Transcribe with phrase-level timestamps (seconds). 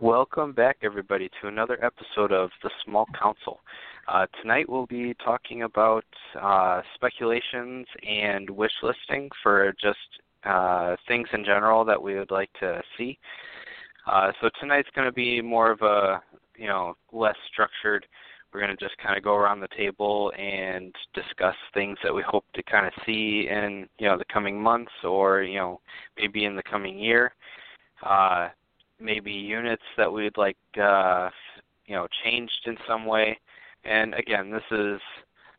[0.00, 3.58] Welcome back, everybody, to another episode of The Small Council.
[4.06, 6.04] Uh, tonight we'll be talking about
[6.40, 9.98] uh, speculations and wish listing for just
[10.44, 13.18] uh, things in general that we would like to see.
[14.06, 16.22] Uh, so tonight's going to be more of a,
[16.56, 18.06] you know, less structured.
[18.54, 22.22] We're going to just kind of go around the table and discuss things that we
[22.24, 25.80] hope to kind of see in, you know, the coming months or, you know,
[26.16, 27.34] maybe in the coming year.
[29.00, 31.30] Maybe units that we'd like uh,
[31.86, 33.38] you know changed in some way.
[33.84, 35.00] And again, this is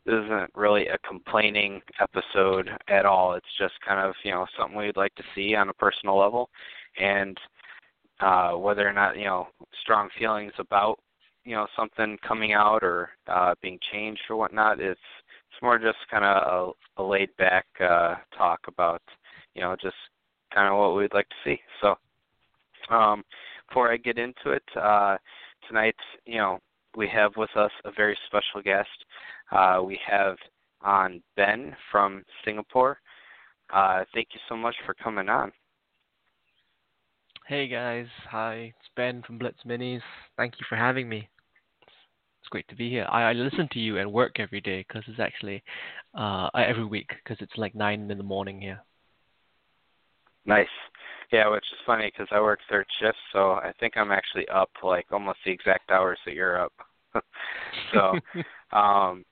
[0.05, 3.33] this isn't really a complaining episode at all.
[3.33, 6.49] It's just kind of you know something we'd like to see on a personal level,
[6.99, 7.37] and
[8.19, 9.47] uh, whether or not you know
[9.81, 10.99] strong feelings about
[11.45, 14.79] you know something coming out or uh, being changed or whatnot.
[14.79, 14.99] It's
[15.51, 19.01] it's more just kind of a, a laid back uh, talk about
[19.55, 19.95] you know just
[20.53, 21.59] kind of what we'd like to see.
[21.81, 21.95] So
[22.89, 23.23] um,
[23.67, 25.17] before I get into it, uh,
[25.67, 26.59] tonight, you know,
[26.95, 28.89] we have with us a very special guest.
[29.51, 30.37] Uh, we have
[30.81, 32.99] on Ben from Singapore.
[33.73, 35.51] Uh, thank you so much for coming on.
[37.47, 40.01] Hey guys, hi, it's Ben from Blitz Minis.
[40.37, 41.27] Thank you for having me.
[42.41, 43.07] It's great to be here.
[43.09, 45.63] I, I listen to you at work every day because it's actually
[46.13, 48.83] uh, every week because it's like nine in the morning here.
[50.49, 50.67] Nice.
[51.31, 54.71] Yeah, which is funny because I work third shift, so I think I'm actually up
[54.83, 56.73] like almost the exact hours that you're up.
[57.93, 58.17] so,
[58.75, 59.23] um,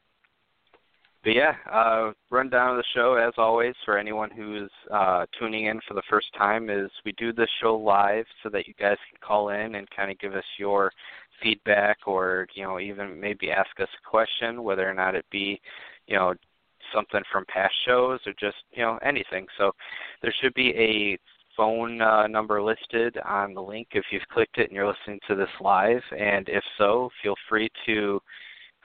[1.24, 5.80] but yeah, uh, rundown of the show as always for anyone who's uh, tuning in
[5.88, 9.20] for the first time is we do this show live so that you guys can
[9.20, 10.92] call in and kind of give us your
[11.42, 15.60] feedback or you know even maybe ask us a question, whether or not it be
[16.06, 16.36] you know
[16.94, 19.46] something from past shows or just you know anything.
[19.58, 19.72] So
[20.22, 21.18] there should be a
[21.56, 25.36] phone uh, number listed on the link if you've clicked it and you're listening to
[25.36, 26.02] this live.
[26.18, 28.22] And if so, feel free to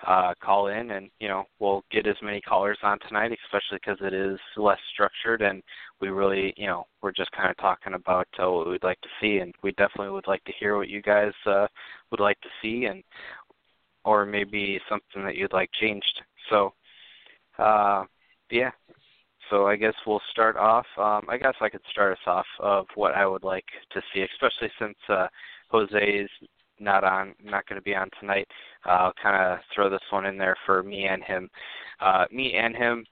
[0.07, 3.99] uh, call in, and you know we'll get as many callers on tonight, especially because
[4.01, 5.63] it is less structured, and
[6.01, 9.09] we really, you know, we're just kind of talking about uh, what we'd like to
[9.21, 11.67] see, and we definitely would like to hear what you guys uh,
[12.11, 13.03] would like to see, and
[14.05, 16.21] or maybe something that you'd like changed.
[16.51, 16.73] So,
[17.59, 18.05] uh,
[18.51, 18.71] yeah,
[19.51, 20.87] so I guess we'll start off.
[20.97, 24.23] Um, I guess I could start us off of what I would like to see,
[24.23, 25.27] especially since uh,
[25.69, 26.31] Jose is
[26.81, 28.49] not on, not going to be on tonight.
[28.87, 31.51] Uh, I'll kind of throw this one in there for me and him.
[32.01, 33.05] Uh, me and him,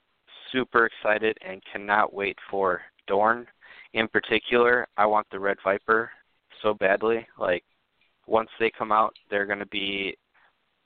[0.52, 3.46] super excited and cannot wait for Dorne.
[3.92, 6.10] In particular, I want the Red Viper
[6.62, 7.26] so badly.
[7.38, 7.64] Like
[8.26, 10.16] once they come out, they're going to be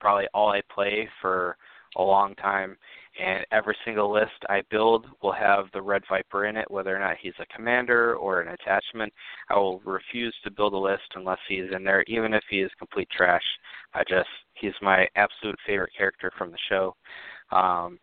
[0.01, 1.57] probably all I play for
[1.97, 2.77] a long time
[3.21, 6.99] and every single list I build will have the Red Viper in it, whether or
[6.99, 9.13] not he's a commander or an attachment.
[9.51, 12.71] I will refuse to build a list unless he's in there, even if he is
[12.79, 13.45] complete trash.
[13.95, 16.97] I just he's my absolute favorite character from the show.
[17.53, 17.99] Um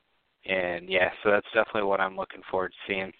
[0.46, 3.12] and yeah, so that's definitely what I'm looking forward to seeing.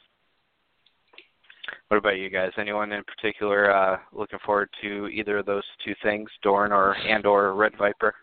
[1.90, 2.52] What about you guys?
[2.58, 7.26] Anyone in particular uh looking forward to either of those two things, Dorne or and
[7.26, 8.14] or Red Viper?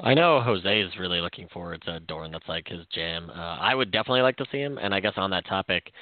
[0.00, 2.32] I know Jose is really looking forward to Dorne.
[2.32, 3.30] That's like his jam.
[3.30, 4.78] Uh, I would definitely like to see him.
[4.78, 5.92] And I guess on that topic,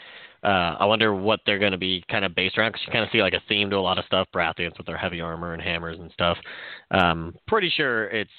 [0.42, 3.04] uh, I wonder what they're going to be kind of based around because you kind
[3.04, 4.28] of see like a theme to a lot of stuff.
[4.34, 6.38] Baratheons with their heavy armor and hammers and stuff.
[6.90, 8.30] Um, pretty sure it's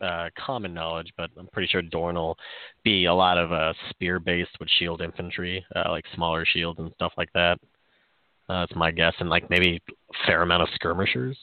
[0.00, 2.36] uh, common knowledge, but I'm pretty sure Dorne will
[2.82, 6.92] be a lot of uh, spear based with shield infantry, uh, like smaller shields and
[6.94, 7.58] stuff like that.
[8.48, 11.38] Uh, that's my guess, and like maybe a fair amount of skirmishers,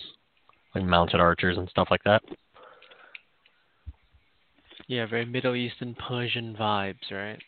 [0.75, 2.21] like mounted archers and stuff like that.
[4.91, 7.41] Yeah, very Middle Eastern Persian vibes, right?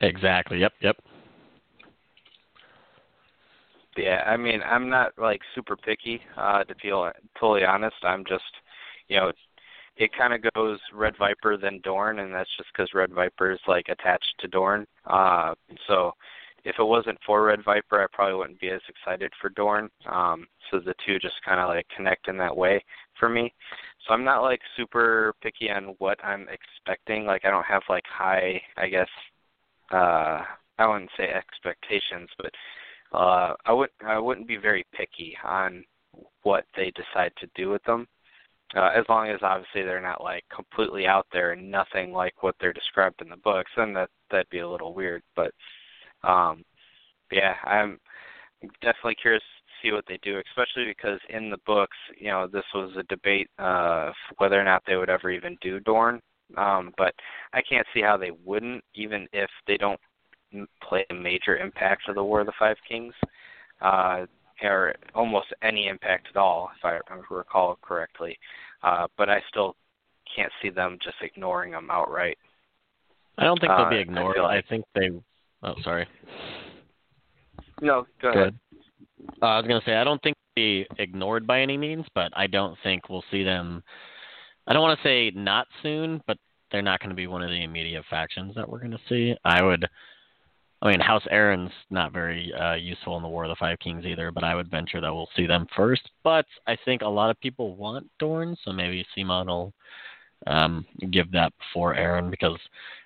[0.00, 0.60] Exactly.
[0.60, 0.74] Yep.
[0.80, 0.96] Yep.
[3.96, 7.10] Yeah, I mean, I'm not like super picky, uh, to feel
[7.40, 7.96] totally honest.
[8.04, 8.44] I'm just,
[9.08, 9.32] you know,
[9.96, 13.60] it kind of goes Red Viper then Dorne, and that's just because Red Viper is
[13.66, 14.86] like attached to Dorne.
[15.04, 15.54] Uh,
[15.88, 16.12] so
[16.64, 19.90] if it wasn't for Red Viper, I probably wouldn't be as excited for Dorne.
[20.10, 22.82] Um, so the two just kind of like connect in that way
[23.18, 23.52] for me.
[24.06, 27.26] So I'm not like super picky on what I'm expecting.
[27.26, 29.08] Like I don't have like high, I guess,
[29.92, 30.42] uh,
[30.78, 32.50] I wouldn't say expectations, but
[33.12, 35.84] uh, I would I wouldn't be very picky on
[36.42, 38.06] what they decide to do with them.
[38.74, 42.56] Uh, as long as obviously they're not like completely out there and nothing like what
[42.58, 45.22] they're described in the books, then that that'd be a little weird.
[45.36, 45.52] But
[46.26, 46.64] um,
[47.30, 47.98] yeah, I'm
[48.80, 52.64] definitely curious to see what they do, especially because in the books, you know, this
[52.74, 56.20] was a debate of whether or not they would ever even do Dorne.
[56.56, 57.14] Um, but
[57.52, 60.00] I can't see how they wouldn't, even if they don't
[60.82, 63.14] play a major impact of the War of the Five Kings.
[63.80, 64.26] Uh,
[64.62, 66.98] or almost any impact at all, if I
[67.28, 68.38] recall correctly.
[68.82, 69.74] Uh, but I still
[70.34, 72.38] can't see them just ignoring them outright.
[73.36, 74.36] I don't think they'll be Uh, I ignored.
[74.38, 75.10] like- I think they.
[75.64, 76.06] Oh, sorry.
[77.80, 78.54] No, go ahead.
[79.42, 82.30] Uh, I was gonna say I don't think they'll be ignored by any means, but
[82.36, 83.82] I don't think we'll see them.
[84.66, 86.38] I don't want to say not soon, but
[86.70, 89.34] they're not going to be one of the immediate factions that we're going to see.
[89.44, 89.86] I would.
[90.82, 94.04] I mean, House Arryn's not very uh, useful in the War of the Five Kings
[94.04, 96.02] either, but I would venture that we'll see them first.
[96.24, 99.72] But I think a lot of people want Dorne, so maybe CMON will
[100.46, 102.58] um, give that before Arryn because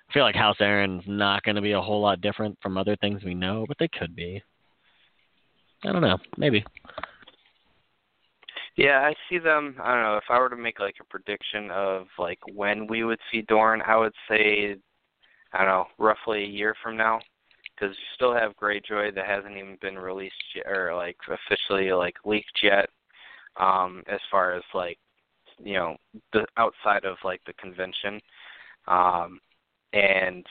[0.09, 2.95] I feel like House Arryn's not going to be a whole lot different from other
[2.95, 4.41] things we know, but they could be.
[5.85, 6.17] I don't know.
[6.37, 6.65] Maybe.
[8.75, 9.75] Yeah, I see them.
[9.81, 10.17] I don't know.
[10.17, 13.83] If I were to make like a prediction of like when we would see Dorne,
[13.85, 14.77] I would say,
[15.53, 17.19] I don't know, roughly a year from now,
[17.75, 22.15] because you still have Greyjoy that hasn't even been released yet, or like officially like
[22.25, 22.89] leaked yet.
[23.59, 24.97] Um, as far as like,
[25.63, 25.97] you know,
[26.33, 28.21] the outside of like the convention,
[28.87, 29.39] um,
[29.93, 30.45] and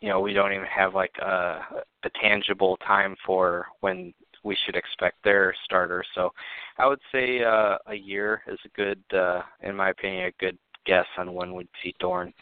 [0.00, 1.60] you know, we don't even have like a,
[2.04, 6.02] a tangible time for when we should expect their starter.
[6.14, 6.30] So
[6.78, 10.58] I would say uh, a year is a good, uh, in my opinion, a good
[10.86, 12.32] guess on when we'd see Dorne.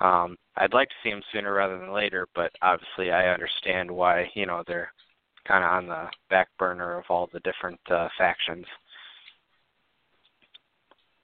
[0.00, 4.30] Um, I'd like to see him sooner rather than later, but obviously I understand why
[4.34, 4.92] you know they're
[5.46, 8.66] kind of on the back burner of all the different uh, factions.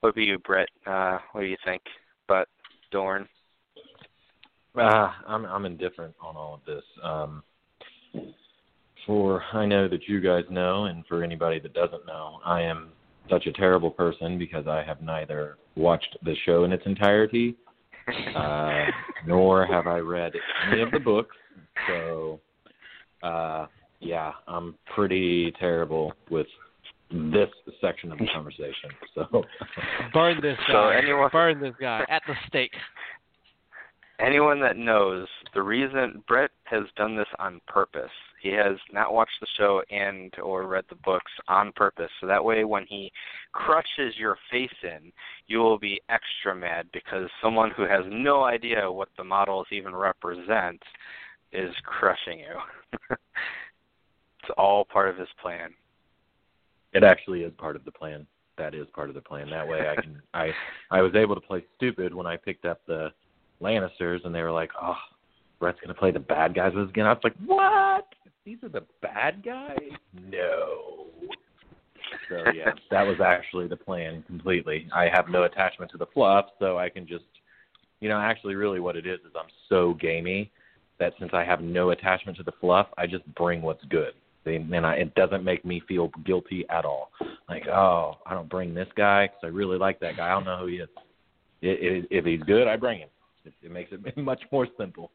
[0.01, 0.69] What about you, Brett?
[0.87, 1.83] Uh, what do you think
[2.29, 2.49] about
[2.93, 3.27] Dorne?
[4.77, 6.85] Uh, I'm I'm indifferent on all of this.
[7.03, 7.43] Um,
[9.07, 12.89] for I know that you guys know, and for anybody that doesn't know, I am
[13.31, 17.57] such a terrible person because I have neither watched the show in its entirety,
[18.37, 18.85] uh,
[19.27, 20.33] nor have I read
[20.71, 21.35] any of the books.
[21.89, 22.41] So,
[23.23, 23.67] uh,
[24.01, 26.47] yeah, I'm pretty terrible with
[27.11, 27.49] this
[27.81, 28.91] section of the conversation.
[29.15, 29.45] So,
[30.13, 30.97] Burn this So guy.
[31.03, 32.73] anyone- Burn this guy at the stake.
[34.21, 38.11] Anyone that knows the reason Brett has done this on purpose.
[38.41, 42.11] He has not watched the show and or read the books on purpose.
[42.21, 43.13] So that way when he
[43.53, 45.13] crushes your face in,
[45.47, 49.95] you will be extra mad because someone who has no idea what the models even
[49.95, 50.81] represent
[51.53, 52.99] is crushing you.
[53.11, 55.71] it's all part of his plan.
[56.93, 58.27] It actually is part of the plan.
[58.59, 59.51] That is part of the plan.
[59.51, 60.51] That way, I can I
[60.91, 63.13] I was able to play stupid when I picked up the
[63.61, 64.97] Lannisters, and they were like, "Oh,
[65.59, 68.07] Brett's gonna play the bad guys with again." I was like, "What?
[68.45, 69.91] These are the bad guys?
[70.31, 71.07] No."
[72.29, 74.89] So yeah, that was actually the plan completely.
[74.95, 77.25] I have no attachment to the fluff, so I can just,
[78.01, 80.51] you know, actually, really, what it is is I'm so gamey
[80.99, 84.15] that since I have no attachment to the fluff, I just bring what's good.
[84.47, 87.11] And I, it doesn't make me feel guilty at all.
[87.49, 90.29] Like, oh, I don't bring this guy because I really like that guy.
[90.29, 90.89] I don't know who he is.
[91.63, 93.09] It, it, if he's good, I bring him.
[93.47, 95.11] It, it makes it much more simple.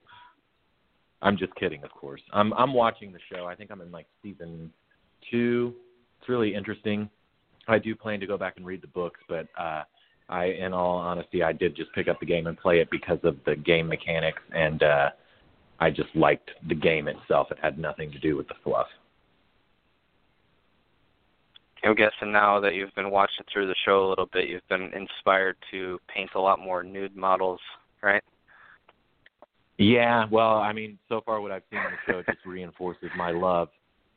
[1.22, 2.22] I'm just kidding, of course.
[2.34, 3.46] I'm I'm watching the show.
[3.46, 4.72] I think I'm in like season
[5.30, 5.74] two.
[6.20, 7.10] It's really interesting.
[7.68, 9.84] I do plan to go back and read the books, but uh
[10.30, 13.20] I in all honesty I did just pick up the game and play it because
[13.24, 15.10] of the game mechanics and uh
[15.80, 17.48] I just liked the game itself.
[17.52, 18.88] It had nothing to do with the fluff.
[21.84, 24.92] I'm guessing now that you've been watching through the show a little bit, you've been
[24.94, 27.60] inspired to paint a lot more nude models,
[28.02, 28.24] right?
[29.78, 33.32] Yeah, well, I mean, so far what I've seen on the show just reinforces my
[33.32, 33.70] love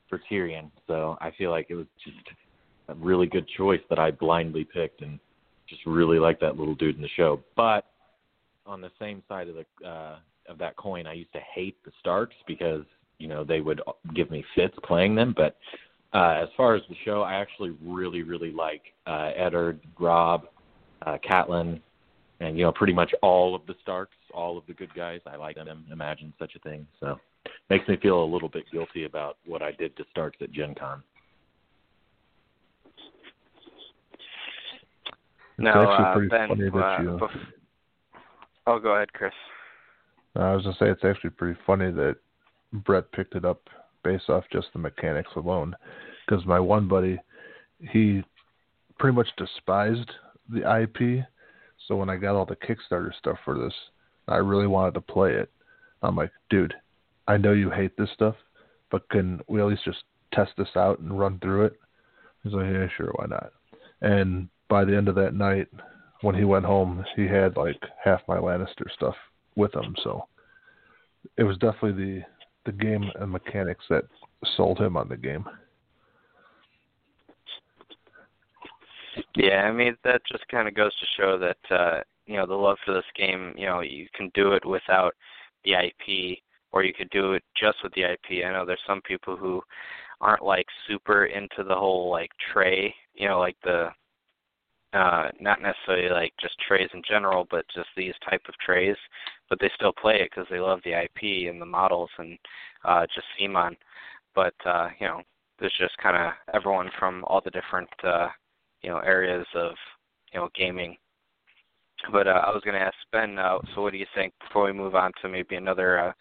[0.08, 0.70] for Tyrion.
[0.86, 2.16] So I feel like it was just
[2.88, 5.18] a really good choice that I blindly picked and
[5.68, 7.40] just really like that little dude in the show.
[7.56, 7.86] But
[8.66, 11.92] on the same side of the uh of that coin, I used to hate the
[12.00, 12.84] Starks because,
[13.18, 13.80] you know, they would
[14.14, 15.56] give me fits playing them, but
[16.12, 20.48] uh as far as the show, I actually really really like uh Eddard, Robb,
[21.06, 21.80] uh Catelyn,
[22.40, 25.20] and you know pretty much all of the Starks, all of the good guys.
[25.26, 25.84] I like them.
[25.92, 26.86] Imagine such a thing.
[27.00, 27.18] So
[27.70, 30.74] makes me feel a little bit guilty about what I did to Starks at Gen
[30.74, 31.02] Con.
[35.56, 37.08] It's No, actually uh, pretty Ben, funny that uh, you.
[37.18, 38.20] bef-
[38.66, 39.32] oh, go ahead, Chris.
[40.36, 42.16] I was gonna say it's actually pretty funny that
[42.72, 43.60] Brett picked it up
[44.02, 45.76] based off just the mechanics alone,
[46.26, 47.18] because my one buddy,
[47.92, 48.22] he
[48.98, 50.10] pretty much despised
[50.48, 51.24] the IP.
[51.86, 53.74] So when I got all the Kickstarter stuff for this,
[54.28, 55.50] I really wanted to play it.
[56.02, 56.74] I'm like, dude,
[57.28, 58.36] I know you hate this stuff,
[58.90, 61.74] but can we at least just test this out and run through it?
[62.42, 63.52] He's like, yeah, sure, why not?
[64.00, 65.68] And by the end of that night,
[66.20, 69.14] when he went home, he had like half my Lannister stuff
[69.56, 69.94] with him.
[70.02, 70.26] So
[71.36, 72.22] it was definitely the
[72.66, 74.04] the game and mechanics that
[74.56, 75.44] sold him on the game.
[79.36, 82.54] Yeah, I mean that just kind of goes to show that uh, you know the
[82.54, 83.54] love for this game.
[83.56, 85.14] You know, you can do it without
[85.64, 86.38] the IP,
[86.72, 88.44] or you could do it just with the IP.
[88.44, 89.62] I know there's some people who
[90.20, 92.94] aren't like super into the whole like tray.
[93.14, 93.88] You know, like the
[94.92, 98.96] uh, not necessarily like just trays in general, but just these type of trays.
[99.48, 102.38] But they still play it because they love the IP and the models and
[102.84, 103.76] uh, just CMON.
[104.34, 105.22] But uh, you know,
[105.58, 108.28] there's just kind of everyone from all the different uh,
[108.84, 109.72] you know areas of
[110.32, 110.96] you know gaming.
[112.12, 113.38] But uh, I was going to ask Ben.
[113.38, 116.12] Uh, so, what do you think before we move on to maybe another uh,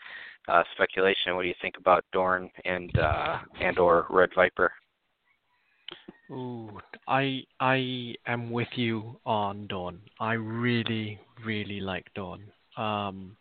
[0.51, 1.35] uh, speculation?
[1.35, 4.71] What do you think about Dorne and uh, and or Red Viper?
[6.31, 9.99] Ooh, I I am with you on Dorne.
[10.19, 12.45] I really really like Dorne.
[12.77, 13.35] Um,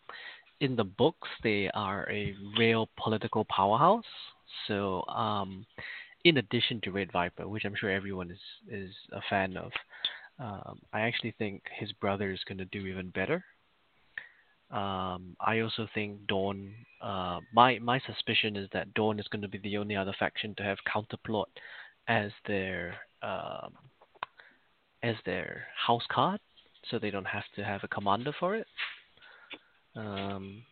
[0.59, 4.05] in the books, they are a real political powerhouse.
[4.67, 5.65] So, um,
[6.23, 8.39] in addition to Red Viper, which I'm sure everyone is
[8.69, 9.71] is a fan of,
[10.39, 13.43] um, I actually think his brother is going to do even better.
[14.71, 16.73] Um, I also think Dorne.
[17.01, 20.55] Uh, my my suspicion is that Dorne is going to be the only other faction
[20.55, 21.45] to have counterplot
[22.07, 23.73] as their um,
[25.03, 26.39] as their house card,
[26.89, 28.67] so they don't have to have a commander for it.
[29.95, 30.63] Um,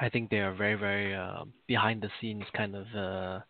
[0.00, 3.40] I think they are very very uh, behind the scenes kind of uh,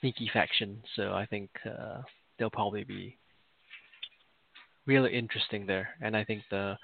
[0.00, 2.02] sneaky faction, so I think uh,
[2.38, 3.16] they'll probably be
[4.86, 5.90] really interesting there.
[6.00, 6.76] And I think the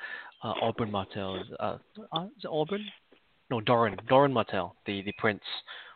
[0.43, 1.79] uh, Oberyn Martell is uh,
[2.13, 2.85] uh, is Oberyn?
[3.51, 5.43] No, Doran Doran Martell, the the prince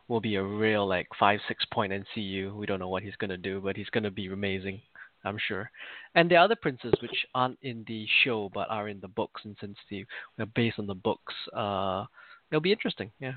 [0.09, 2.54] will be a real like five six point NCU.
[2.57, 4.81] We don't know what he's gonna do, but he's gonna be amazing,
[5.25, 5.71] I'm sure.
[6.14, 9.57] And the other princes which aren't in the show but are in the books, and
[9.61, 10.04] since the,
[10.37, 12.04] they're based on the books, uh,
[12.50, 13.11] it'll be interesting.
[13.21, 13.35] Yeah.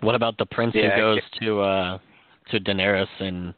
[0.00, 1.98] What about the prince Yeah, who goes to uh
[2.50, 3.54] to Daenerys in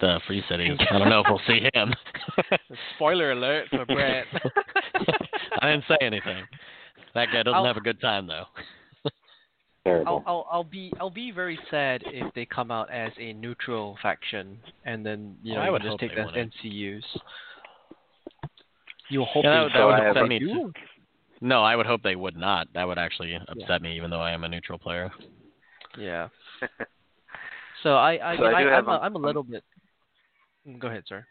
[0.00, 0.78] the Free Cities?
[0.90, 1.92] I don't know if we'll see him.
[2.96, 4.26] Spoiler alert for Brett.
[5.60, 6.44] I didn't say anything.
[7.14, 8.44] That guy doesn't I'll- have a good time though.
[10.06, 13.98] I'll, I'll I'll be I'll be very sad if they come out as a neutral
[14.00, 16.52] faction and then you know I you would just take they that wouldn't.
[16.64, 17.02] NCUs.
[19.08, 20.46] You're hoping that would- that would upset me you?
[20.54, 20.72] too.
[21.40, 22.68] No, I would hope they would not.
[22.74, 23.78] That would actually upset Yeah.
[23.78, 25.10] me, even though I am a neutral player.
[25.98, 26.28] Yeah.
[27.82, 29.64] So I I, So I I, do I have am a, I'm a little bit.
[30.66, 31.26] Mm, Go ahead, sir.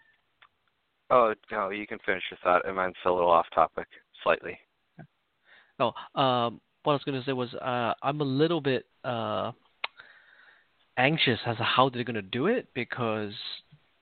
[1.09, 2.65] Oh no, you can finish your thought.
[2.67, 3.87] and Mine's a little off topic,
[4.23, 4.57] slightly.
[5.79, 9.51] No, um, what I was gonna say was uh, I'm a little bit uh,
[10.97, 13.33] anxious as to how they're gonna do it because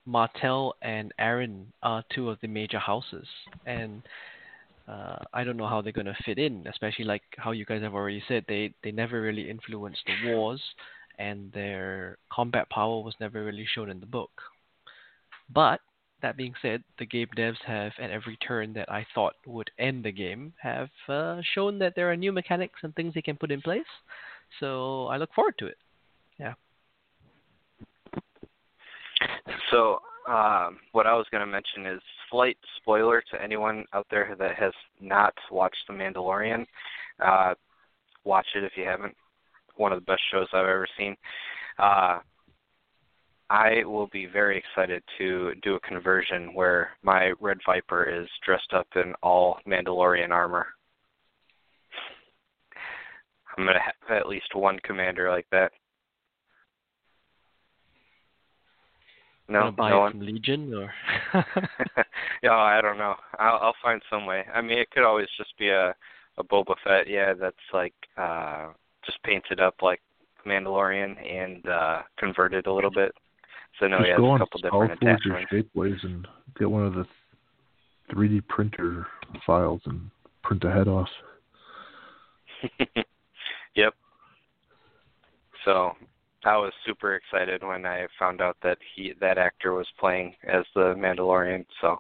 [0.06, 3.28] Martell and Arryn are two of the major houses,
[3.66, 4.02] and
[4.90, 7.94] uh, I don't know how they're gonna fit in, especially like how you guys have
[7.94, 10.62] already said they they never really influenced the wars,
[11.20, 14.32] and their combat power was never really shown in the book.
[15.54, 15.82] But
[16.22, 20.04] that being said, the game devs have, at every turn that I thought would end
[20.04, 23.52] the game, have uh, shown that there are new mechanics and things they can put
[23.52, 23.82] in place.
[24.60, 25.78] So I look forward to it.
[26.40, 26.54] Yeah.
[29.72, 34.36] So, um, what I was going to mention is slight spoiler to anyone out there
[34.38, 36.66] that has not watched The Mandalorian.
[37.24, 37.54] Uh,
[38.24, 39.16] watch it if you haven't.
[39.76, 41.16] One of the best shows I've ever seen.
[41.78, 42.20] Uh,
[43.50, 48.74] I will be very excited to do a conversion where my Red Viper is dressed
[48.74, 50.68] up in all Mandalorian armor.
[53.58, 55.72] I'm going to have at least one commander like that.
[59.50, 60.12] No, Gonna buy no it one.
[60.12, 60.94] from Legion or
[62.44, 63.16] yeah, I don't know.
[63.40, 64.44] I'll I'll find some way.
[64.54, 65.96] I mean, it could always just be a
[66.38, 68.68] a Boba Fett, yeah, that's like uh
[69.06, 70.02] just painted up like
[70.46, 73.12] Mandalorian and uh converted a little bit.
[73.80, 75.52] So no, he Just has go a on couple different StarForge or attachments.
[75.76, 76.28] Shapeways and
[76.58, 77.06] get one of the
[78.14, 79.08] 3D printer
[79.46, 80.10] files and
[80.44, 81.08] print a head off.
[83.76, 83.94] yep.
[85.66, 85.94] So
[86.46, 90.64] I was super excited when I found out that he that actor was playing as
[90.76, 91.66] the Mandalorian.
[91.82, 91.98] So,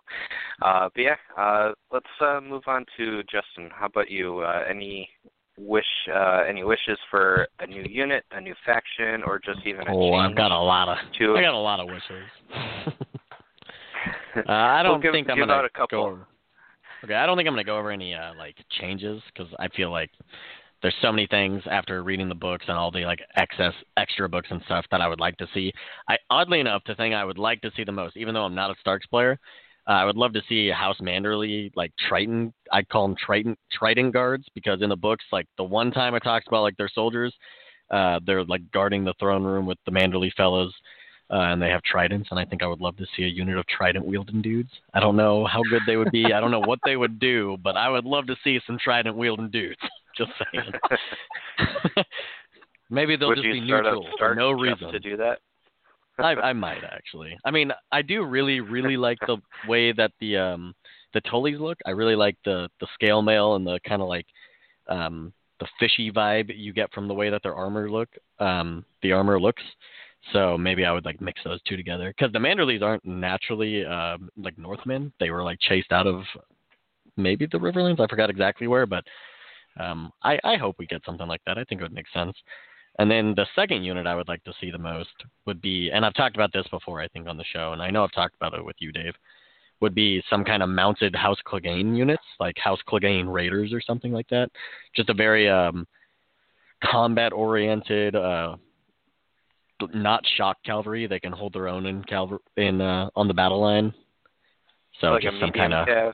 [0.62, 3.70] uh, but yeah, uh, let's uh, move on to Justin.
[3.74, 4.40] How about you?
[4.40, 5.10] Uh, any
[5.58, 9.94] wish, uh, any wishes for a new unit, a new faction, or just even a
[9.94, 11.36] Oh, I've got a lot of to?
[11.36, 12.24] I got a lot of wishes.
[14.38, 15.88] uh, I don't think I'm give gonna out a couple.
[16.04, 16.08] go.
[16.08, 16.28] Over,
[17.04, 19.92] okay, I don't think I'm gonna go over any uh, like changes because I feel
[19.92, 20.12] like
[20.82, 24.48] there's so many things after reading the books and all the like excess extra books
[24.50, 25.74] and stuff that I would like to see.
[26.08, 28.56] I oddly enough, the thing I would like to see the most, even though I'm
[28.56, 29.38] not a Starks player,
[29.88, 32.54] uh, I would love to see House Manderly like Triton.
[32.72, 36.22] I call them Triton Triton guards because in the books, like the one time it
[36.22, 37.34] talks about like their soldiers,
[37.92, 40.74] uh, they're like guarding the throne room with the Manderly fellows.
[41.32, 43.58] uh, and they have tridents, and I think I would love to see a unit
[43.58, 44.72] of trident wielding dudes.
[44.94, 46.34] I don't know how good they would be.
[46.34, 49.16] I don't know what they would do, but I would love to see some trident
[49.16, 49.80] wielding dudes.
[50.20, 52.06] Just saying.
[52.90, 54.92] Maybe they'll Would just be neutral up for no reason.
[54.92, 55.40] to do that?
[56.20, 57.38] I, I might actually.
[57.46, 60.76] I mean, I do really, really like the way that the um
[61.14, 61.78] the Tullies look.
[61.86, 64.26] I really like the the scale mail and the kind of like
[64.90, 68.10] um the fishy vibe you get from the way that their armor look
[68.40, 69.64] um the armor looks.
[70.34, 74.30] So maybe I would like mix those two together because the Manderleys aren't naturally um
[74.36, 75.14] like Northmen.
[75.22, 76.24] They were like chased out of
[77.16, 78.02] maybe the Riverlands.
[78.02, 79.06] I forgot exactly where, but
[79.80, 81.58] um I I hope we get something like that.
[81.58, 82.36] I think it would make sense.
[83.00, 85.14] And then the second unit I would like to see the most
[85.46, 87.90] would be, and I've talked about this before, I think, on the show, and I
[87.90, 89.14] know I've talked about it with you, Dave,
[89.80, 94.12] would be some kind of mounted House Clegane units, like House Clegane Raiders or something
[94.12, 94.50] like that.
[94.96, 95.88] Just a very um,
[96.84, 98.58] combat oriented, uh,
[99.94, 101.08] not shock cavalry.
[101.08, 103.94] They can hold their own in calv- in uh, on the battle line.
[105.00, 106.14] So like just some kind of cav,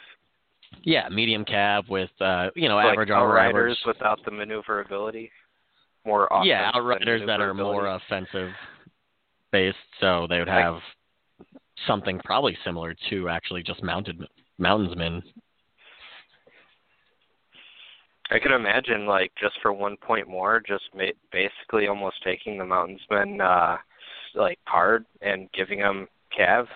[0.84, 3.98] yeah, medium cav with uh, you know like average armor outriders average.
[3.98, 5.32] without the maneuverability.
[6.06, 8.52] More yeah, outriders that are more offensive
[9.52, 10.80] based, so they would Like- have
[11.88, 14.22] something probably similar to actually just mounted
[14.60, 15.24] mountainsmen.
[18.32, 22.66] I could imagine like just for one point more, just ma- basically almost taking the
[22.66, 23.78] mountainsmen uh
[24.36, 26.68] like card and giving them cav,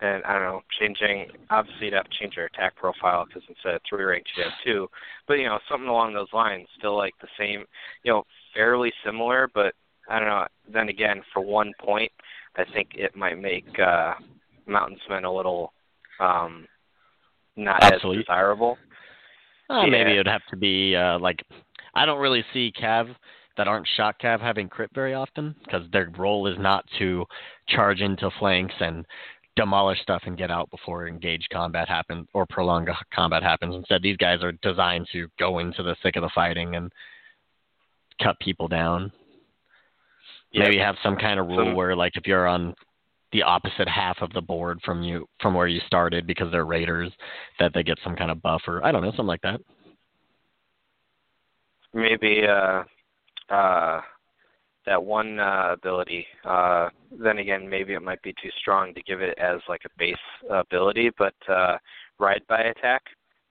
[0.00, 1.28] and I don't know, changing.
[1.50, 4.52] Obviously, you'd have to change your attack profile because instead of three ranks, you have
[4.64, 4.88] two.
[5.28, 7.64] But you know, something along those lines, still like the same,
[8.02, 9.48] you know, fairly similar.
[9.52, 9.74] But
[10.08, 10.46] I don't know.
[10.72, 12.10] Then again, for one point,
[12.56, 14.14] I think it might make uh
[14.66, 15.72] mountainsmen a little
[16.18, 16.66] um
[17.56, 18.78] not as desirable.
[19.68, 21.44] Uh, Maybe it would have to be uh, like
[21.94, 23.14] I don't really see cav
[23.56, 27.24] that aren't shock cav having crit very often because their role is not to
[27.68, 29.04] charge into flanks and
[29.56, 33.74] demolish stuff and get out before engaged combat happens or prolonged combat happens.
[33.74, 36.92] Instead, these guys are designed to go into the thick of the fighting and
[38.22, 39.12] cut people down.
[40.52, 40.64] Yeah.
[40.64, 42.74] Maybe have some kind of rule Some- where, like, if you're on
[43.32, 47.12] the opposite half of the board from you from where you started because they're raiders,
[47.60, 48.84] that they get some kind of buffer.
[48.84, 49.60] I don't know, something like that.
[51.92, 52.82] maybe uh
[53.52, 54.00] uh
[54.86, 56.88] that one uh ability uh
[57.22, 60.16] then again maybe it might be too strong to give it as like a base
[60.50, 61.76] ability but uh
[62.18, 63.02] ride by attack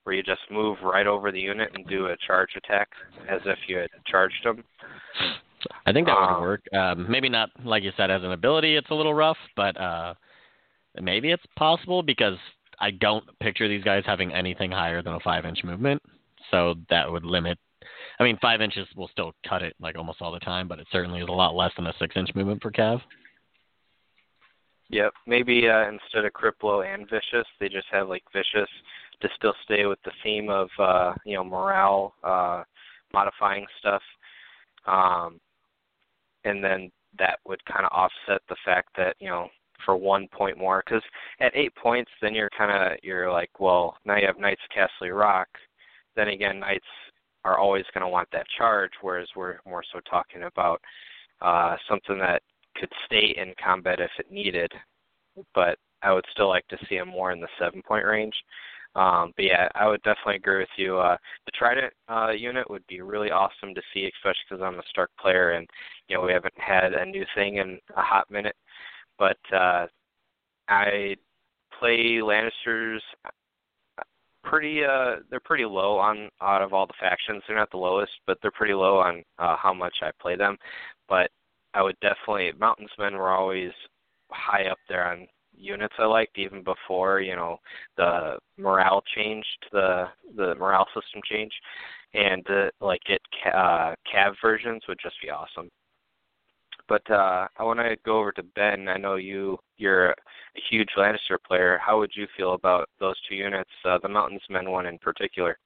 [0.04, 2.88] where you just move right over the unit and do a charge attack
[3.28, 4.64] as if you had charged them
[5.84, 6.62] I think that would Um, work.
[6.72, 8.76] Um, maybe not like you said as an ability.
[8.76, 10.14] It's a little rough, but uh,
[10.98, 12.38] maybe it's possible because
[12.78, 16.02] I don't picture these guys having anything higher than a five inch movement.
[16.50, 17.58] So that would limit.
[18.20, 20.86] I mean, five inches will still cut it like almost all the time, but it
[20.92, 23.00] certainly is a lot less than a six inch movement for Cav.
[24.90, 25.14] yep.
[25.26, 28.68] Maybe uh instead of criplo and vicious they just have like vicious
[29.22, 32.62] to still stay with the theme of uh you know morale uh
[33.14, 34.02] modifying stuff.
[34.86, 35.40] Um
[36.44, 39.48] and then that would kind of offset the fact that you know
[39.86, 41.02] for one point more because
[41.40, 45.18] at eight points then you're kind of you're like well now you have knights Casterly
[45.18, 45.48] Rock.
[46.16, 46.84] Then again knights
[47.44, 50.80] are always going to want that charge whereas we're more so talking about
[51.40, 52.42] uh something that
[52.76, 54.70] could stay in combat if it needed.
[55.54, 58.34] But i would still like to see him more in the seven point range.
[58.94, 60.98] Um but yeah i would definitely agree with you.
[60.98, 64.82] Uh the trident uh unit would be really awesome to see especially because i'm a
[64.90, 65.68] stark player and
[66.08, 68.56] you know we haven't had a new thing in a hot minute.
[69.18, 69.86] But uh
[70.68, 71.16] i
[71.78, 73.00] play lannisters
[74.42, 77.42] pretty uh they're pretty low on out of all the factions.
[77.46, 80.56] They're not the lowest but they're pretty low on uh how much i play them.
[81.08, 81.30] But
[81.74, 83.70] i would definitely mountainsmen were always
[84.30, 85.26] high up there on
[85.56, 87.58] units i liked even before you know
[87.96, 90.04] the morale changed the
[90.36, 91.54] the morale system changed.
[92.14, 95.70] And uh, like ca- uh cav versions would just be awesome
[96.90, 98.88] but uh i want to go over to ben.
[98.88, 100.14] I know you you're a
[100.70, 101.80] huge lannister player.
[101.84, 105.56] How would you feel about those two units uh, the mountainsmen one in particular?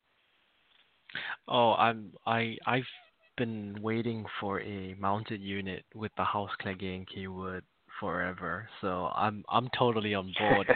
[1.48, 2.92] Oh, I'm I I've
[3.36, 7.64] been waiting for a mounted unit with the House Clegane keyword
[7.98, 10.68] forever, so I'm I'm totally on board.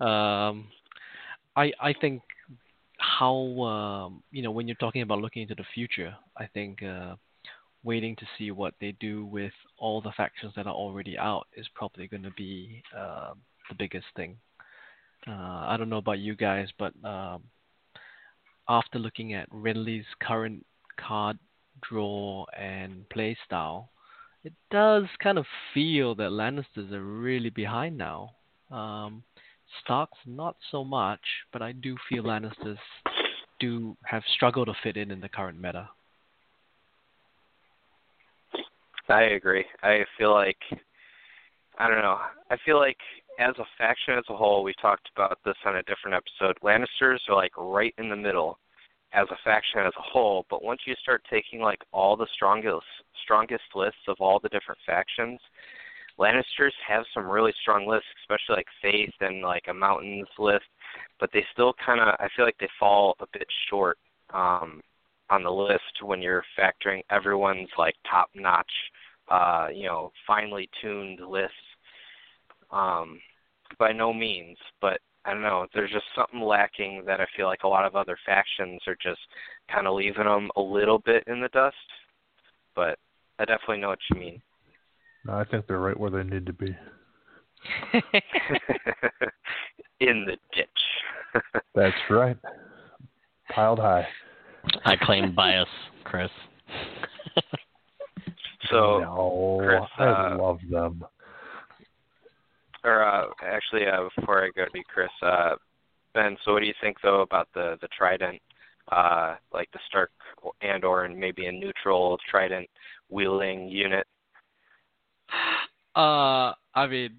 [0.10, 0.66] um,
[1.56, 2.22] I I think
[2.98, 7.14] how um, you know when you're talking about looking into the future, I think uh,
[7.86, 11.66] waiting to see what they do with all the factions that are already out is
[11.74, 13.32] probably going to be uh,
[13.68, 14.36] the biggest thing.
[15.26, 17.44] Uh, I don't know about you guys, but um,
[18.68, 20.66] after looking at Renly's current
[20.98, 21.38] card
[21.88, 23.90] draw and play style,
[24.44, 28.32] it does kind of feel that Lannisters are really behind now.
[28.70, 29.22] Um,
[29.82, 31.20] Starks not so much,
[31.52, 32.78] but I do feel Lannisters
[33.58, 35.88] do have struggled to fit in in the current meta.
[39.08, 39.64] I agree.
[39.82, 40.58] I feel like
[41.78, 42.18] I don't know.
[42.50, 42.96] I feel like
[43.38, 46.56] as a faction as a whole, we talked about this on a different episode.
[46.62, 48.58] Lannisters are like right in the middle
[49.12, 52.86] as a faction as a whole, but once you start taking like all the strongest
[53.22, 55.38] strongest lists of all the different factions,
[56.18, 60.64] Lannisters have some really strong lists, especially like Faith and like a Mountains list,
[61.20, 63.98] but they still kind of I feel like they fall a bit short
[64.32, 64.80] um,
[65.30, 68.70] on the list when you're factoring everyone's like top notch,
[69.28, 71.54] uh, you know, finely tuned lists.
[72.70, 73.20] Um,
[73.78, 75.66] by no means, but I don't know.
[75.74, 79.20] There's just something lacking that I feel like a lot of other factions are just
[79.72, 81.76] kind of leaving them a little bit in the dust.
[82.74, 82.98] But
[83.38, 84.42] I definitely know what you mean.
[85.26, 86.76] No, I think they're right where they need to be.
[90.00, 90.68] in the ditch.
[91.74, 92.36] That's right.
[93.50, 94.06] Piled high.
[94.84, 95.68] I claim bias,
[96.04, 96.30] Chris.
[98.70, 101.04] so, no, Chris, I uh, love them.
[102.84, 105.56] or uh, actually, uh, before I go to you, Chris, uh,
[106.14, 106.36] Ben.
[106.44, 108.40] So, what do you think though about the the trident,
[108.90, 110.10] uh, like the Stark
[110.62, 112.68] and or and maybe a neutral trident
[113.08, 114.06] wielding unit?
[115.96, 117.18] Uh, I mean,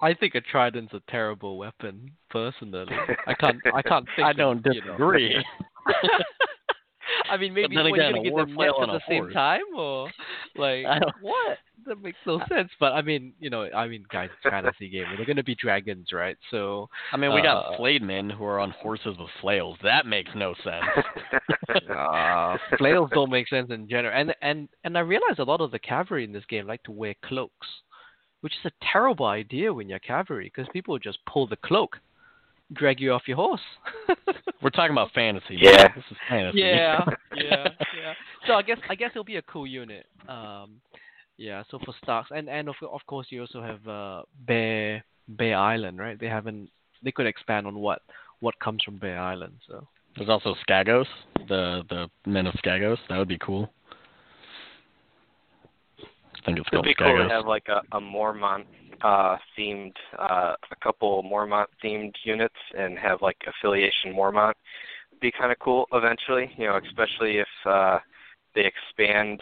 [0.00, 2.12] I think a trident's a terrible weapon.
[2.30, 2.86] Personally,
[3.26, 3.58] I can't.
[3.74, 4.24] I can't think.
[4.24, 5.42] I don't you know.
[7.28, 7.34] disagree.
[7.34, 8.98] I mean, maybe then when again, you a get war them flail on at a
[8.98, 9.34] the same horse.
[9.34, 10.10] time, or
[10.56, 10.84] like
[11.20, 11.58] what?
[11.86, 12.70] That makes no sense.
[12.80, 15.06] But I mean, you know, I mean, guys, it's fantasy game.
[15.16, 16.36] They're gonna be dragons, right?
[16.50, 19.78] So I mean, we got Uh, flayed men who are on horses with flails.
[19.82, 20.84] That makes no sense.
[21.90, 24.14] uh, flails don't make sense in general.
[24.18, 26.92] And and and I realize a lot of the cavalry in this game like to
[26.92, 27.68] wear cloaks,
[28.40, 31.98] which is a terrible idea when you're cavalry because people just pull the cloak,
[32.72, 33.60] drag you off your horse.
[34.62, 35.54] We're talking about fantasy.
[35.54, 35.60] man.
[35.62, 35.88] Yeah.
[35.94, 36.58] This is fantasy.
[36.60, 37.00] yeah,
[37.36, 38.12] yeah, yeah.
[38.46, 40.06] So I guess I guess it'll be a cool unit.
[40.28, 40.80] Um,
[41.36, 41.62] yeah.
[41.70, 45.98] So for Starks, and and of of course you also have uh, Bear Bear Island,
[45.98, 46.18] right?
[46.18, 46.70] They haven't.
[47.02, 48.02] They could expand on what
[48.40, 49.54] what comes from Bear Island.
[49.68, 51.06] So There's also Skagos,
[51.48, 52.98] the the men of Skagos.
[53.08, 53.70] That would be cool.
[56.42, 58.64] I think it's It'd be cool to have like a, a Mormont
[59.02, 64.54] uh themed uh a couple Mormont themed units and have like affiliation Mormont.
[65.10, 67.98] It'd be kind of cool eventually, you know, especially if uh
[68.54, 69.40] they expand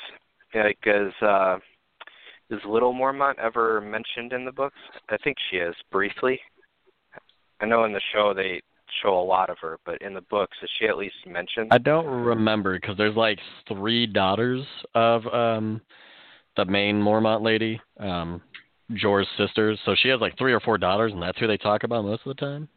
[0.55, 1.59] like is uh
[2.51, 4.79] is Little Mormont ever mentioned in the books?
[5.09, 6.39] I think she is briefly.
[7.61, 8.61] I know in the show they
[9.03, 11.69] show a lot of her, but in the books is she at least mentioned?
[11.73, 15.81] I don't remember because there's like three daughters of um
[16.57, 18.41] the main Mormont lady, um
[18.95, 19.79] Jor's sisters.
[19.85, 22.23] So she has like three or four daughters, and that's who they talk about most
[22.25, 22.69] of the time.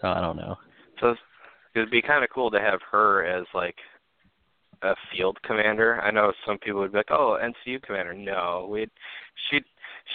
[0.00, 0.56] So I don't know.
[1.00, 1.14] So
[1.74, 3.76] it'd be kind of cool to have her as like
[4.82, 6.00] a field commander.
[6.00, 8.88] I know some people would be like, "Oh, NCU commander." No, we
[9.50, 9.60] she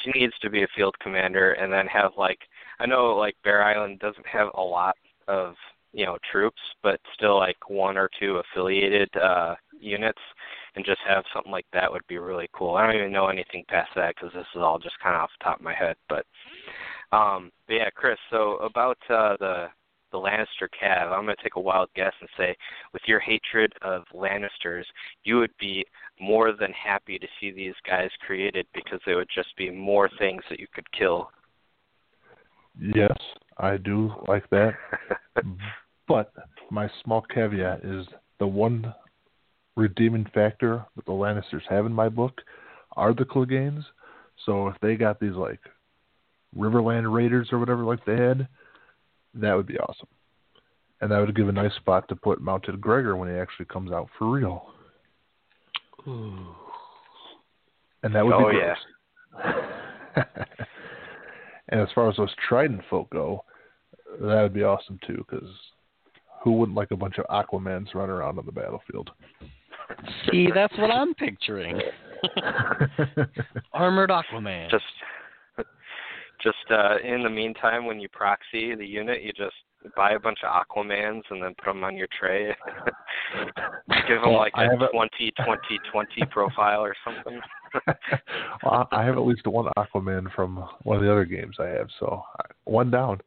[0.04, 2.40] she needs to be a field commander and then have like
[2.80, 4.96] I know like Bear Island doesn't have a lot
[5.28, 5.56] of
[5.94, 10.22] you know troops, but still like one or two affiliated uh units,
[10.76, 12.76] and just have something like that would be really cool.
[12.76, 15.30] I don't even know anything past that because this is all just kind of off
[15.40, 16.26] the top of my head, but
[17.12, 18.18] um, but yeah, Chris.
[18.30, 19.68] So about uh, the
[20.12, 22.56] the Lannister Cav, I'm going to take a wild guess and say,
[22.94, 24.86] with your hatred of Lannisters,
[25.24, 25.84] you would be
[26.22, 30.42] more than happy to see these guys created because there would just be more things
[30.50, 31.30] that you could kill.
[32.80, 33.18] Yes,
[33.58, 34.74] I do like that.
[36.08, 36.32] But
[36.70, 38.06] my small caveat is
[38.40, 38.94] the one
[39.76, 42.42] redeeming factor that the Lannisters have in my book
[42.96, 43.84] are the Cleganes.
[44.46, 45.60] So if they got these like
[46.58, 48.48] Riverland Raiders or whatever like they had,
[49.36, 50.08] that would be awesome.
[51.02, 53.92] And that would give a nice spot to put Mounted Gregor when he actually comes
[53.92, 54.68] out for real.
[58.04, 58.76] And that would Oh, be yeah.
[61.70, 63.44] and as far as those Trident folk go,
[64.22, 65.50] that would be awesome too, because
[66.44, 69.10] who wouldn't like a bunch of Aquamans running around on the battlefield?
[70.32, 71.80] See, that's what I'm picturing.
[73.74, 74.70] Armored Aquaman.
[74.70, 74.84] Just
[76.42, 79.56] just uh in the meantime when you proxy the unit, you just
[79.96, 82.48] buy a bunch of Aquamans and then put them on your tray.
[84.08, 87.40] Give them Well, like I a have a- 20 20 20 profile or something.
[88.64, 91.68] well, I I have at least one Aquaman from one of the other games I
[91.68, 92.22] have, so
[92.64, 93.20] one down,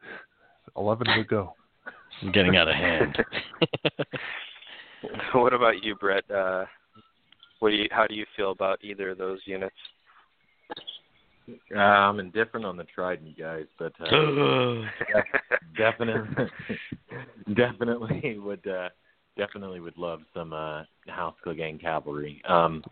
[0.76, 1.54] eleven to go.
[2.22, 3.16] I'm getting out of hand.
[5.34, 6.28] what about you, Brett?
[6.30, 6.64] Uh,
[7.60, 9.74] what do you how do you feel about either of those units?
[11.74, 14.82] Uh, I'm indifferent on the Trident guys, but uh,
[15.76, 16.46] definitely,
[17.56, 18.88] definitely would uh,
[19.36, 22.42] definitely would love some uh, House Clegane cavalry.
[22.46, 22.84] Um,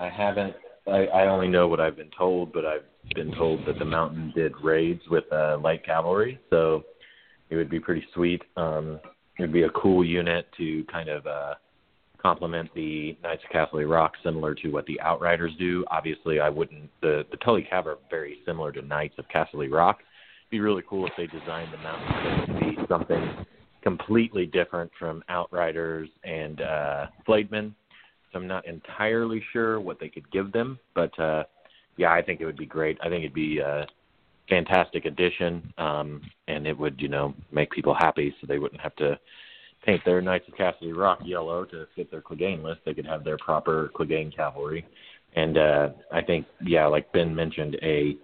[0.00, 0.54] I haven't.
[0.86, 2.84] I, I only know what I've been told, but I've
[3.14, 6.84] been told that the mountain did raids with uh, light cavalry, so
[7.50, 8.42] it would be pretty sweet.
[8.56, 9.00] Um,
[9.38, 11.54] it would be a cool unit to kind of uh,
[12.20, 15.84] complement the Knights of Casterly Rock, similar to what the Outriders do.
[15.90, 16.90] Obviously, I wouldn't.
[17.02, 19.98] The the Tully Cav are very similar to Knights of Casterly Rock.
[20.00, 23.46] It'd be really cool if they designed the mountain to be something
[23.82, 27.74] completely different from Outriders and uh, Flayed Men.
[28.32, 31.44] So I'm not entirely sure what they could give them, but uh,
[31.96, 32.98] yeah, I think it would be great.
[33.00, 33.86] I think it'd be a
[34.48, 38.96] fantastic addition, um, and it would, you know, make people happy, so they wouldn't have
[38.96, 39.18] to
[39.84, 42.80] paint their Knights of Casterly Rock yellow to fit their Clegane list.
[42.84, 44.86] They could have their proper Clegane cavalry,
[45.34, 48.16] and uh, I think, yeah, like Ben mentioned, a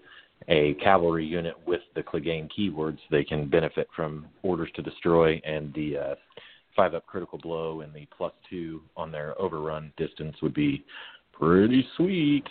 [0.49, 5.73] a cavalry unit with the Clegane keywords, they can benefit from orders to destroy and
[5.75, 6.15] the uh,
[6.75, 10.85] five up critical blow and the plus two on their overrun distance would be
[11.33, 12.45] pretty sweet.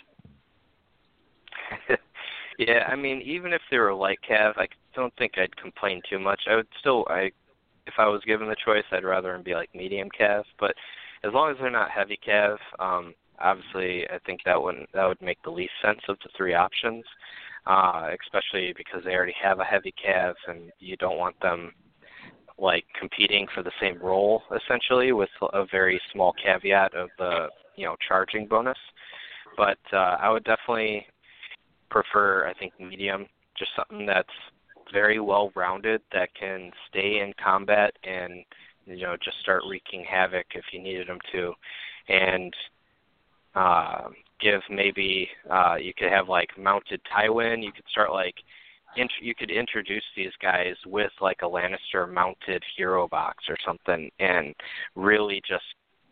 [2.58, 6.18] yeah, I mean, even if they were light cav, I don't think I'd complain too
[6.18, 6.40] much.
[6.50, 7.30] I would still, I,
[7.86, 10.44] if I was given the choice, I'd rather them be like medium cav.
[10.58, 10.74] But
[11.24, 15.20] as long as they're not heavy cav, um, obviously, I think that would that would
[15.22, 17.04] make the least sense of the three options
[17.66, 21.72] uh, especially because they already have a heavy cav and you don't want them
[22.58, 27.86] like competing for the same role essentially with a very small caveat of the you
[27.86, 28.78] know charging bonus.
[29.56, 31.06] But uh, I would definitely
[31.92, 33.26] prefer I think medium,
[33.56, 34.28] just something that's
[34.92, 38.44] very well rounded that can stay in combat and
[38.86, 41.52] you know just start wreaking havoc if you needed them to,
[42.08, 42.54] and
[43.54, 44.08] uh,
[44.40, 47.62] give maybe uh, you could have like mounted Tywin.
[47.62, 48.34] You could start like
[48.96, 54.10] int- you could introduce these guys with like a Lannister mounted hero box or something,
[54.18, 54.54] and
[54.96, 55.64] really just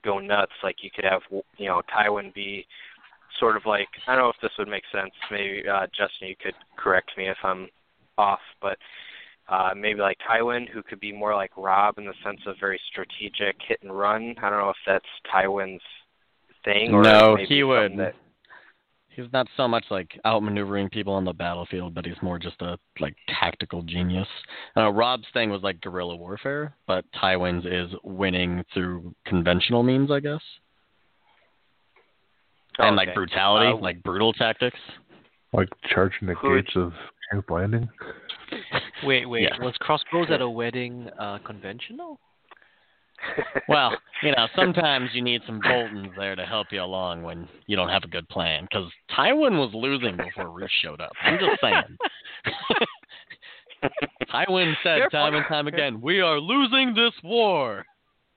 [0.04, 0.52] go nuts.
[0.62, 1.22] Like you could have
[1.56, 2.66] you know Tywin be
[3.38, 5.12] sort of like I don't know if this would make sense.
[5.30, 7.68] Maybe uh, Justin, you could correct me if I'm
[8.18, 8.76] off, but
[9.48, 12.80] uh, maybe like Tywin, who could be more like Robb in the sense of very
[12.90, 14.34] strategic hit and run.
[14.42, 15.80] I don't know if that's Tywin's
[16.64, 16.94] thing?
[16.94, 17.98] Or no, he would.
[17.98, 18.14] That...
[19.08, 22.78] He's not so much like outmaneuvering people on the battlefield, but he's more just a
[23.00, 24.28] like tactical genius.
[24.76, 30.20] Uh, Robb's thing was like guerrilla warfare, but Tywin's is winning through conventional means, I
[30.20, 30.42] guess.
[32.80, 34.78] Oh, and like brutality, uh, like brutal tactics.
[35.52, 36.92] Like charging the gates of
[37.30, 37.88] King's Landing.
[39.04, 39.42] Wait, wait.
[39.42, 39.64] Yeah.
[39.64, 42.18] Was crossbows at a wedding uh, conventional?
[43.68, 47.76] well, you know, sometimes you need some Boltons there to help you along when you
[47.76, 48.64] don't have a good plan.
[48.64, 51.12] Because Tywin was losing before Roose showed up.
[51.22, 51.96] I'm just saying.
[54.32, 57.84] Tywin said time and time again, "We are losing this war."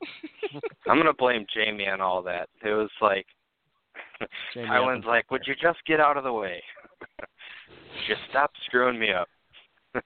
[0.87, 2.49] I'm gonna blame Jaime on all that.
[2.63, 3.25] It was like
[4.55, 6.61] Tywin's like, "Would you just get out of the way?
[8.07, 9.27] just stop screwing me up."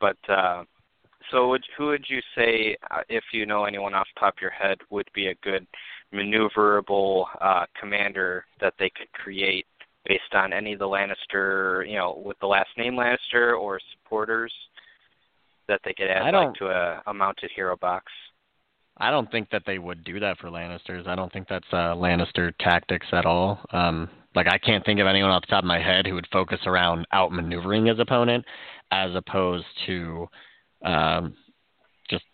[0.00, 0.64] but uh
[1.30, 4.40] so, would, who would you say, uh, if you know anyone off the top of
[4.40, 5.66] your head, would be a good
[6.14, 9.66] maneuverable uh, commander that they could create
[10.06, 14.52] based on any of the Lannister, you know, with the last name Lannister or supporters
[15.66, 18.04] that they could add like to a, a mounted hero box?
[18.98, 21.06] I don't think that they would do that for Lannisters.
[21.06, 23.60] I don't think that's uh, Lannister tactics at all.
[23.72, 26.28] Um, like I can't think of anyone off the top of my head who would
[26.32, 28.44] focus around outmaneuvering his opponent,
[28.90, 30.26] as opposed to
[30.84, 31.34] um,
[32.08, 32.24] just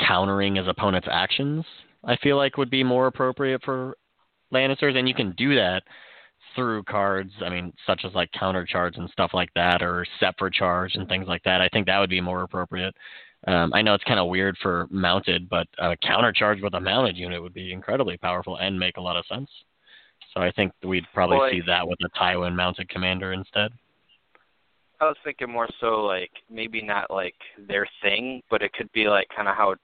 [0.00, 1.64] countering his opponent's actions.
[2.04, 3.96] I feel like would be more appropriate for
[4.52, 5.82] Lannisters, and you can do that
[6.54, 7.32] through cards.
[7.44, 10.06] I mean, such as like counter charge and stuff like that, or
[10.38, 11.60] for charge and things like that.
[11.60, 12.94] I think that would be more appropriate.
[13.46, 16.80] Um, I know it's kind of weird for mounted, but a counter charge with a
[16.80, 19.48] mounted unit would be incredibly powerful and make a lot of sense.
[20.34, 23.70] So I think we'd probably see that with a Tywin mounted commander instead.
[25.00, 27.36] I was thinking more so like maybe not like
[27.68, 29.76] their thing, but it could be like kind of how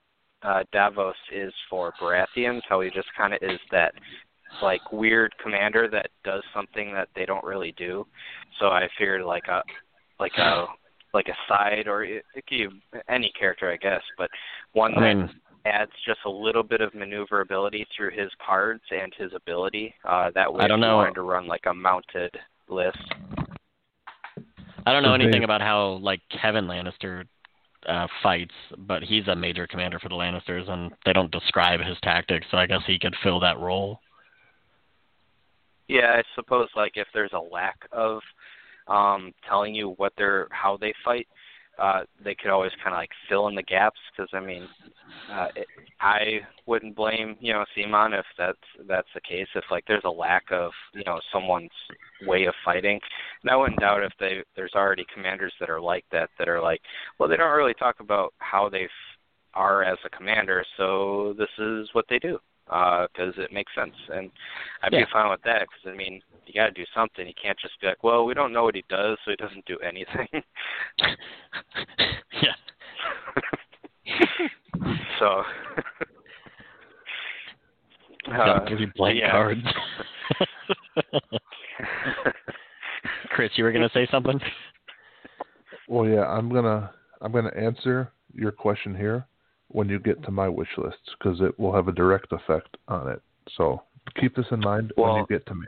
[0.43, 3.95] uh, Davos is for Baratheons, how he just kind of is that
[4.63, 8.07] like weird commander that does something that they don't really do.
[8.59, 9.63] So I figured like a
[10.19, 10.67] like a
[11.15, 14.29] like a side or it, it could be any character I guess, but
[14.73, 15.35] one I mean, that
[15.67, 19.95] adds just a little bit of maneuverability through his cards and his ability.
[20.05, 21.09] Uh, that way, I don't know.
[21.15, 22.37] to run like a mounted
[22.69, 22.99] list.
[24.87, 27.25] I don't know anything about how like Kevan Lannister
[27.89, 31.97] uh, fights, but he's a major commander for the Lannisters, and they don't describe his
[32.03, 34.01] tactics, so I guess he could fill that role.
[35.89, 38.21] Yeah, I suppose like if there's a lack of
[38.89, 41.27] um telling you what they're how they fight,
[41.79, 44.69] uh they could always kind of like fill in the gaps because I mean,
[45.33, 45.67] uh it,
[46.01, 49.49] I wouldn't blame you know CMON if that's that's the case.
[49.55, 51.71] If like there's a lack of you know someone's
[52.27, 53.01] way of fighting,
[53.43, 56.61] and I wouldn't doubt if they there's already commanders that are like that that are
[56.63, 56.81] like,
[57.19, 58.89] well, they don't really talk about how they
[59.55, 62.39] are as a commander, so this is what they do
[62.71, 64.31] Uh, because it makes sense, and
[64.83, 65.05] I'd Yeah.
[65.05, 65.61] be fine with that.
[65.61, 67.27] Because I mean, you got to do something.
[67.27, 69.67] You can't just be like, well, we don't know what he does, so he doesn't
[69.67, 70.27] do anything.
[72.43, 72.55] yeah.
[75.19, 75.43] so.
[78.27, 79.31] Gotta uh, give you blank yeah.
[79.31, 79.61] cards.
[83.29, 84.41] Chris, you were gonna say something?
[85.89, 89.27] Well, yeah, I'm gonna I'm gonna answer your question here
[89.69, 93.09] when you get to my wish lists because it will have a direct effect on
[93.09, 93.23] it.
[93.57, 93.83] So
[94.21, 95.67] keep this in mind when you get to me.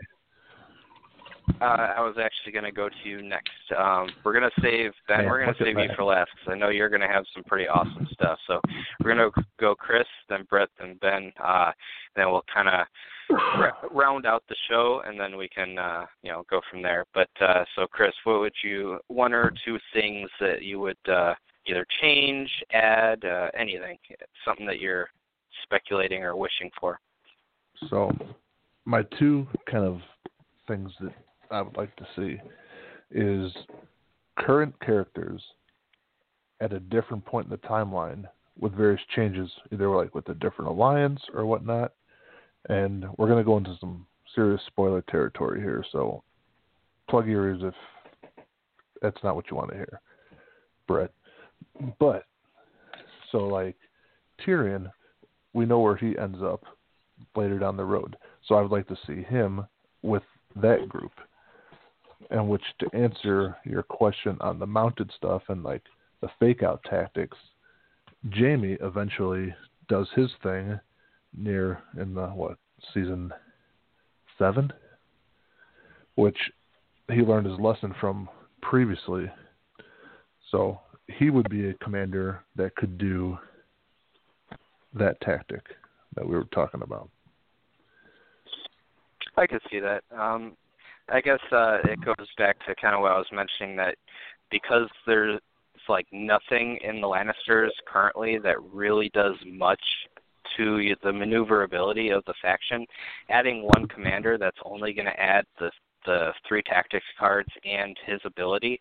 [1.60, 3.50] Uh, I was actually going to go to you next.
[3.78, 5.18] Um, we're going to save Ben.
[5.18, 7.24] Man, we're going to save you for last because I know you're going to have
[7.32, 8.38] some pretty awesome stuff.
[8.48, 8.60] So
[9.02, 11.32] we're going to go Chris, then Brett, then Ben.
[11.42, 11.70] Uh,
[12.16, 12.86] then we'll kind of
[13.30, 17.04] r- round out the show, and then we can uh, you know go from there.
[17.14, 21.34] But uh, so Chris, what would you one or two things that you would uh,
[21.68, 23.98] either change, add, uh, anything,
[24.44, 25.08] something that you're
[25.62, 27.00] speculating or wishing for?
[27.90, 28.10] So
[28.84, 30.00] my two kind of
[30.68, 31.12] things that
[31.50, 32.38] I would like to see
[33.10, 33.52] is
[34.38, 35.42] current characters
[36.60, 38.24] at a different point in the timeline
[38.58, 41.92] with various changes, either like with a different alliance or whatnot.
[42.68, 46.22] And we're going to go into some serious spoiler territory here, so
[47.08, 47.74] plug your ears if
[49.02, 50.00] that's not what you want to hear,
[50.88, 51.12] Brett.
[51.98, 52.24] But
[53.32, 53.76] so like
[54.44, 54.90] Tyrion,
[55.52, 56.64] we know where he ends up
[57.34, 58.16] later down the road.
[58.46, 59.66] So I would like to see him
[60.02, 60.22] with
[60.56, 61.12] that group.
[62.30, 65.82] And which to answer your question on the mounted stuff and like
[66.20, 67.36] the fake out tactics,
[68.34, 69.54] Jaime eventually
[69.88, 70.78] does his thing
[71.36, 72.56] near in the what
[72.94, 73.32] season
[74.38, 74.72] seven,
[76.14, 76.38] which
[77.12, 78.28] he learned his lesson from
[78.62, 79.30] previously.
[80.50, 83.38] So he would be a commander that could do
[84.94, 85.62] that tactic
[86.14, 87.08] that we were talking about.
[89.36, 90.02] I could see that.
[90.16, 90.56] Um,
[91.08, 93.96] I guess uh, it goes back to kind of what I was mentioning that
[94.50, 95.40] because there's
[95.88, 99.80] like nothing in the Lannisters currently that really does much
[100.56, 102.86] to the maneuverability of the faction,
[103.28, 105.70] adding one commander that's only going to add the
[106.06, 108.80] the three tactics cards and his ability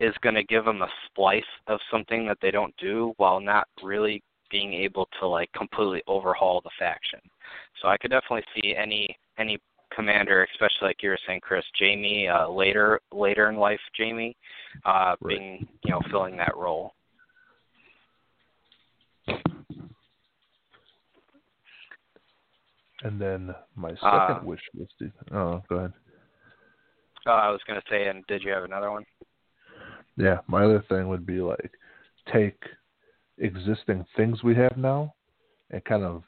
[0.00, 3.66] is going to give them a splice of something that they don't do while not
[3.82, 7.20] really being able to like completely overhaul the faction.
[7.82, 9.58] So I could definitely see any any
[9.94, 14.36] commander, especially like you were saying, Chris, Jaime, uh, later later in life, Jaime,
[14.84, 15.38] uh, Right.
[15.38, 16.94] being you know filling that role.
[23.02, 24.94] And then my second Uh, wish list.
[25.00, 25.92] is- Oh, go ahead.
[27.26, 29.04] Uh, I was going to say, and did you have another one?
[30.18, 31.70] Yeah, my other thing would be like
[32.32, 32.60] take
[33.38, 35.14] existing things we have now
[35.70, 36.24] and kind of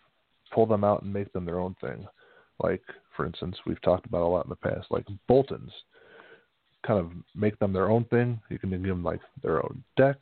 [0.54, 2.06] pull them out and make them their own thing.
[2.62, 2.82] Like,
[3.16, 5.72] for instance, we've talked about a lot in the past, like Boltons.
[6.86, 8.40] Kind of make them their own thing.
[8.48, 10.16] You can give them like their own deck.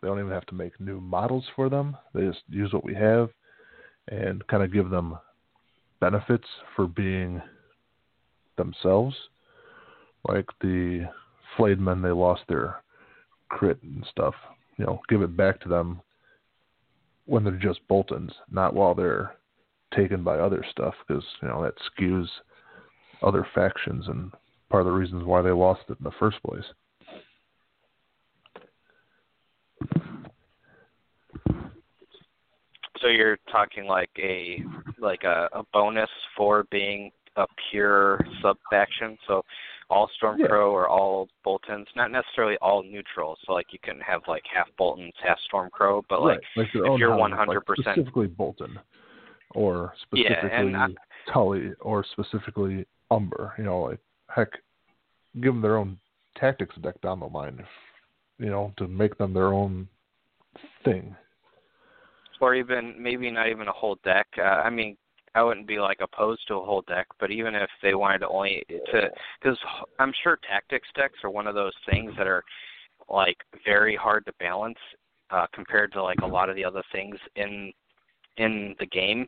[0.00, 1.96] They don't even have to make new models for them.
[2.12, 3.30] They just use what we have
[4.08, 5.18] and kind of give them
[5.98, 7.40] benefits for being
[8.58, 9.16] themselves.
[10.28, 11.08] Like the
[11.56, 12.83] flayed men, they lost their
[13.54, 14.34] crit and stuff.
[14.76, 16.00] You know, give it back to them
[17.26, 19.36] when they're just Boltons, not while they're
[19.94, 22.26] taken by other stuff, because you know that skews
[23.22, 24.32] other factions and
[24.68, 26.64] part of the reasons why they lost it in the first place.
[33.00, 34.62] So you're talking like a
[34.98, 39.16] like a, a bonus for being a pure sub faction.
[39.28, 39.42] So
[39.90, 40.54] all Stormcrow Yeah.
[40.54, 43.36] or all Boltons, not necessarily all neutral.
[43.44, 46.44] So like you can have like half Boltons, half Stormcrow, but like right.
[46.56, 48.78] like if you're 100% specifically Bolton,
[49.54, 53.54] or Yeah, specifically and I- Tully, or specifically Umber.
[53.58, 54.50] You know, like heck,
[55.40, 55.98] give them their own
[56.36, 57.66] tactics deck down the line, if,
[58.38, 59.88] you know, to make them their own
[60.84, 61.14] thing.
[62.40, 64.26] or even maybe not even a whole deck.
[64.36, 64.96] Uh, I mean,
[65.34, 68.28] I wouldn't be like opposed to a whole deck, but even if they wanted to
[68.28, 69.10] only to,
[69.40, 69.58] because
[69.98, 72.44] I'm sure tactics decks are one of those things that are
[73.08, 74.78] like very hard to balance
[75.30, 77.72] uh, compared to like a lot of the other things in
[78.36, 79.26] in the game.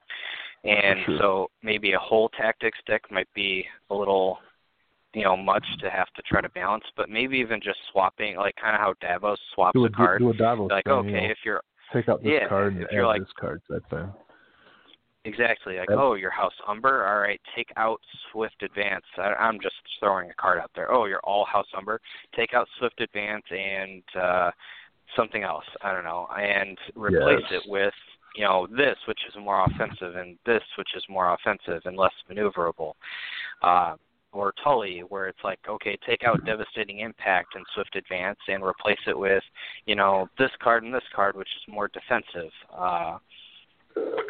[0.64, 1.18] And Sure.
[1.18, 4.38] so maybe a whole tactics deck might be a little
[5.14, 8.54] you know much to have to try to balance, but maybe even just swapping like
[8.62, 10.20] kind of how Davos swaps Do a, a card.
[10.20, 11.61] do a Davos like thing, okay, you know, if you're
[11.92, 14.12] take out this yeah, card and if add you're like- this card type thing.
[15.26, 15.76] Exactly.
[15.78, 17.06] Like, oh, your House Umber.
[17.06, 18.00] All right, take out
[18.30, 19.04] Swift Advance.
[19.18, 20.92] I, I'm just throwing a card out there.
[20.92, 22.00] Oh, you're all House Umber.
[22.34, 24.50] Take out Swift Advance and uh,
[25.16, 25.64] something else.
[25.82, 27.62] I don't know, and replace Yes.
[27.64, 27.94] it with
[28.36, 32.12] you know this, which is more offensive, and this, which is more offensive and less
[32.30, 32.92] maneuverable.
[33.62, 33.96] Uh,
[34.32, 38.98] or Tully, where it's like, okay, take out Devastating Impact and Swift Advance and replace
[39.06, 39.42] it with,
[39.86, 42.50] you know, this card and this card, which is more defensive.
[42.76, 43.16] Uh,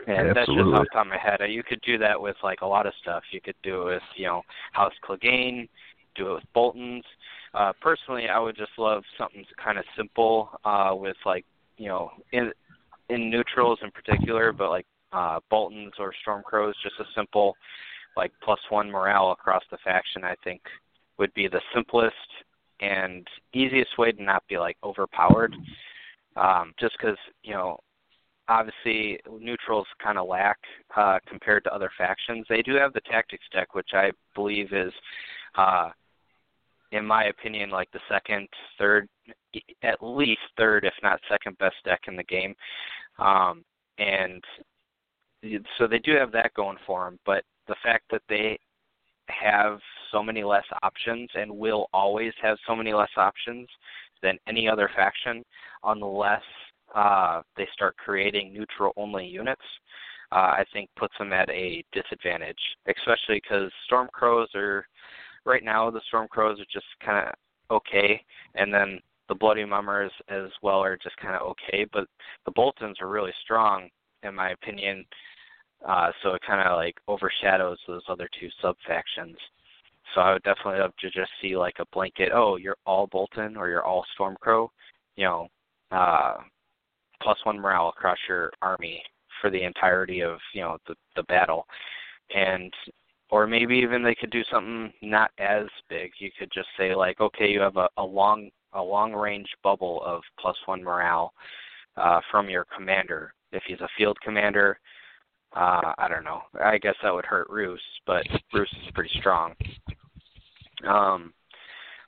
[0.06, 1.40] and that's just off the top of my head.
[1.48, 3.22] You could do that with like a lot of stuff.
[3.32, 4.42] You could do it with, you know,
[4.72, 5.68] House Clegane,
[6.14, 7.04] do it with Boltons.
[7.54, 11.44] Uh, personally, I would just love something kind of simple uh, with like,
[11.76, 12.52] you know, in
[13.08, 17.56] in neutrals in particular, but like uh, Boltons or Stormcrows, just a simple
[18.16, 20.24] like plus one morale across the faction.
[20.24, 20.62] I think
[21.18, 22.14] would be the simplest
[22.80, 25.54] and easiest way to not be like overpowered.
[26.36, 27.78] Um, just because you know
[28.48, 30.58] obviously neutrals kind of lack
[30.96, 32.46] uh, compared to other factions.
[32.48, 34.92] They do have the tactics deck, which I believe is,
[35.56, 35.90] uh,
[36.92, 39.08] in my opinion, like the second, third,
[39.82, 42.54] at least third, if not second best deck in the game.
[43.18, 43.64] Um,
[43.98, 44.42] and
[45.78, 47.18] so they do have that going for them.
[47.26, 48.58] But the fact that they
[49.28, 49.80] have
[50.12, 53.66] so many less options and will always have so many less options
[54.22, 55.42] than any other faction
[55.84, 56.42] unless
[56.96, 59.62] uh, they start creating neutral only units,
[60.32, 64.86] uh, I think puts them at a disadvantage, especially because Stormcrows are
[65.44, 67.34] right now the Stormcrows are just kind of
[67.70, 68.20] okay,
[68.54, 72.08] and then the Bloody Mummers as well are just kind of okay, but
[72.46, 73.88] the Boltons are really strong
[74.22, 75.04] in my opinion.
[75.86, 79.36] Uh, so it kind of like overshadows those other two sub factions.
[80.14, 82.30] So I would definitely love to just see like a blanket.
[82.32, 84.68] Oh, you're all Bolton or you're all Stormcrow.
[85.16, 85.48] You know,
[85.90, 86.36] uh,
[87.22, 89.02] plus one morale across your army
[89.40, 91.66] for the entirety of you know the the battle,
[92.34, 92.72] and
[93.30, 96.12] or maybe even they could do something not as big.
[96.18, 100.02] You could just say like, okay, you have a, a long a long range bubble
[100.04, 101.32] of plus one morale
[101.96, 103.32] uh, from your commander.
[103.52, 104.78] If he's a field commander,
[105.54, 106.42] uh, I don't know.
[106.62, 109.54] I guess that would hurt Roose, but Roose is pretty strong.
[110.86, 111.32] Um,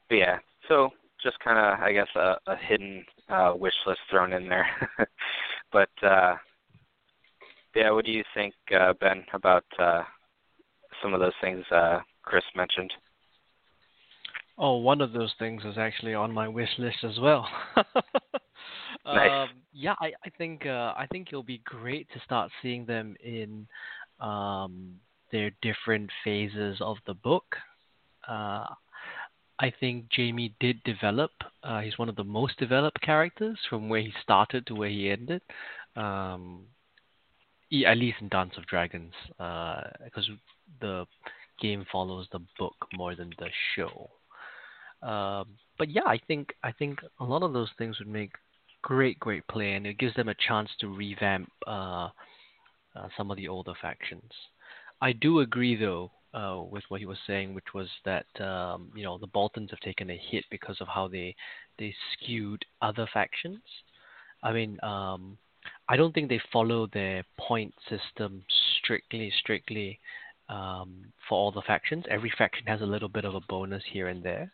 [0.09, 0.39] but yeah,
[0.69, 0.91] so
[1.23, 4.66] just kind of, I guess, a, a hidden uh, wish list thrown in there.
[5.72, 6.37] but uh,
[7.74, 10.03] yeah, what do you think, uh, Ben, about uh,
[11.03, 12.93] some of those things uh, Chris mentioned?
[14.59, 17.49] Oh, one of those things is actually on my wish list as well.
[19.07, 19.31] Nice.
[19.31, 23.16] um, yeah, I, I think uh, I think it'll be great to start seeing them
[23.24, 23.66] in
[24.20, 24.97] um,
[25.33, 27.57] their different phases of the book.
[28.26, 28.64] Uh,
[29.61, 31.33] I think Jaime did develop.
[31.63, 35.11] Uh, he's one of the most developed characters from where he started to where he
[35.11, 35.43] ended.
[35.97, 36.67] Um,
[37.87, 40.31] at least in Dance of Dragons, because
[40.81, 41.07] the
[41.61, 44.11] game follows the book more than the show.
[45.03, 45.49] Um,
[45.79, 48.33] but yeah, I think I think a lot of those things would make
[48.83, 52.09] great, great play, and it gives them a chance to revamp uh,
[52.97, 54.33] uh, some of the older factions.
[55.01, 59.05] I do agree, though, uh, with what he was saying, which was that um, you
[59.05, 61.34] know the Boltons have taken a hit because of how they
[61.78, 63.62] they skewed other factions.
[64.43, 65.36] I mean, um,
[65.89, 68.45] I don't think they follow their point system
[68.78, 69.99] strictly, strictly
[70.49, 72.05] um, for all the factions.
[72.09, 74.53] Every faction has a little bit of a bonus here and there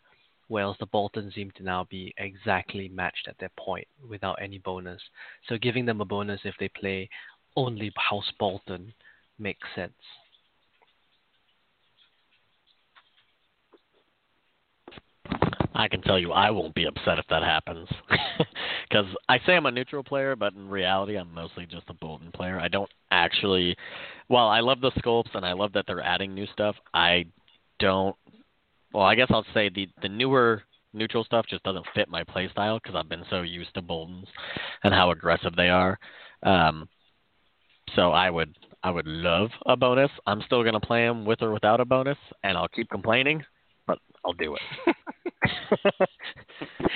[0.49, 5.01] whereas the Boltons seem to now be exactly matched at their point without any bonus.
[5.49, 7.09] So giving them a bonus if they play
[7.57, 8.93] only House Bolton
[9.39, 9.93] makes sense.
[15.75, 17.89] I can tell you I won't be upset if that happens.
[18.89, 22.31] Because I say I'm a neutral player, but in reality, I'm mostly just a Bolton
[22.33, 22.61] player.
[22.61, 23.77] I don't actually.
[24.29, 27.25] While I love the sculpts and I love that they're adding new stuff, I
[27.81, 28.14] don't.
[28.93, 30.62] Well, I guess I'll say the the newer
[30.93, 34.29] neutral stuff just doesn't fit my play style because I've been so used to Boltons
[34.85, 35.99] and how aggressive they are.
[36.45, 36.89] Um,
[37.97, 38.55] so I would
[38.85, 40.11] I would love a bonus.
[40.27, 43.43] I'm still gonna play them with or without a bonus, and I'll keep complaining,
[43.87, 44.97] but I'll do it.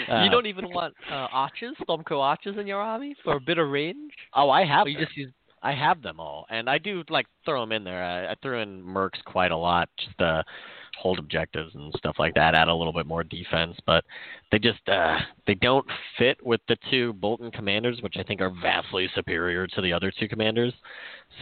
[0.08, 3.58] Uh, you don't even want uh, archers, Stormcrow archers in your army for a bit
[3.58, 4.12] of range?
[4.34, 4.86] Oh, I have.
[4.86, 5.32] You just use
[5.62, 8.02] I have them all, and I do like throw them in there.
[8.02, 10.42] I, I throw in mercs quite a lot, just uh,
[10.98, 14.04] hold objectives and stuff like that, add a little bit more defense, but
[14.50, 15.86] they just uh, they don't
[16.16, 20.12] fit with the two Bolton commanders, which I think are vastly superior to the other
[20.18, 20.72] two commanders.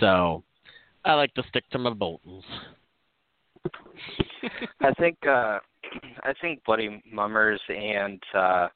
[0.00, 0.42] So
[1.04, 2.44] I like to stick to my Boltons.
[4.80, 5.58] I think uh
[6.22, 8.68] I think Bloody Mummers and uh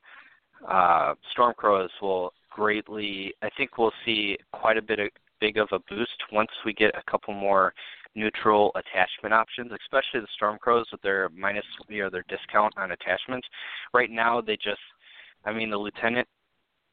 [0.69, 5.09] uh Stormcrows will greatly I think we'll see quite a bit of
[5.41, 7.73] big of a boost once we get a couple more
[8.15, 13.47] neutral attachment options, especially the Stormcrows with their minus you know their discount on attachments.
[13.95, 14.81] Right now they just
[15.45, 16.29] I mean the lieutenant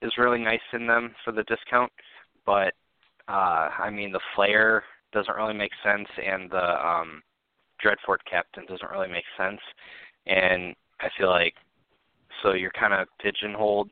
[0.01, 1.91] is really nice in them for the discount,
[2.45, 2.73] but
[3.27, 4.83] uh I mean the flare
[5.13, 7.21] doesn't really make sense and the um
[7.83, 9.61] Dreadfort captain doesn't really make sense.
[10.25, 11.53] And I feel like
[12.43, 13.89] so you're kind of pigeonholed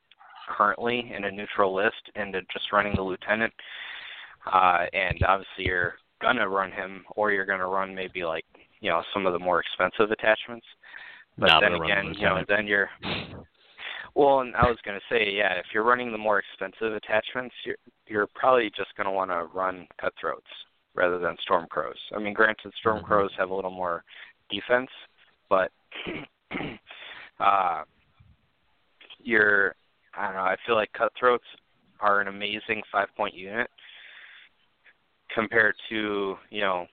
[0.47, 3.53] currently in a neutral list into just running the lieutenant.
[4.51, 8.45] Uh, and obviously you're gonna run him, or you're gonna run maybe like
[8.79, 10.65] you know some of the more expensive attachments.
[11.37, 12.89] But Not then again, the you know, then you're
[14.15, 17.77] well, and I was gonna say, yeah, if you're running the more expensive attachments, you're
[18.07, 20.45] you're probably just gonna want to run cutthroats
[20.95, 21.97] rather than storm crows.
[22.15, 24.03] I mean, granted, storm crows have a little more
[24.49, 24.89] defense,
[25.49, 25.71] but
[27.39, 27.83] uh,
[29.19, 29.75] you're
[30.17, 30.41] I don't know.
[30.41, 31.45] I feel like cutthroats
[31.99, 33.69] are an amazing five point unit
[35.33, 36.87] compared to you know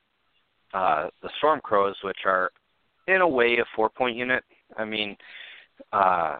[0.75, 2.51] uh, the storm crows, which are
[3.09, 4.43] in a way a four point unit.
[4.77, 5.17] I mean,
[5.93, 6.39] uh,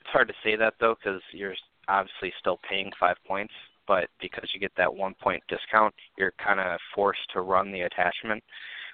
[0.00, 1.54] it's hard to say that though because you're
[1.88, 3.52] obviously still paying five points,
[3.86, 7.82] but because you get that one point discount, you're kind of forced to run the
[7.82, 8.42] attachment,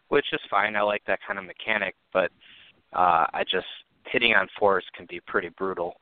[0.09, 0.77] which is fine.
[0.77, 2.31] I like that kind of mechanic, but
[2.93, 3.67] uh, I just
[4.07, 5.95] hitting on fours can be pretty brutal.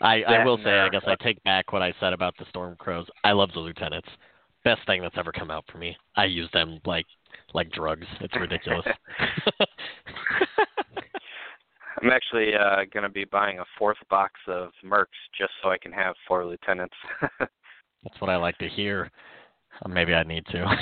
[0.00, 2.74] I, I will say, I guess I take back what I said about the Storm
[2.78, 3.06] Crows.
[3.22, 4.08] I love the lieutenants.
[4.64, 5.94] Best thing that's ever come out for me.
[6.16, 7.06] I use them like
[7.52, 8.06] like drugs.
[8.20, 8.86] It's ridiculous.
[12.02, 15.06] I'm actually uh, going to be buying a fourth box of Mercs
[15.38, 16.94] just so I can have four lieutenants.
[17.40, 19.10] that's what I like to hear.
[19.84, 20.64] Uh, Maybe I need to.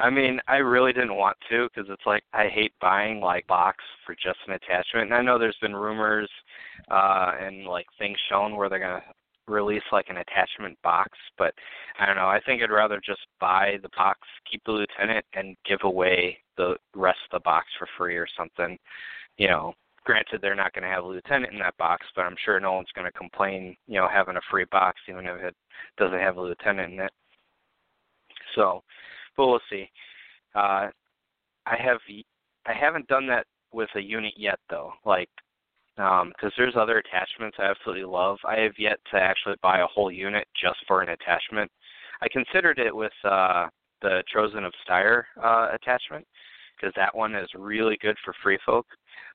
[0.00, 3.82] I mean, I really didn't want to because it's like I hate buying like box
[4.06, 5.06] for just an attachment.
[5.06, 6.30] And I know there's been rumors
[6.88, 9.02] uh and like things shown where they're gonna
[9.48, 11.54] release like an attachment box, but
[11.98, 12.28] I don't know.
[12.28, 14.20] I think I'd rather just buy the box,
[14.50, 18.78] keep the lieutenant, and give away the rest of the box for free or something.
[19.36, 19.74] You know,
[20.04, 22.74] granted they're not going to have a lieutenant in that box, but I'm sure no
[22.74, 23.76] one's going to complain.
[23.86, 25.54] You know, having a free box even if it
[25.96, 27.12] doesn't have a lieutenant in it.
[28.54, 28.82] So,
[29.36, 29.88] but we'll see.
[30.54, 30.88] Uh,
[31.66, 31.98] I have
[32.66, 34.92] I haven't done that with a unit yet though.
[35.04, 35.28] Like
[35.98, 38.38] because there's other attachments I absolutely love.
[38.44, 41.70] I have yet to actually buy a whole unit just for an attachment.
[42.22, 43.66] I considered it with uh,
[44.00, 46.24] the Chosen of Styr uh, attachment
[46.76, 48.86] because that one is really good for free folk,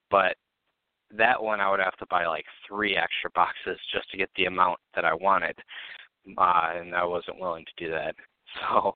[0.09, 0.35] but
[1.17, 4.45] that one I would have to buy like three extra boxes just to get the
[4.45, 5.57] amount that I wanted,
[6.37, 8.15] uh, and I wasn't willing to do that.
[8.69, 8.93] So,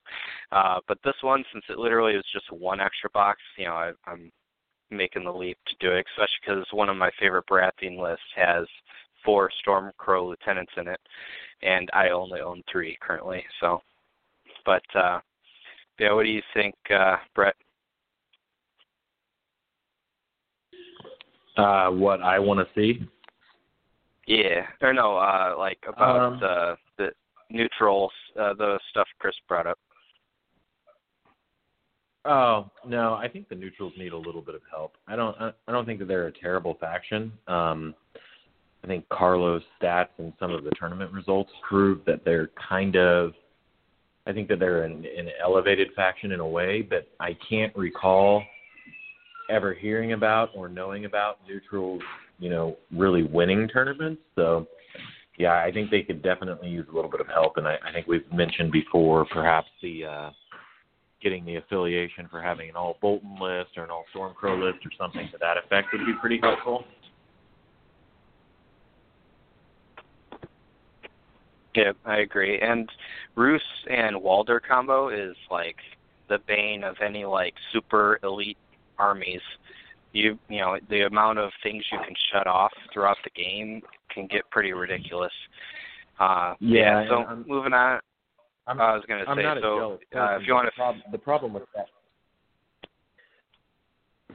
[0.52, 3.92] uh, but this one, since it literally was just one extra box, you know, I,
[4.06, 4.32] I'm
[4.90, 8.66] making the leap to do it, especially because one of my favorite Baratheon lists has
[9.24, 11.00] four Stormcrow lieutenants in it,
[11.62, 13.44] and I only own three currently.
[13.60, 13.82] So,
[14.66, 15.20] but uh,
[16.00, 17.56] yeah, what do you think, uh, Brett?
[21.58, 23.02] Uh, what I want to see.
[24.28, 27.12] Yeah, or no, uh, like about Um, the the
[27.50, 29.80] neutrals, uh, the stuff Chris brought up.
[32.28, 34.96] Oh no, I think the neutrals need a little bit of help.
[35.08, 35.36] I don't.
[35.40, 37.32] I don't think that they're a terrible faction.
[37.48, 37.96] Um,
[38.84, 43.32] I think Carlos' stats and some of the tournament results prove that they're kind of.
[44.26, 48.44] I think that they're an, an elevated faction in a way, but I can't recall
[49.50, 52.02] ever hearing about or knowing about neutrals.
[52.40, 54.22] You know, really winning tournaments.
[54.36, 54.68] So,
[55.38, 57.56] yeah, I think they could definitely use a little bit of help.
[57.56, 60.04] And I, I think we've mentioned before, perhaps the.
[60.04, 60.32] Uh,
[61.22, 64.92] getting the affiliation for having an all Bolton list or an all Stormcrow list or
[64.98, 66.84] something to that effect would be pretty helpful.
[71.76, 72.60] Yeah, I agree.
[72.60, 72.90] And
[73.36, 75.76] Roose and Walder combo is like
[76.28, 78.58] the bane of any like super elite
[78.98, 79.42] armies.
[80.12, 84.28] You you know the amount of things you can shut off throughout the game can
[84.28, 85.32] get pretty ridiculous.
[86.20, 88.00] Uh, Yeah, So moving on,
[88.68, 90.00] I'm, I was gonna say not so.
[90.16, 91.88] Uh, if you want to, prob- the problem with that.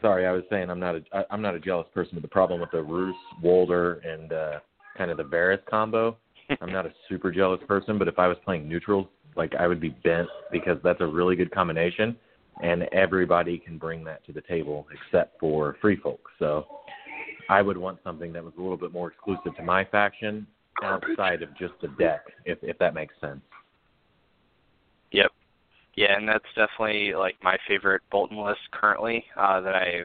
[0.01, 2.29] Sorry, I was saying I'm not a I, I'm not a jealous person, but the
[2.29, 4.61] problem with the Roose, Walder, and uh,
[4.97, 6.17] kind of the Varys combo,
[6.61, 7.99] I'm not a super jealous person.
[7.99, 9.07] But if I was playing neutrals,
[9.37, 12.17] like I would be bent because that's a really good combination,
[12.63, 16.33] and everybody can bring that to the table except for free folks.
[16.39, 16.67] So
[17.51, 20.47] I would want something that was a little bit more exclusive to my faction
[20.83, 23.43] outside of just the deck, if if that makes sense.
[25.95, 29.25] Yeah, and that's definitely like my favorite Bolton list currently.
[29.37, 30.03] Uh, that I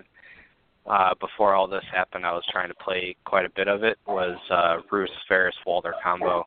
[0.86, 3.98] uh, before all this happened, I was trying to play quite a bit of it.
[4.06, 6.46] Was uh, Roose Varys Walder combo.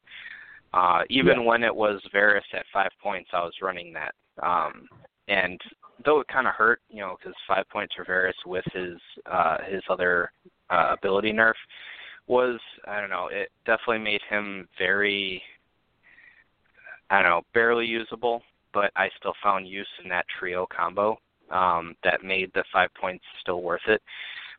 [0.72, 1.47] Uh, even Yeah.
[1.47, 4.14] when it was Varys at five points, I was running that.
[4.43, 4.88] Um,
[5.28, 5.61] and
[6.05, 9.59] though it kind of hurt, you know, because five points for Varys with his uh,
[9.68, 10.32] his other
[10.70, 11.55] uh, ability nerf
[12.26, 13.28] was I don't know.
[13.32, 15.43] It definitely made him very
[17.11, 21.18] I don't know, barely usable, but I still found use in that trio combo
[21.50, 24.00] um, that made the five points still worth it.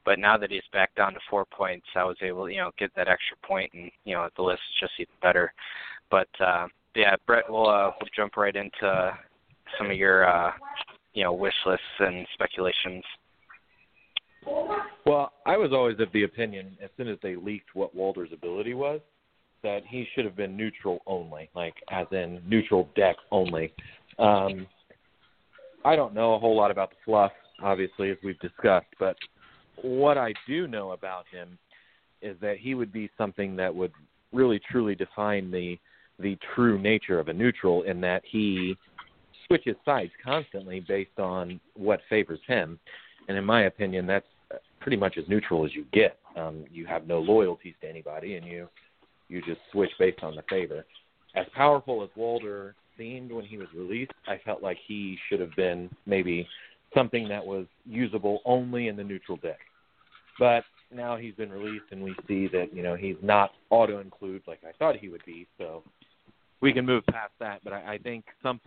[0.04, 2.72] But now that he's back down to four points, I was able to, you know,
[2.78, 5.54] get that extra point, and you know, the list is just even better.
[6.10, 9.18] But uh, yeah, Brett, we'll uh, we'll jump right into
[9.78, 10.52] some of your, uh,
[11.14, 13.04] you know, wish lists and speculations.
[15.06, 18.74] Well, I was always of the opinion, as soon as they leaked what Walder's ability
[18.74, 19.02] was,
[19.64, 23.74] that he should have been neutral only, like as in neutral deck only.
[24.22, 24.68] Um,
[25.84, 29.16] I don't know a whole lot about the fluff, obviously, as we've discussed, but
[29.82, 31.58] what I do know about him
[32.22, 33.92] is that he would be something that would
[34.32, 35.78] really truly define the
[36.20, 38.78] the true nature of a neutral in that he
[39.48, 42.78] switches sides constantly based on what favors him.
[43.28, 44.28] And in my opinion, that's
[44.80, 46.20] pretty much as neutral as you get.
[46.38, 48.68] Um, you have no loyalties to anybody, and you
[49.30, 50.86] you just switch based on the favor.
[51.36, 55.56] As powerful as Walder seemed when he was released, I felt like he should have
[55.56, 56.48] been maybe
[56.96, 59.60] something that was usable only in the neutral deck.
[60.40, 64.44] But now he's been released, and we see that you know he's not auto include
[64.48, 65.48] like I thought he would be.
[65.58, 65.84] So
[66.62, 67.62] we can move past that.
[67.64, 68.60] But I, I think some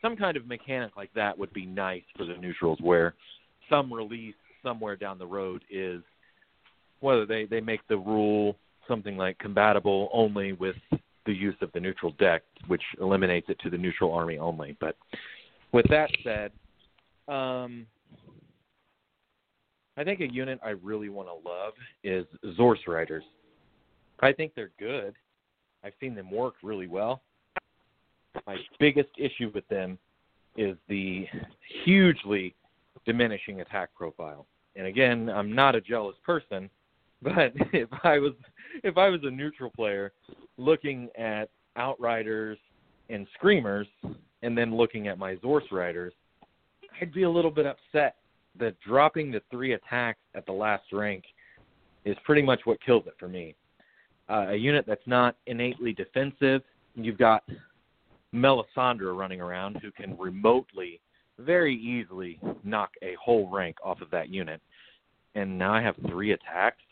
[0.00, 3.14] some kind of mechanic like that would be nice for the neutrals, where
[3.68, 6.02] some release somewhere down the road is
[7.00, 8.56] whether they they make the rule
[8.88, 10.76] something like compatible only with
[11.26, 14.76] the use of the neutral deck, which eliminates it to the neutral army only.
[14.80, 14.96] But
[15.72, 16.52] with that said,
[17.28, 17.86] um,
[19.96, 22.26] I think a unit I really want to love is
[22.58, 23.24] Zorse Riders.
[24.20, 25.14] I think they're good.
[25.84, 27.22] I've seen them work really well.
[28.46, 29.98] My biggest issue with them
[30.56, 31.26] is the
[31.84, 32.54] hugely
[33.04, 34.46] diminishing attack profile.
[34.76, 36.70] And again, I'm not a jealous person,
[37.22, 38.32] but if I was
[38.82, 40.12] if I was a neutral player
[40.56, 42.58] looking at outriders
[43.10, 43.86] and screamers
[44.42, 46.12] and then looking at my Zorse riders,
[47.00, 48.16] I'd be a little bit upset
[48.58, 51.24] that dropping the three attacks at the last rank
[52.04, 53.54] is pretty much what kills it for me.
[54.28, 56.62] Uh, a unit that's not innately defensive,
[56.94, 57.42] you've got
[58.34, 61.00] Melisandre running around who can remotely,
[61.38, 64.60] very easily knock a whole rank off of that unit.
[65.34, 66.82] And now I have three attacks.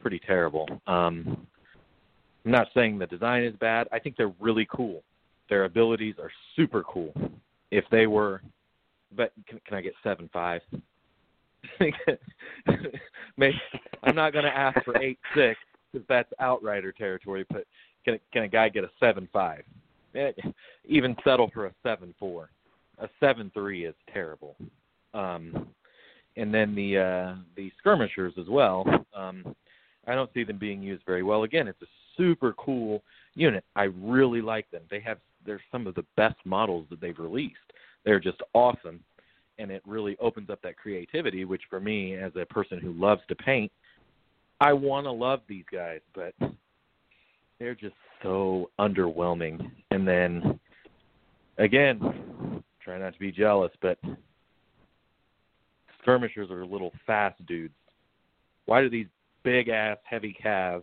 [0.00, 0.66] Pretty terrible.
[0.86, 1.46] Um,
[2.44, 3.86] I'm not saying the design is bad.
[3.92, 5.02] I think they're really cool.
[5.48, 7.12] Their abilities are super cool.
[7.70, 8.40] If they were,
[9.14, 10.62] but can, can I get seven five?
[13.36, 13.60] Maybe
[14.02, 15.58] I'm not going to ask for eight six
[15.92, 17.44] because that's outrider territory.
[17.50, 17.64] But
[18.04, 19.62] can can a guy get a seven five?
[20.14, 20.32] Eh,
[20.86, 22.50] Even settle for a seven four.
[22.98, 24.56] A seven three is terrible.
[25.14, 25.68] Um,
[26.36, 28.86] and then the uh, the skirmishers as well.
[29.14, 29.54] Um,
[30.06, 31.44] I don't see them being used very well.
[31.44, 31.86] Again, it's a
[32.16, 33.02] super cool
[33.34, 33.64] unit.
[33.76, 34.82] I really like them.
[34.90, 37.56] They have they're some of the best models that they've released.
[38.04, 39.00] They're just awesome,
[39.58, 41.44] and it really opens up that creativity.
[41.44, 43.72] Which for me, as a person who loves to paint,
[44.60, 46.34] I want to love these guys, but
[47.58, 49.70] they're just so underwhelming.
[49.90, 50.58] And then
[51.58, 53.98] again, try not to be jealous, but
[56.02, 57.74] skirmishers are little fast dudes.
[58.66, 59.06] Why do these
[59.42, 60.82] big ass heavy cav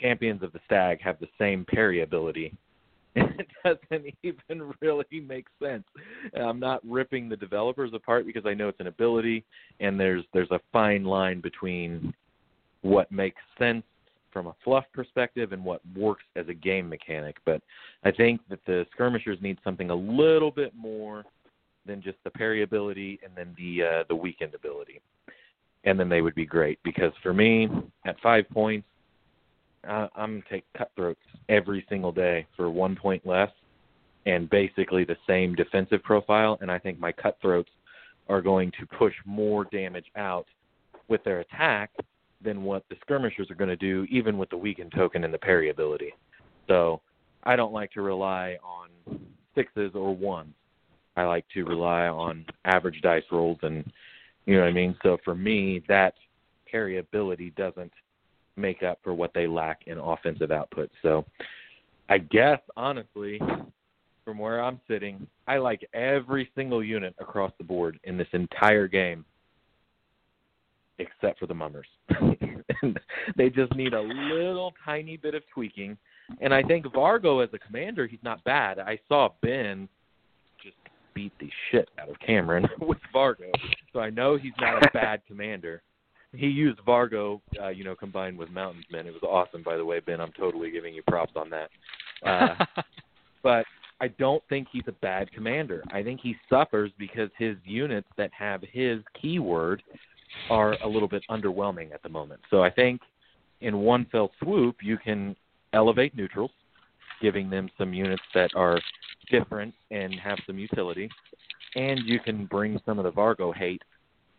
[0.00, 2.56] champions of the stag have the same parry ability?
[3.16, 3.48] It
[3.90, 5.84] doesn't even really make sense.
[6.32, 9.44] And I'm not ripping the developers apart because I know it's an ability
[9.80, 12.14] and there's there's a fine line between
[12.82, 13.82] what makes sense
[14.32, 17.36] from a fluff perspective and what works as a game mechanic.
[17.44, 17.62] But
[18.04, 21.24] I think that the skirmishers need something a little bit more
[21.86, 25.00] than just the parry ability and then the uh, the weakened ability,
[25.84, 26.78] and then they would be great.
[26.82, 27.68] Because for me,
[28.04, 28.86] at five points,
[29.88, 33.50] uh, I'm take cutthroats every single day for one point less,
[34.26, 36.58] and basically the same defensive profile.
[36.60, 37.70] And I think my cutthroats
[38.28, 40.46] are going to push more damage out
[41.08, 41.90] with their attack
[42.42, 45.38] than what the skirmishers are going to do, even with the weakened token and the
[45.38, 46.12] parry ability.
[46.68, 47.00] So
[47.44, 49.18] I don't like to rely on
[49.54, 50.54] sixes or ones.
[51.16, 53.84] I like to rely on average dice rolls, and
[54.50, 54.96] you know what I mean.
[55.04, 56.14] So for me, that
[56.68, 57.92] parry ability doesn't
[58.56, 60.90] make up for what they lack in offensive output.
[61.02, 61.24] So
[62.08, 63.40] I guess honestly,
[64.24, 68.88] from where I'm sitting, I like every single unit across the board in this entire
[68.88, 69.24] game
[70.98, 71.86] except for the mummers.
[73.36, 75.96] they just need a little tiny bit of tweaking.
[76.40, 78.80] And I think Vargo as a commander, he's not bad.
[78.80, 79.88] I saw Ben
[81.14, 83.50] beat the shit out of Cameron with Vargo.
[83.92, 85.82] So I know he's not a bad commander
[86.32, 89.06] he used Vargo, uh, you know, combined with Mountains Men.
[89.06, 90.20] It was awesome, by the way, Ben.
[90.20, 91.70] I'm totally giving you props on that.
[92.24, 92.82] Uh,
[93.42, 93.66] but
[94.00, 95.82] I don't think he's a bad commander.
[95.90, 99.82] I think he suffers because his units that have his keyword
[100.48, 102.40] are a little bit underwhelming at the moment.
[102.50, 103.00] So I think
[103.60, 105.34] in one fell swoop, you can
[105.72, 106.52] elevate neutrals,
[107.20, 108.80] giving them some units that are
[109.30, 111.08] different and have some utility,
[111.76, 113.82] and you can bring some of the Vargo hate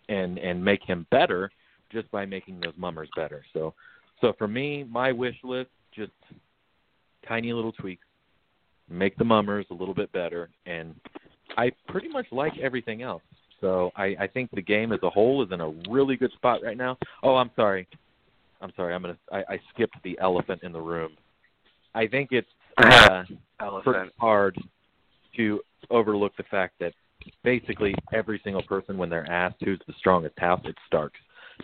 [0.09, 1.51] and and make him better
[1.91, 3.43] just by making those mummers better.
[3.53, 3.73] So,
[4.21, 6.11] so for me, my wish list just
[7.27, 8.05] tiny little tweaks,
[8.89, 10.95] make the mummers a little bit better, and
[11.57, 13.21] I pretty much like everything else.
[13.59, 16.61] So I, I think the game as a whole is in a really good spot
[16.63, 16.97] right now.
[17.21, 17.87] Oh, I'm sorry.
[18.59, 18.93] I'm sorry.
[18.93, 19.17] I'm gonna.
[19.31, 21.11] I, I skipped the elephant in the room.
[21.93, 22.47] I think it's
[22.77, 23.23] uh,
[23.59, 24.11] elephant.
[24.19, 24.57] hard
[25.35, 26.93] to overlook the fact that
[27.43, 31.19] basically every single person, when they're asked who's the strongest house, it's Starks.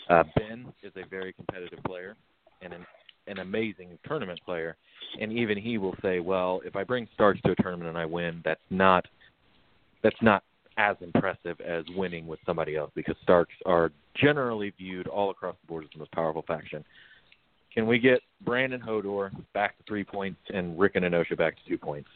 [0.09, 2.15] Uh, ben is a very competitive player
[2.61, 2.85] and an,
[3.27, 4.75] an amazing tournament player,
[5.19, 8.05] and even he will say, "Well, if I bring Starks to a tournament and I
[8.05, 9.05] win, that's not
[10.03, 10.43] that's not
[10.77, 15.67] as impressive as winning with somebody else because Starks are generally viewed all across the
[15.67, 16.83] board as the most powerful faction."
[17.77, 21.55] Can we get Bran and Hodor back to three points and Rickon and Osha back
[21.57, 22.09] to two points?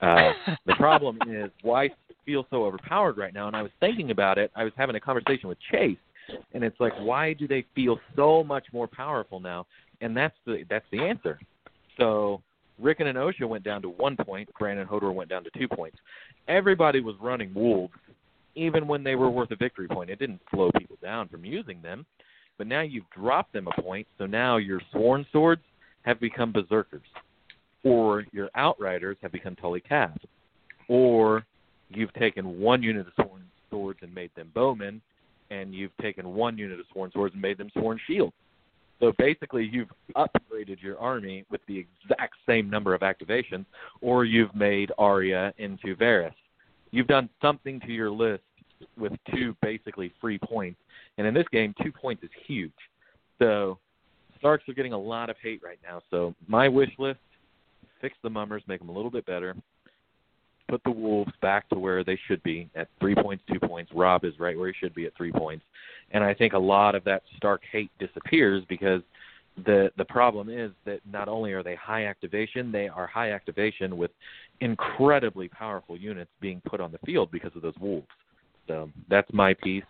[0.00, 0.30] Uh,
[0.66, 1.90] the problem is why
[2.24, 4.52] feel so overpowered right now, and I was thinking about it.
[4.54, 5.98] I was having a conversation with Chase,
[6.54, 9.66] and it's like why do they feel so much more powerful now?
[10.00, 11.40] And that's the that's the answer.
[11.98, 12.40] So
[12.78, 14.48] Rickon and Osha went down to one point.
[14.60, 15.98] Bran and Hodor went down to two points.
[16.46, 17.94] Everybody was running wolves
[18.54, 20.08] even when they were worth a victory point.
[20.08, 22.06] It didn't slow people down from using them
[22.60, 25.62] but now you've dropped them a point so now your sworn swords
[26.02, 27.00] have become berserkers
[27.84, 30.20] or your outriders have become tully calves
[30.86, 31.42] or
[31.88, 35.00] you've taken one unit of sworn swords and made them bowmen
[35.50, 38.34] and you've taken one unit of sworn swords and made them sworn shields.
[39.00, 43.64] So basically, you've upgraded your army with the exact same number of activations,
[44.02, 46.34] or you've made Arya into Varys.
[46.90, 48.42] You've done something to your list
[48.98, 50.78] with two basically free points,
[51.20, 52.72] and in this game, two points is huge.
[53.38, 53.78] So
[54.38, 56.00] Starks are getting a lot of hate right now.
[56.10, 57.20] So my wish list:
[58.00, 59.54] fix the mummers, make them a little bit better,
[60.70, 63.92] put the Wolves back to where they should be at three points, two points.
[63.94, 65.62] Robb is right where he should be at three points,
[66.12, 69.02] and I think a lot of that Stark hate disappears because
[69.66, 73.98] the the problem is that not only are they high activation, they are high activation
[73.98, 74.10] with
[74.62, 78.06] incredibly powerful units being put on the field because of those Wolves.
[78.68, 79.84] So that's my piece.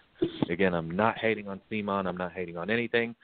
[0.48, 2.06] Again, I'm not hating on CMON.
[2.06, 3.14] I'm not hating on anything.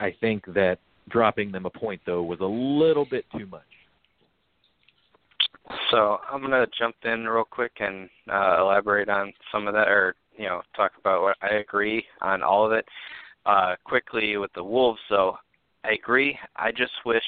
[0.00, 0.78] I think that
[1.08, 3.62] dropping them a point though was a little bit too much.
[5.90, 10.14] So I'm gonna jump in real quick and uh, elaborate on some of that, or
[10.36, 12.86] you know, talk about what I agree on all of it.
[13.44, 15.36] Uh, quickly with the Wolves, so
[15.84, 16.36] I agree.
[16.56, 17.22] I just wish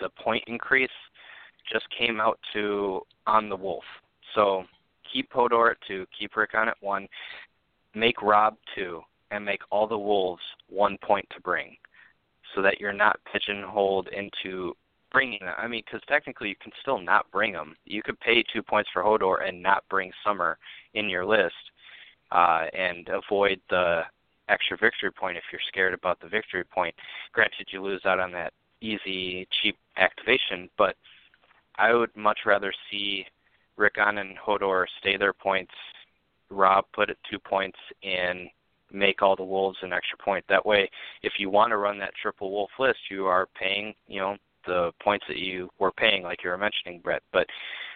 [0.00, 0.90] the point increase
[1.72, 3.84] just came out to on the Wolf.
[4.34, 4.64] So
[5.10, 7.08] keep Hodor at two, keep Rickon at one,
[7.94, 11.76] make Robb two, and make all the Wolves one point to bring,
[12.54, 14.74] so that you're not pigeonholed into
[15.10, 15.54] bringing them.
[15.58, 17.76] I mean, because technically you can still not bring them.
[17.84, 20.58] You could pay two points for Hodor and not bring Summer
[20.94, 21.54] in your list,
[22.30, 24.02] uh, and avoid the
[24.48, 26.94] extra victory point if you're scared about the victory point.
[27.32, 30.96] Granted, you lose out on that easy, cheap activation, but
[31.76, 33.26] I would much rather see
[33.76, 35.72] Rickon and Hodor stay their points.
[36.52, 38.48] Robb put it two points in
[38.92, 40.44] make all the wolves an extra point.
[40.48, 40.90] That way,
[41.22, 44.36] if you want to run that triple wolf list, you are paying, you know,
[44.66, 47.22] the points that you were paying, like you were mentioning, Brett.
[47.32, 47.46] But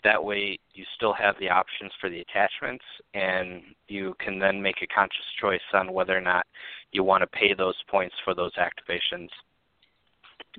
[0.04, 2.84] that way, you still have the options for the attachments,
[3.14, 6.46] and you can then make a conscious choice on whether or not
[6.92, 9.28] you want to pay those points for those activations.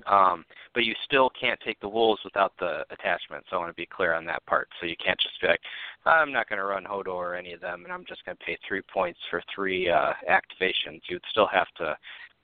[0.06, 0.44] Um,
[0.78, 3.48] but you still can't take the wolves without the attachments.
[3.50, 4.68] I want to be clear on that part.
[4.78, 5.58] So you can't just be like,
[6.06, 8.44] I'm not going to run Hodor or any of them, and I'm just going to
[8.44, 11.00] pay three points for three uh, activations.
[11.08, 11.96] You'd still have to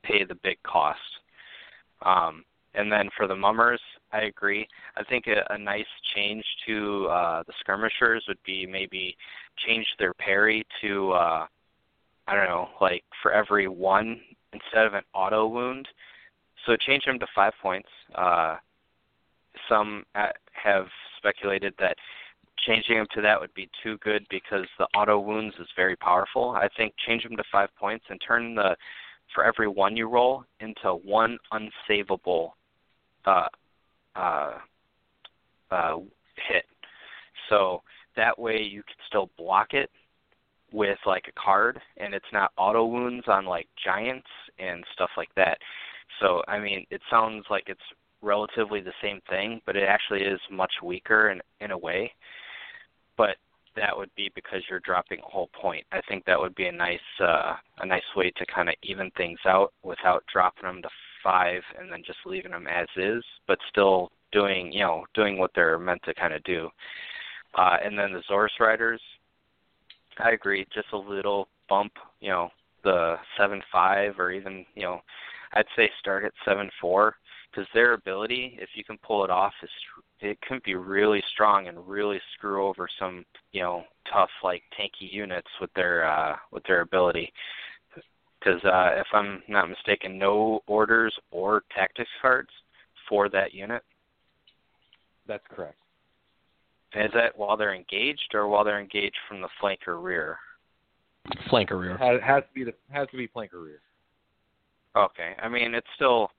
[0.02, 0.98] pay the big cost.
[2.04, 3.80] Um, and then for the mummers,
[4.12, 4.66] I agree.
[4.96, 9.16] I think a, a nice change to uh, the skirmishers would be maybe
[9.64, 11.46] change their parry to uh,
[12.26, 14.20] I don't know, like for every one
[14.52, 15.86] instead of an auto wound.
[16.66, 17.88] So change them to five points.
[18.14, 18.56] Uh,
[19.68, 20.04] some
[20.52, 20.86] have
[21.18, 21.96] speculated that
[22.66, 26.50] changing them to that would be too good because the auto wounds is very powerful.
[26.50, 28.76] I think change them to five points and turn the
[29.34, 32.50] for every one you roll into one unsavable
[33.24, 33.48] uh,
[34.14, 34.58] uh,
[35.70, 35.96] uh,
[36.48, 36.64] hit.
[37.48, 37.82] So
[38.16, 39.90] that way you can still block it
[40.72, 44.26] with like a card, and it's not auto wounds on like giants
[44.58, 45.58] and stuff like that.
[46.20, 47.80] So I mean, it sounds like it's
[48.22, 52.12] relatively the same thing, but it actually is much weaker in in a way.
[53.16, 53.36] But
[53.76, 55.84] that would be because you're dropping a whole point.
[55.92, 59.10] I think that would be a nice uh, a nice way to kind of even
[59.16, 60.88] things out without dropping them to
[61.22, 65.50] five and then just leaving them as is, but still doing you know doing what
[65.54, 66.68] they're meant to kind of do.
[67.56, 69.00] Uh, and then the Zorse riders,
[70.18, 72.48] I agree, just a little bump, you know,
[72.82, 75.00] the seven five or even you know,
[75.54, 77.16] I'd say start at seven four
[77.50, 79.70] because their ability, if you can pull it off, is
[80.20, 85.12] it can be really strong and really screw over some you know tough like tanky
[85.12, 87.32] units with their uh, with their ability.
[88.38, 92.50] Because uh, if I'm not mistaken, no orders or tactics cards
[93.08, 93.82] for that unit.
[95.26, 95.78] That's correct.
[96.94, 100.36] Is that while they're engaged or while they're engaged from the flank or rear?
[101.48, 101.96] Flank or rear.
[101.96, 103.80] Has, has to be the has to be flank or rear.
[104.96, 105.32] Okay.
[105.42, 106.30] I mean, it's still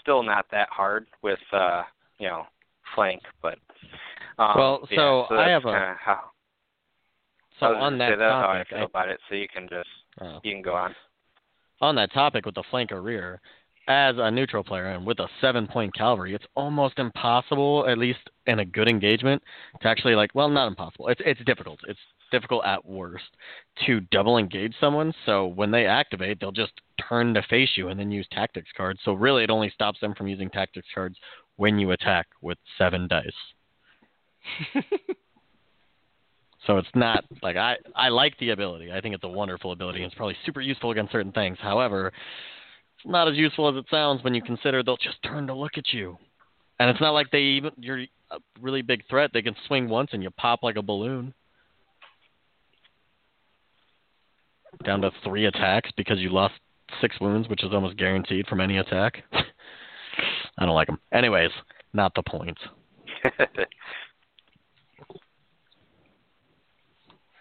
[0.00, 1.82] still not that hard with uh,
[2.18, 2.44] you know,
[2.94, 3.58] flank, but
[4.38, 6.20] um, well, yeah, so, so I have a how,
[7.58, 9.20] so I on that that's topic, how I feel about it.
[9.28, 9.88] So you can just
[10.20, 10.40] oh.
[10.44, 10.94] you can go on.
[11.80, 13.40] on that topic with the flank or rear,
[13.88, 18.20] as a neutral player and with a seven point cavalry, it's almost impossible, at least
[18.46, 19.42] in a good engagement,
[19.82, 21.08] to actually like well not impossible.
[21.08, 21.80] It's it's difficult.
[21.88, 22.00] It's
[22.30, 23.24] difficult at worst
[23.86, 25.12] to double engage someone.
[25.26, 26.72] So when they activate, they'll just
[27.08, 29.00] turn to face you and then use tactics cards.
[29.04, 31.16] So really it only stops them from using tactics cards
[31.56, 33.24] when you attack with seven dice.
[36.66, 38.90] so it's not like I I like the ability.
[38.92, 41.58] I think it's a wonderful ability it's probably super useful against certain things.
[41.60, 42.12] However,
[42.96, 45.76] it's not as useful as it sounds when you consider they'll just turn to look
[45.76, 46.16] at you.
[46.78, 49.30] And it's not like they even you're a really big threat.
[49.32, 51.34] They can swing once and you pop like a balloon.
[54.84, 56.54] Down to three attacks because you lost
[57.00, 59.22] six wounds, which is almost guaranteed from any attack.
[60.58, 60.98] I don't like them.
[61.12, 61.50] Anyways,
[61.92, 62.58] not the point.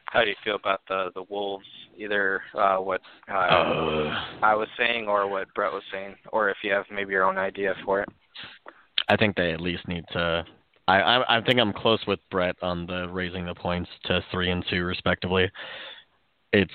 [0.06, 1.66] How do you feel about the the wolves?
[1.98, 6.58] Either uh, what uh, Uh, I was saying or what Brett was saying, or if
[6.64, 8.10] you have maybe your own idea for it.
[9.10, 10.46] I think they at least need to.
[10.88, 14.50] I, I I think I'm close with Brett on the raising the points to three
[14.50, 15.52] and two respectively.
[16.54, 16.72] It's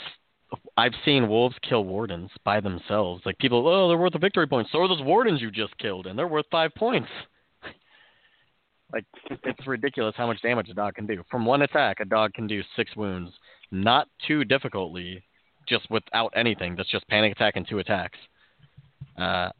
[0.76, 3.22] I've seen wolves kill wardens by themselves.
[3.24, 4.68] Like people, oh, they're worth a victory point.
[4.70, 7.08] So are those wardens you just killed, and they're worth five points.
[8.92, 11.22] like it's ridiculous how much damage a dog can do.
[11.30, 13.32] From one attack, a dog can do six wounds,
[13.70, 15.22] not too difficultly,
[15.68, 16.76] just without anything.
[16.76, 18.18] That's just panic attack and two attacks.
[19.18, 19.50] Uh,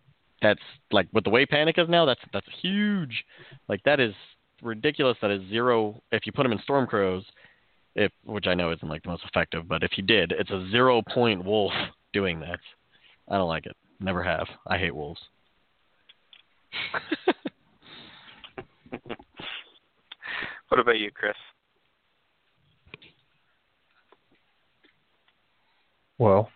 [0.42, 0.61] that's
[0.92, 2.05] like with the way panic is now.
[2.05, 3.24] That's that's huge.
[3.68, 4.14] Like that is
[4.62, 5.16] ridiculous.
[5.22, 6.03] That is zero.
[6.12, 7.24] If you put them in storm crows,
[7.95, 10.68] if which I know isn't like the most effective, but if you did, it's a
[10.70, 11.72] zero point wolf
[12.12, 12.61] doing that.
[13.28, 13.76] I don't like it.
[14.01, 14.47] Never have.
[14.66, 15.20] I hate wolves.
[20.68, 21.34] what about you, Chris?
[26.18, 26.49] Well,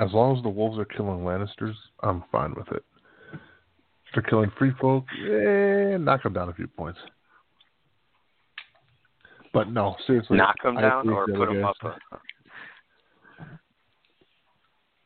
[0.00, 2.84] as long as the wolves are killing Lannisters, I'm fine with it.
[3.32, 6.98] If they're killing free folk, eh, knock them down a few points.
[9.52, 10.36] But no, seriously.
[10.36, 11.76] Knock them down or put them up?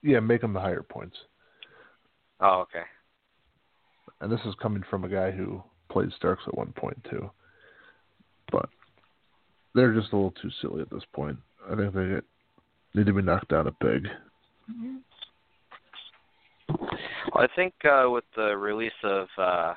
[0.07, 1.17] Yeah, make them the higher points.
[2.41, 2.83] oh, okay.
[4.21, 7.31] And this is coming from a guy who played Starks at one point too.
[8.53, 8.69] But
[9.75, 11.39] they're just a little too silly at this point.
[11.71, 12.25] I think they get,
[12.95, 14.07] need to be knocked down a peg.
[16.69, 16.79] Well,
[17.37, 19.73] I think uh, with the release of uh,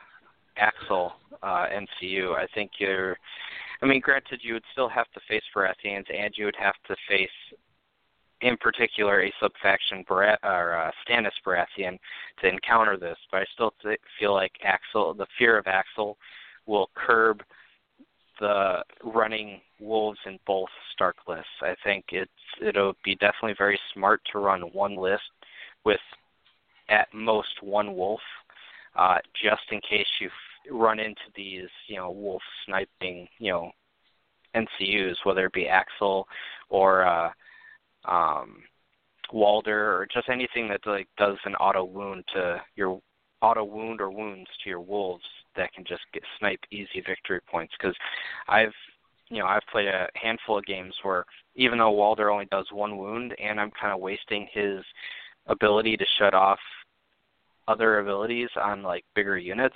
[0.59, 3.17] Axel uh, NCU, I think you're.
[3.81, 6.95] I mean, granted, you would still have to face Baratheons, and you would have to
[7.07, 7.29] face,
[8.41, 11.99] in particular, a subfaction Barat- or uh, Stannis Baratheon
[12.41, 13.17] to encounter this.
[13.31, 16.17] But I still th- feel like Axel, the fear of Axel,
[16.65, 17.43] will curb
[18.39, 21.45] the running wolves in both Stark lists.
[21.61, 22.31] I think it's
[22.61, 25.23] it'll be definitely very smart to run one list
[25.85, 25.99] with
[26.89, 28.21] at most one wolf
[28.97, 30.29] uh, just in case you
[30.71, 33.71] run into these, you know, wolf sniping, you know,
[34.55, 36.27] NCUs, whether it be Axel
[36.69, 37.29] or uh,
[38.05, 38.63] um,
[39.31, 42.99] Walder or just anything that like does an auto wound to your
[43.41, 45.23] auto wound or wounds to your wolves
[45.55, 47.73] that can just get snipe easy victory points.
[47.79, 47.95] Because
[48.47, 48.73] I've
[49.29, 51.25] you know I've played a handful of games where
[51.55, 54.83] even though Walder only does one wound and I'm kind of wasting his
[55.47, 56.59] ability to shut off
[57.68, 59.76] other abilities on like bigger units,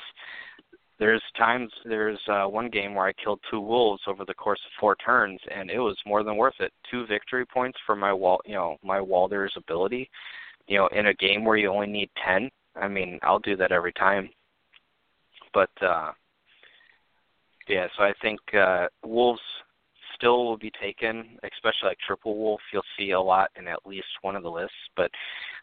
[0.99, 4.71] there's times there's uh, one game where I killed two wolves over the course of
[4.79, 6.71] four turns, and it was more than worth it.
[6.91, 10.09] Two victory points for my wall, you know, my Walder's ability.
[10.67, 13.71] You know, in a game where you only need ten, I mean, I'll do that
[13.71, 14.29] every time.
[15.55, 16.11] But uh,
[17.67, 19.41] yeah, so I think uh, wolves
[20.21, 22.61] still will be taken, especially like triple wolf.
[22.71, 25.09] You'll see a lot in at least one of the lists, but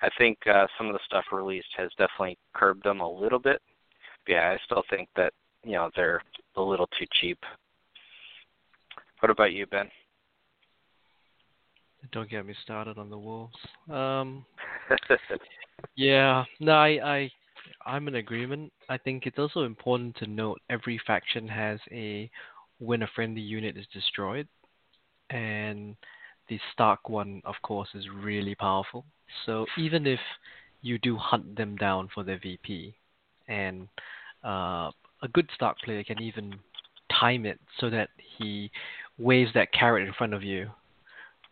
[0.02, 3.62] I think uh, some of the stuff released has definitely curbed them a little bit
[4.26, 5.32] But yeah, I still think that
[5.64, 6.22] you know they're
[6.56, 7.38] a little too cheap.
[9.20, 9.88] What about you, Ben?
[12.12, 13.56] Don't get me started on the wolves.
[13.90, 14.44] Um,
[15.96, 17.30] yeah, no, I, I,
[17.84, 18.72] I'm in agreement.
[18.88, 22.30] I think it's also important to note every faction has a
[22.78, 24.46] when a friendly unit is destroyed,
[25.30, 25.96] and
[26.48, 29.04] the Stark one, of course, is really powerful.
[29.46, 30.20] So even if
[30.82, 32.94] you do hunt them down for their VP,
[33.48, 33.88] and
[34.44, 34.90] uh,
[35.22, 36.54] a good Stark player can even
[37.20, 38.70] time it so that he
[39.18, 40.70] waves that carrot in front of you,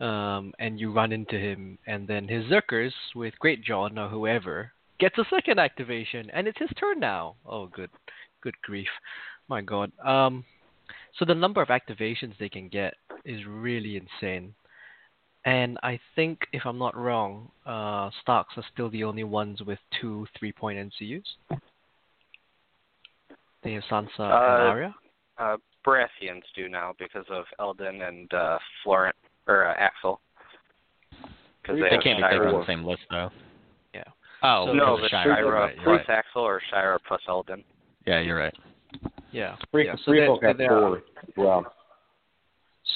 [0.01, 5.19] um, and you run into him, and then his Zerkers with Greatjon or whoever gets
[5.19, 7.37] a second activation, and it's his turn now.
[7.47, 7.91] Oh, good,
[8.43, 8.89] good grief,
[9.49, 9.91] my God.
[10.05, 10.45] Um,
[11.19, 12.95] so the number of activations they can get
[13.25, 14.55] is really insane.
[15.45, 19.79] And I think, if I'm not wrong, uh, Starks are still the only ones with
[20.01, 21.59] two three-point NCUs.
[23.63, 24.95] They have Sansa uh, and Arya.
[25.39, 25.57] Uh,
[25.87, 29.15] Baratheons do now because of Eldon and uh, Florent
[29.47, 30.21] or uh, Axell.
[31.63, 33.31] Because they, they can't be taken on the same list though.
[33.95, 34.03] Yeah.
[34.43, 36.19] Oh so, no, but Shireen, Shireen right, plus right.
[36.19, 37.63] Axell or Shireen plus Eldon.
[38.05, 38.55] Yeah, you're right.
[39.37, 39.57] Yeah.
[39.71, 39.97] Free, yeah.
[39.97, 41.03] So free they, they, four
[41.37, 41.67] well.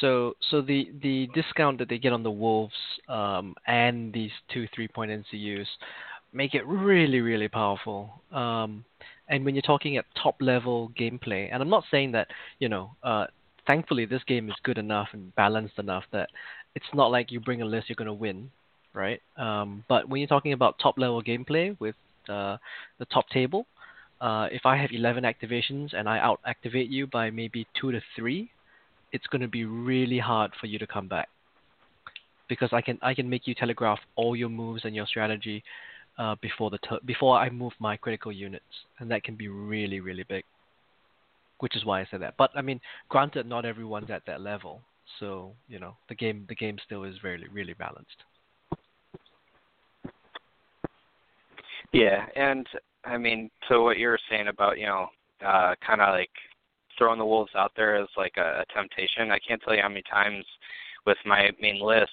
[0.01, 2.75] So so the the discount that they get on the wolves
[3.09, 5.67] um, and these two three point NCUs
[6.33, 8.23] make it really really powerful.
[8.33, 8.87] Um,
[9.29, 12.29] and when you're talking at top level gameplay, and I'm not saying that
[12.59, 13.27] you know, uh,
[13.69, 16.31] thankfully this game is good enough and balanced enough that
[16.75, 18.51] it's not like you bring a list you're gonna win,
[18.95, 19.21] right?
[19.37, 21.97] Um, but when you're talking about top level gameplay with
[22.31, 22.57] uh,
[22.99, 23.67] the top table,
[24.21, 28.01] uh, if I have 11 activations and I out activate you by maybe two to
[28.17, 28.51] three,
[29.13, 31.29] it's going to be really hard for you to come back
[32.49, 35.65] because I can I can make you telegraph all your moves and your strategy
[36.19, 38.65] uh, before the ter- before I move my critical units,
[38.99, 40.45] and that can be really really big.
[41.61, 42.35] Which is why I said that.
[42.37, 44.81] But I mean, granted, not everyone's at that level,
[45.19, 48.25] so you know the game the game still is really really balanced.
[51.93, 52.67] Yeah, and
[53.05, 55.09] I mean, to what you were saying about you know,
[55.45, 56.31] uh, kind of like
[56.99, 59.31] throwing the wolves out there as like a, a temptation.
[59.31, 60.45] I can't tell you how many times
[61.07, 62.11] with my main list,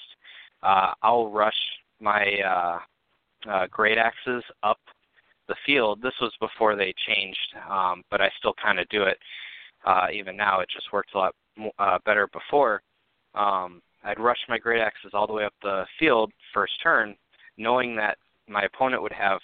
[0.63, 1.57] uh, I'll rush
[1.99, 2.79] my uh,
[3.49, 4.79] uh, great axes up
[5.47, 6.01] the field.
[6.01, 9.17] This was before they changed, um, but I still kind of do it
[9.85, 10.59] uh, even now.
[10.61, 11.35] It just worked a lot
[11.79, 12.81] uh, better before.
[13.35, 17.15] Um, I'd rush my great axes all the way up the field first turn,
[17.57, 18.17] knowing that
[18.47, 19.39] my opponent would have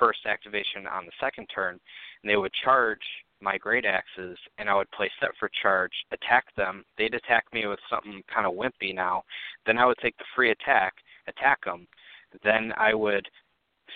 [0.00, 1.78] first activation on the second turn,
[2.22, 2.98] and they would charge
[3.40, 6.84] my great axes, and I would play set for charge, attack them.
[6.98, 9.22] They'd attack me with something kind of wimpy now.
[9.64, 10.94] Then I would take the free attack,
[11.28, 11.86] attack them,
[12.44, 13.26] then I would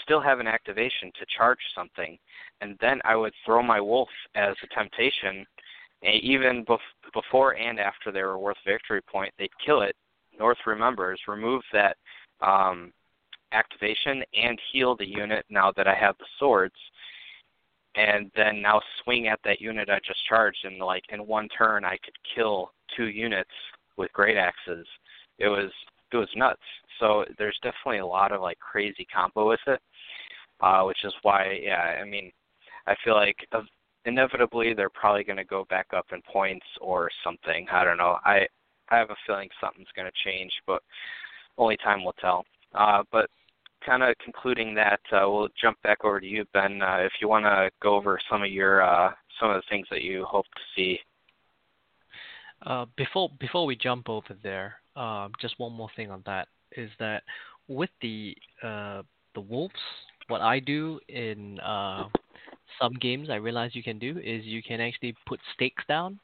[0.02, 2.18] still have an activation to charge something,
[2.60, 5.46] and then I would throw my wolf as a temptation.
[6.02, 6.78] And even bef-
[7.12, 9.96] before and after they were worth victory point, they'd kill it.
[10.38, 11.96] North remembers, remove that
[12.40, 12.92] um,
[13.52, 16.74] activation and heal the unit now that I have the swords,
[17.96, 20.64] and then now swing at that unit I just charged.
[20.64, 23.50] And like in one turn, I could kill two units
[23.96, 24.86] with great axes.
[25.38, 25.70] It was
[26.12, 26.62] it was nuts.
[27.00, 29.80] So there's definitely a lot of like crazy combo with it,
[30.60, 32.30] uh, which is why, yeah, I mean,
[32.86, 33.36] I feel like
[34.04, 37.66] inevitably they're probably going to go back up in points or something.
[37.72, 38.18] I don't know.
[38.24, 38.46] I
[38.90, 40.82] I have a feeling something's going to change, but
[41.56, 42.44] only time will tell.
[42.74, 43.28] Uh, but
[43.84, 46.80] kind of concluding that, uh, we'll jump back over to you, Ben.
[46.82, 49.86] Uh, if you want to go over some of your uh, some of the things
[49.90, 50.98] that you hope to see.
[52.64, 56.90] Uh, before before we jump over there, uh, just one more thing on that is
[56.98, 57.22] that
[57.68, 59.02] with the uh,
[59.34, 59.74] the wolves,
[60.28, 62.08] what I do in uh,
[62.80, 66.18] some games I realize you can do is you can actually put stakes down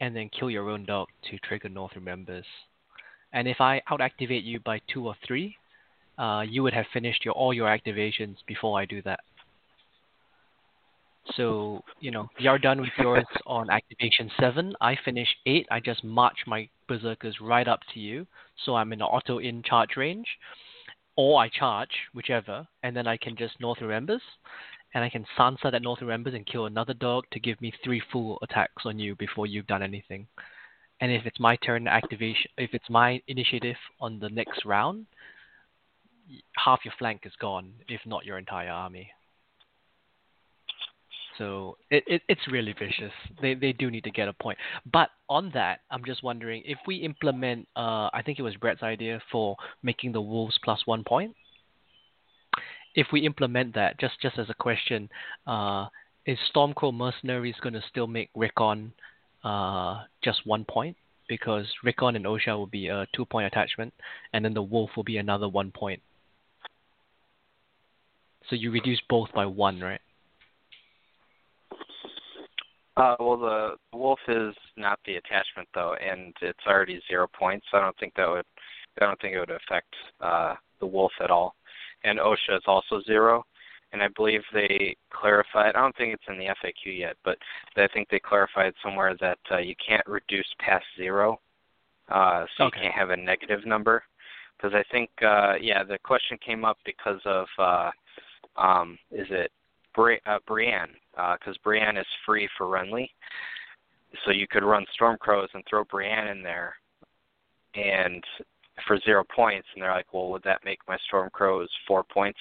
[0.00, 2.46] and then kill your own dog to trigger North Remembers.
[3.32, 5.56] And if I out activate you by two or three,
[6.18, 9.20] uh, you would have finished your all your activations before I do that.
[11.36, 14.74] So, you know, you're done with yours on activation 7.
[14.80, 15.66] I finish 8.
[15.70, 18.26] I just march my berserkers right up to you.
[18.64, 20.26] So I'm in the auto in charge range.
[21.16, 24.22] Or I charge, whichever, and then I can just North Remembers.
[24.94, 28.02] And I can Sansa that North Remembers and kill another dog to give me three
[28.10, 30.26] full attacks on you before you've done anything.
[31.00, 35.06] And if it's my turn activation, if it's my initiative on the next round,
[36.56, 39.10] half your flank is gone, if not your entire army.
[41.38, 43.12] So it, it it's really vicious.
[43.40, 44.58] They they do need to get a point.
[44.92, 48.82] But on that, I'm just wondering if we implement uh I think it was Brett's
[48.82, 51.34] idea for making the wolves plus one point.
[52.94, 55.08] If we implement that, just just as a question,
[55.46, 55.86] uh,
[56.26, 58.92] is Stormcrow Mercenaries going to still make Rickon
[59.44, 60.96] uh, just one point?
[61.28, 63.94] Because Rickon and Osha will be a two point attachment,
[64.32, 66.02] and then the wolf will be another one point.
[68.48, 70.00] So you reduce both by one, right?
[72.96, 77.66] Uh, well, the wolf is not the attachment though, and it's already zero points.
[77.70, 78.46] So I don't think that would,
[79.00, 81.54] I don't think it would affect uh, the wolf at all.
[82.02, 83.44] And Osha is also zero,
[83.92, 85.76] and I believe they clarified.
[85.76, 87.38] I don't think it's in the FAQ yet, but
[87.76, 91.38] I think they clarified somewhere that uh, you can't reduce past zero,
[92.08, 92.78] uh, so okay.
[92.78, 94.02] you can't have a negative number.
[94.56, 97.90] Because I think, uh, yeah, the question came up because of, uh,
[98.58, 99.50] um, is it
[99.94, 100.94] Bri- uh, Brienne?
[101.12, 103.08] because uh, Brienne is free for Renly.
[104.24, 106.74] So you could run Stormcrows and throw Brienne in there,
[107.74, 108.22] and
[108.86, 109.66] for zero points.
[109.74, 112.38] And they're like, well, would that make my Stormcrows four points?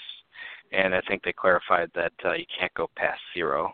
[0.71, 3.73] And I think they clarified that uh, you can't go past zero.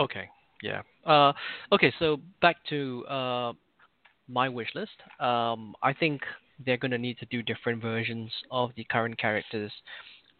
[0.00, 0.28] Okay.
[0.62, 0.82] Yeah.
[1.06, 1.32] Uh,
[1.72, 1.92] okay.
[1.98, 3.52] So back to uh,
[4.28, 4.92] my wish list.
[5.20, 6.22] Um, I think
[6.64, 9.72] they're going to need to do different versions of the current characters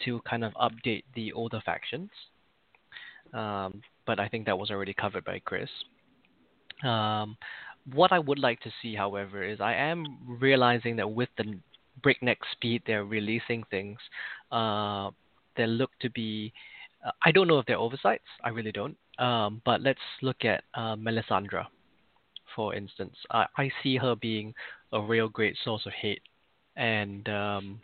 [0.05, 2.11] to kind of update the older factions.
[3.33, 5.69] Um, but I think that was already covered by Chris.
[6.83, 7.37] Um,
[7.93, 11.59] what I would like to see, however, is I am realizing that with the
[12.03, 13.99] breakneck speed they're releasing things,
[14.53, 15.11] uh,
[15.57, 16.53] there look to be.
[17.05, 18.25] Uh, I don't know if they're oversights.
[18.45, 18.97] I really don't.
[19.19, 21.67] Um, but let's look at uh, Melisandre,
[22.55, 23.17] for instance.
[23.31, 24.55] I, I see her being
[24.93, 26.23] a real great source of hate,
[26.77, 27.81] and um,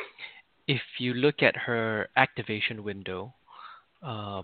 [0.66, 3.34] if you look at her activation window,
[4.02, 4.42] uh,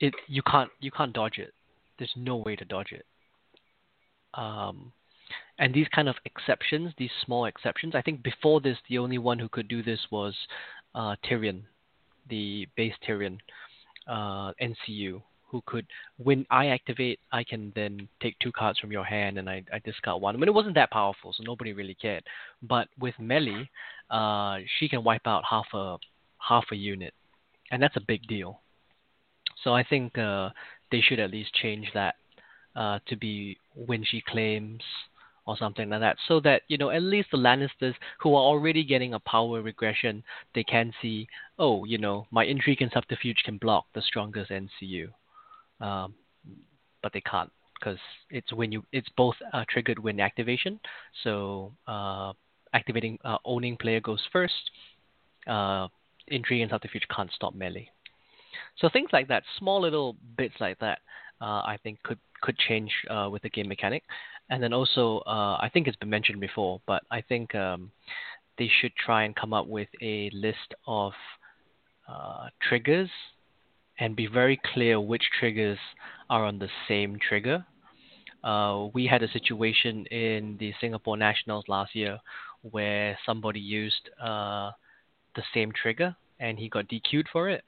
[0.00, 1.52] it you can't you can't dodge it.
[1.98, 3.06] There's no way to dodge it.
[4.34, 4.92] Um,
[5.58, 9.38] and these kind of exceptions, these small exceptions, I think before this, the only one
[9.38, 10.34] who could do this was
[10.94, 11.62] uh, Tyrion,
[12.28, 13.38] the base Tyrion,
[14.06, 15.20] uh, NCU,
[15.50, 15.86] who could,
[16.18, 19.78] when I activate, I can then take two cards from your hand and I, I
[19.84, 20.34] discard one.
[20.34, 22.24] I mean, it wasn't that powerful, so nobody really cared.
[22.62, 23.70] But with Meli,
[24.10, 25.96] uh, she can wipe out half a
[26.38, 27.14] half a unit,
[27.70, 28.60] and that's a big deal.
[29.64, 30.50] So I think uh,
[30.90, 32.14] they should at least change that
[32.76, 34.82] uh, to be when she claims
[35.46, 38.84] or something like that, so that you know at least the Lannisters who are already
[38.84, 40.22] getting a power regression,
[40.54, 41.26] they can see,
[41.58, 45.08] oh, you know, my intrigue and subterfuge can block the strongest NCU,
[45.80, 46.14] um,
[47.02, 47.98] but they can't because
[48.30, 50.80] it's when you it's both uh, triggered when activation.
[51.22, 52.32] So uh,
[52.72, 54.70] activating uh, owning player goes first.
[55.46, 55.88] Uh,
[56.26, 57.90] intrigue and subterfuge can't stop Meli.
[58.78, 60.98] So things like that, small little bits like that,
[61.40, 64.02] uh, I think could could change uh, with the game mechanic.
[64.50, 67.90] And then also, uh, I think it's been mentioned before, but I think um,
[68.56, 71.12] they should try and come up with a list of
[72.62, 73.10] triggers
[73.98, 75.78] and be very clear which triggers
[76.30, 77.64] are on the same trigger.
[78.44, 82.18] Uh, we had a situation in the Singapore Nationals last year
[82.62, 84.70] where somebody used uh,
[85.34, 87.64] the same trigger and he got DQ'd for it.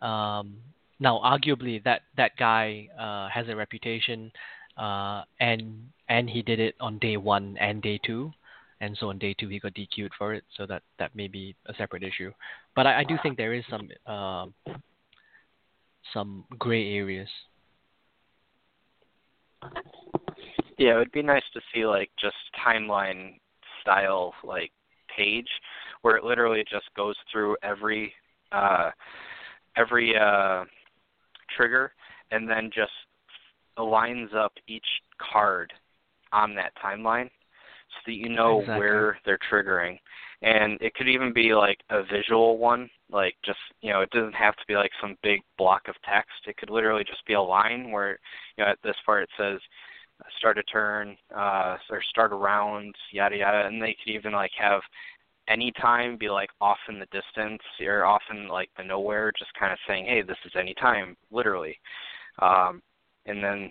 [0.00, 0.56] Um,
[0.98, 4.30] now, arguably, that that guy uh, has a reputation,
[4.76, 8.30] uh, and and he did it on day one and day two,
[8.80, 10.44] and so on day two he got DQ'd for it.
[10.56, 12.32] So that that may be a separate issue.
[12.76, 14.46] But I, I do think there is some uh,
[16.12, 17.28] some gray areas.
[20.78, 23.38] Yeah, it would be nice to see like just timeline
[23.80, 24.72] style like
[25.16, 25.48] page
[26.02, 28.12] where it literally just goes through every
[28.50, 28.90] uh
[29.76, 30.64] every uh,
[31.56, 31.92] trigger
[32.30, 32.92] and then just
[33.78, 34.86] aligns up each
[35.18, 35.72] card
[36.32, 38.78] on that timeline so that you know exactly.
[38.78, 39.98] where they're triggering.
[40.42, 44.34] And it could even be like a visual one, like just you know it doesn't
[44.34, 46.32] have to be like some big block of text.
[46.46, 48.18] It could literally just be a line where
[48.56, 49.60] you know at this part it says
[50.38, 53.66] start a turn uh or start a round yada yada.
[53.66, 54.80] And they could even like have
[55.48, 59.52] any time be like off in the distance or off in like the nowhere just
[59.58, 61.76] kind of saying hey this is any time literally.
[62.40, 62.82] Um
[63.26, 63.70] and then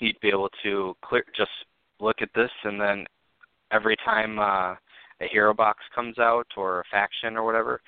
[0.00, 1.50] you'd be able to clear just
[2.00, 3.06] look at this and then
[3.72, 4.74] every time uh
[5.20, 7.80] a hero box comes out or a faction or whatever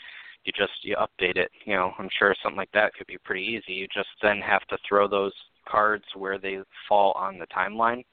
[0.44, 1.50] you just you update it.
[1.64, 3.74] You know, I'm sure something like that could be pretty easy.
[3.74, 5.32] You just then have to throw those
[5.68, 6.58] cards where they
[6.88, 8.04] fall on the timeline,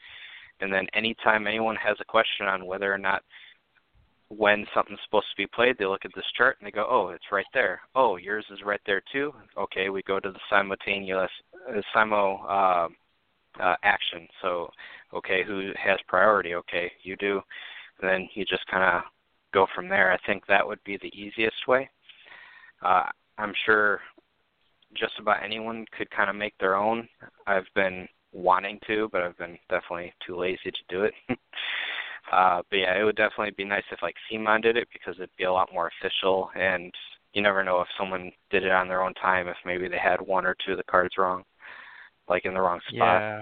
[0.62, 3.24] and then anytime anyone has a question on whether or not
[4.30, 7.10] when something's supposed to be played, they look at this chart and they go, "Oh,
[7.10, 7.82] it's right there.
[7.96, 11.32] Oh, yours is right there too." Okay, we go to the simultaneous
[11.70, 14.28] uh, simo uh, uh, action.
[14.42, 14.70] So,
[15.14, 16.56] okay, who has priority?
[16.56, 17.42] Okay, you do.
[18.02, 19.04] And then you just kind of
[19.54, 20.12] go from there.
[20.12, 21.90] I think that would be the easiest way
[22.84, 23.04] uh,
[23.38, 24.02] I'm sure
[24.96, 27.08] just about anyone could kind of make their own.
[27.46, 31.14] I've been wanting to, but I've been definitely too lazy to do it.
[32.32, 35.30] uh, but yeah, it would definitely be nice if like CMON did it because it'd
[35.38, 36.94] be a lot more official, and
[37.34, 40.22] you never know if someone did it on their own time if maybe they had
[40.22, 41.44] one or two of the cards wrong,
[42.30, 43.22] like in the wrong spot.
[43.22, 43.42] Yeah.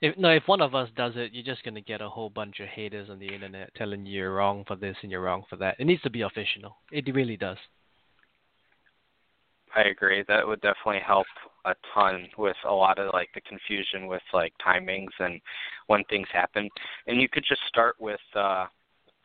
[0.00, 2.58] If, no, if one of us does it, you're just gonna get a whole bunch
[2.60, 5.56] of haters on the internet telling you you're wrong for this and you're wrong for
[5.56, 5.76] that.
[5.78, 6.76] It needs to be official.
[6.90, 7.58] It really does.
[9.74, 10.24] I agree.
[10.28, 11.26] That would definitely help
[11.64, 15.40] a ton with a lot of like the confusion with like timings and
[15.86, 16.68] when things happen.
[17.06, 18.66] And you could just start with uh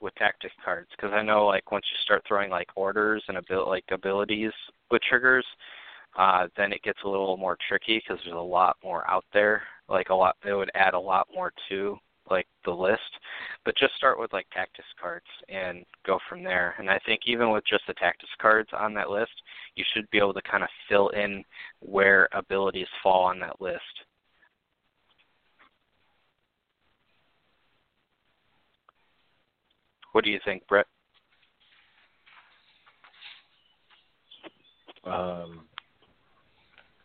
[0.02, 3.68] with tactic cards because I know like once you start throwing like orders and abil-
[3.68, 4.52] like abilities
[4.91, 5.45] with triggers,
[6.18, 9.64] uh then it gets a little more tricky because there's a lot more out there.
[9.90, 11.98] Like a lot, it would add a lot more to
[12.30, 13.02] like the list,
[13.68, 16.73] but just start with like tactics cards and go from there.
[16.80, 19.34] And I think even with just the tactics cards on that list,
[19.76, 21.44] you should be able to kind of fill in
[21.81, 23.81] where abilities fall on that list.
[30.14, 30.85] What do you think, Brett?
[35.03, 35.65] Um,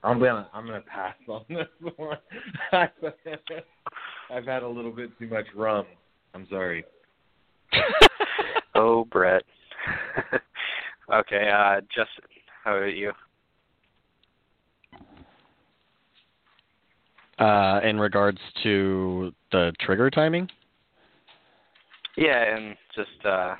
[0.04, 1.66] I'm gonna I'm gonna pass on this
[1.96, 2.18] one.
[2.72, 5.86] I've had a little bit too much rum.
[6.34, 6.84] I'm sorry.
[8.74, 9.42] oh, Brett.
[11.12, 12.24] okay, uh, Justin,
[12.64, 13.12] how about you?
[17.38, 20.48] Uh, in regards to the trigger timing.
[22.16, 23.56] Yeah, and just uh,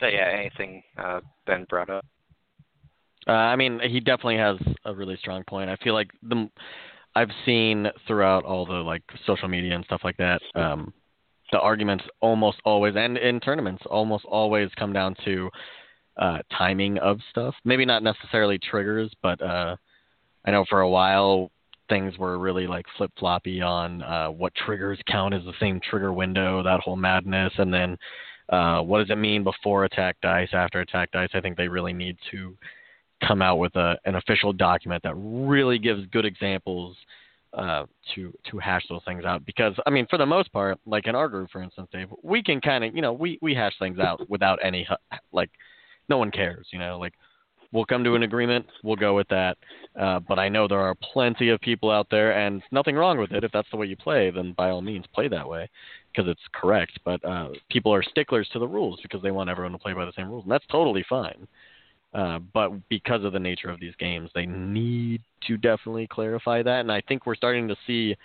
[0.00, 2.04] say yeah, anything uh, Ben brought up.
[3.26, 5.70] Uh, I mean, he definitely has a really strong point.
[5.70, 6.48] I feel like the
[7.14, 10.92] I've seen throughout all the like social media and stuff like that, um,
[11.52, 15.50] the arguments almost always and in tournaments almost always come down to
[16.16, 17.54] uh, timing of stuff.
[17.64, 19.76] Maybe not necessarily triggers, but uh,
[20.44, 21.50] I know for a while
[21.88, 26.12] things were really like flip floppy on uh, what triggers count as the same trigger
[26.12, 27.96] window, that whole madness, and then
[28.48, 31.30] uh, what does it mean before attack dice, after attack dice.
[31.34, 32.56] I think they really need to
[33.26, 36.96] come out with a, an official document that really gives good examples
[37.54, 39.44] uh, to to hash those things out.
[39.44, 42.42] Because I mean, for the most part, like in our group, for instance, Dave, we
[42.42, 44.86] can kind of you know we we hash things out without any
[45.32, 45.50] like
[46.08, 46.68] no one cares.
[46.72, 47.14] You know, like
[47.72, 49.56] we'll come to an agreement, we'll go with that.
[49.98, 53.32] Uh, but I know there are plenty of people out there, and nothing wrong with
[53.32, 53.44] it.
[53.44, 55.68] If that's the way you play, then by all means play that way
[56.12, 56.98] because it's correct.
[57.04, 60.04] But uh, people are sticklers to the rules because they want everyone to play by
[60.04, 61.46] the same rules, and that's totally fine.
[62.12, 66.80] Uh, but because of the nature of these games, they need to definitely clarify that.
[66.80, 68.16] And I think we're starting to see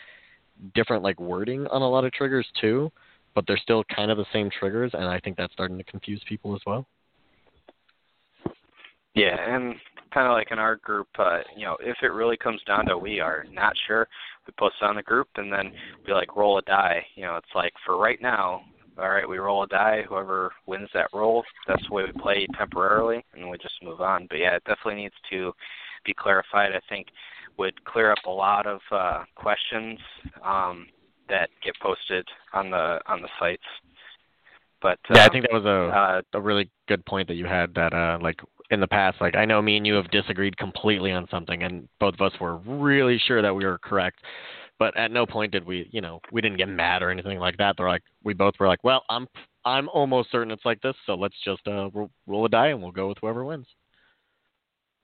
[0.73, 2.91] different like wording on a lot of triggers too,
[3.35, 6.21] but they're still kind of the same triggers, and I think that's starting to confuse
[6.27, 6.87] people as well.
[9.13, 9.75] Yeah, and
[10.13, 12.97] kind of like in our group, uh, you know, if it really comes down to
[12.97, 14.07] we are not sure,
[14.47, 15.71] we post on the group and then
[16.05, 17.05] we like roll a die.
[17.15, 18.61] You know, it's like for right now,
[18.97, 20.03] all right, we roll a die.
[20.07, 24.27] Whoever wins that roll, that's the way we play temporarily, and we just move on.
[24.29, 25.51] But yeah, it definitely needs to
[26.05, 26.71] be clarified.
[26.73, 27.07] I think
[27.57, 29.99] would clear up a lot of uh, questions
[30.43, 30.87] um,
[31.29, 33.63] that get posted on the on the sites.
[34.81, 37.45] But yeah, I um, think that was a uh, a really good point that you
[37.45, 37.73] had.
[37.75, 38.39] That uh, like
[38.71, 41.87] in the past, like I know me and you have disagreed completely on something, and
[41.99, 44.19] both of us were really sure that we were correct.
[44.77, 47.57] But at no point did we, you know, we didn't get mad or anything like
[47.57, 47.75] that.
[47.77, 49.27] They're like, we both were like, well, I'm,
[49.63, 52.81] I'm almost certain it's like this, so let's just uh, roll, roll a die and
[52.81, 53.67] we'll go with whoever wins.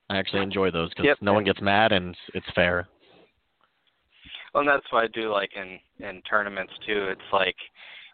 [0.10, 1.18] I actually enjoy those because Yep.
[1.22, 2.90] no one gets mad and it's fair.
[4.54, 7.08] Well, and that's what I do like in in tournaments too.
[7.10, 7.56] It's like,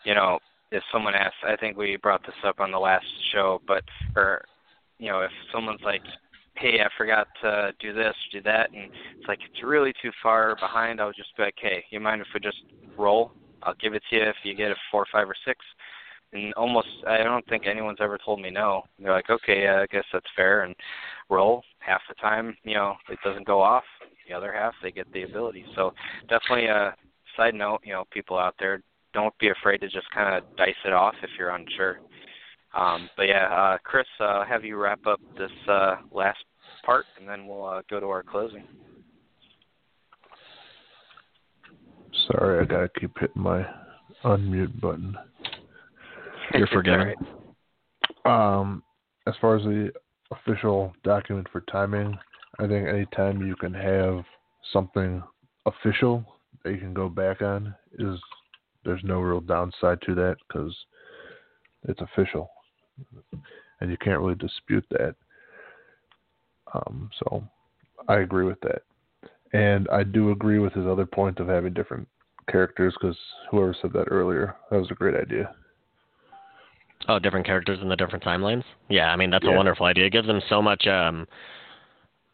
[0.06, 0.38] you know,
[0.72, 3.84] if someone asks, I think we brought this up on the last show, but
[4.16, 4.46] or
[5.00, 6.04] you know, if someone's like,
[6.60, 10.56] "Hey, I forgot to do this, do that," and it's like it's really too far
[10.60, 12.58] behind, I'll just be like, "Hey, you mind if we just
[12.98, 13.34] roll?
[13.64, 15.60] I'll give it to you if you get a four, five, or six.
[16.34, 18.84] And almost, I don't think anyone's ever told me no.
[19.00, 20.76] They're like, "Okay, yeah, I guess that's fair," and
[21.30, 21.64] roll.
[21.80, 23.86] Half the time, you know, it doesn't go off.
[24.28, 25.66] The other half, they get the ability.
[25.76, 25.94] So
[26.30, 26.96] definitely a
[27.38, 28.82] side note, you know, people out there,
[29.14, 32.00] don't be afraid to just kind of dice it off if you're unsure.
[32.78, 36.38] Um, but yeah, uh, Chris, uh, have you wrap up this uh, last
[36.86, 38.64] part, and then we'll uh, go to our closing.
[42.28, 43.66] Sorry, I gotta keep hitting my
[44.24, 45.18] unmute button.
[46.54, 47.16] You're forgiven.
[48.26, 48.84] Um,
[49.26, 49.92] as far as the
[50.32, 52.16] official document for timing,
[52.60, 54.24] I think anytime you can have
[54.72, 55.24] something
[55.66, 56.24] official
[56.64, 58.20] that you can go back on is
[58.86, 60.76] there's no real downside to that because
[61.88, 62.50] it's official
[63.82, 65.16] and you can't really dispute that.
[66.74, 67.44] Um, so
[68.08, 68.82] I agree with that,
[69.54, 72.08] and I do agree with his other point of having different
[72.50, 73.18] characters because
[73.52, 75.54] whoever said that earlier, that was a great idea.
[77.08, 78.64] Oh, different characters in the different timelines.
[78.90, 79.52] Yeah, I mean that's Yeah.
[79.54, 80.06] a wonderful idea.
[80.06, 80.88] It gives them so much.
[80.88, 81.28] um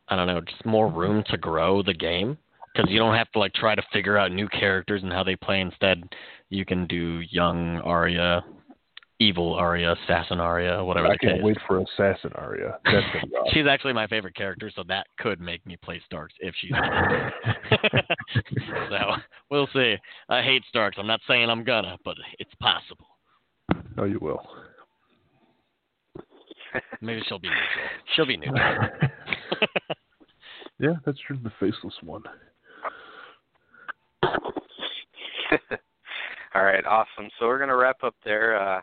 [0.10, 2.38] I don't know, just more room to grow the game
[2.74, 5.36] because you don't have to like try to figure out new characters and how they
[5.36, 5.62] play.
[5.62, 6.04] Instead,
[6.50, 8.44] you can do young Arya,
[9.20, 11.44] evil Arya, assassin Arya, whatever I the can't case.
[11.44, 12.78] wait for Assassin Arya.
[12.86, 13.30] That's awesome.
[13.54, 16.72] She's actually my favorite character, so that could make me play Starks if she's.
[18.90, 18.98] so
[19.50, 19.96] we'll see.
[20.30, 20.98] I hate Starks.
[21.00, 23.08] I'm not saying I'm gonna, but it's possible.
[23.96, 24.42] No, you will.
[27.02, 27.66] Maybe she'll be neutral.
[28.16, 28.90] She'll be neutral.
[30.80, 31.38] yeah, that's true.
[31.44, 32.24] The faceless one.
[36.56, 37.30] All right, awesome.
[37.40, 38.80] So we're gonna wrap up there, uh,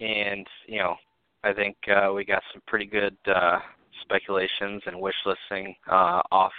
[0.00, 0.96] and you know,
[1.42, 3.58] I think uh, we got some pretty good uh,
[4.02, 6.52] speculations and wish listing uh, off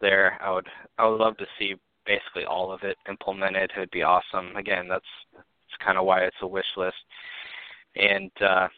[0.00, 0.38] there.
[0.42, 0.68] I would
[0.98, 1.74] I would love to see
[2.06, 3.72] basically all of it implemented.
[3.76, 4.56] It would be awesome.
[4.56, 6.96] Again, that's that's kind of why it's a wish list.
[7.96, 8.68] And uh,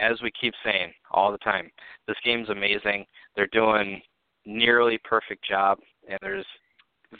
[0.00, 1.70] as we keep saying all the time,
[2.06, 3.06] this game's amazing.
[3.36, 4.00] They're doing
[4.46, 5.78] nearly perfect job,
[6.08, 6.46] and there's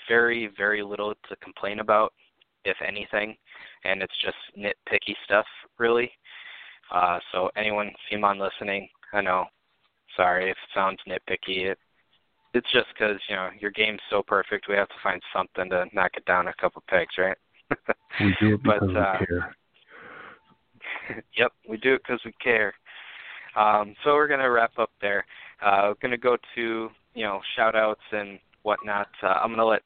[0.08, 2.12] very very little to complain about
[2.64, 3.36] if anything,
[3.84, 5.46] and it's just nitpicky stuff,
[5.78, 6.10] really.
[6.92, 9.44] Uh, so anyone, CMON listening, I know,
[10.16, 11.70] sorry if it sounds nitpicky.
[11.70, 11.78] It,
[12.52, 15.86] it's just because you know your game's so perfect, we have to find something to
[15.92, 17.36] knock it down a couple pegs, right?
[18.20, 19.56] We do it But, because uh, we care.
[21.36, 22.74] yep, we do it because we care.
[23.56, 25.24] Um, so we're gonna wrap up there.
[25.64, 29.08] Uh, we're gonna go to you know shout outs and whatnot.
[29.22, 29.82] Uh, I'm gonna let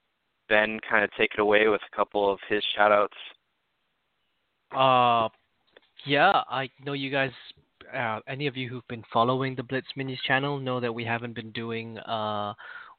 [0.48, 3.16] Ben kind of take it away with a couple of his shout outs.
[4.74, 5.28] Uh,
[6.06, 7.30] yeah, I know you guys.
[7.94, 11.34] Uh, any of you who've been following the Blitz Minis channel know that we haven't
[11.34, 12.54] been doing uh,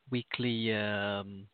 [0.09, 1.47] weekly um,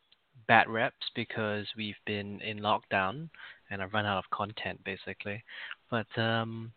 [0.48, 3.30] bat reps because we've been in lockdown
[3.70, 5.44] and I've run out of content basically.
[5.90, 6.72] But um,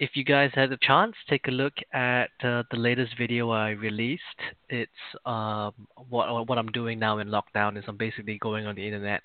[0.00, 3.70] if you guys had a chance, take a look at uh, the latest video I
[3.70, 4.22] released.
[4.70, 4.90] It's
[5.26, 5.72] um,
[6.08, 9.22] what what I'm doing now in lockdown is I'm basically going on the internet,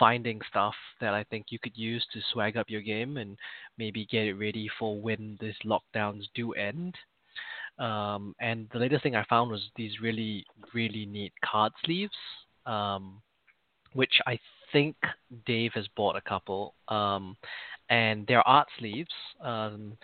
[0.00, 3.38] finding stuff that I think you could use to swag up your game and
[3.78, 6.96] maybe get it ready for when these lockdowns do end.
[7.78, 10.44] Um, and the latest thing I found was these really
[10.74, 12.16] really neat card sleeves,
[12.66, 13.22] um,
[13.92, 14.40] which I
[14.72, 14.96] think
[15.46, 16.74] Dave has bought a couple.
[16.88, 17.36] Um,
[17.88, 19.10] and they're art sleeves.
[19.40, 19.96] Um,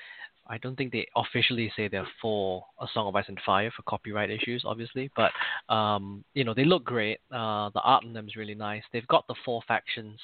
[0.46, 3.82] I don't think they officially say they're for A Song of Ice and Fire for
[3.82, 5.30] copyright issues, obviously, but
[5.72, 7.20] um, you know they look great.
[7.30, 8.82] Uh, the art on them is really nice.
[8.92, 10.18] They've got the four factions,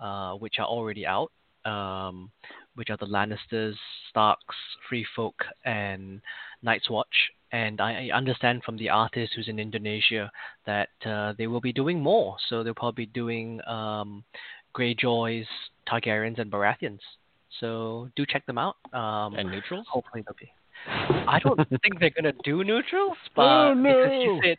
[0.00, 1.32] uh, which are already out,
[1.64, 2.30] um,
[2.76, 3.74] which are the Lannisters,
[4.10, 4.56] Starks,
[4.88, 6.20] Free Folk, and
[6.62, 7.14] Night's Watch.
[7.54, 10.24] And I, I understand from the artist who's in Indonesia
[10.66, 12.36] that uh, they will be doing more.
[12.48, 14.24] So they'll probably be doing um,
[14.76, 15.46] Greyjoys,
[15.88, 16.98] Targaryens, and Baratheons.
[17.60, 18.74] So do check them out.
[18.92, 19.86] Um, and neutrals?
[19.88, 20.50] hopefully they'll be.
[21.34, 24.40] I don't think they're gonna do neutrals, but Oh, because he no.
[24.42, 24.58] said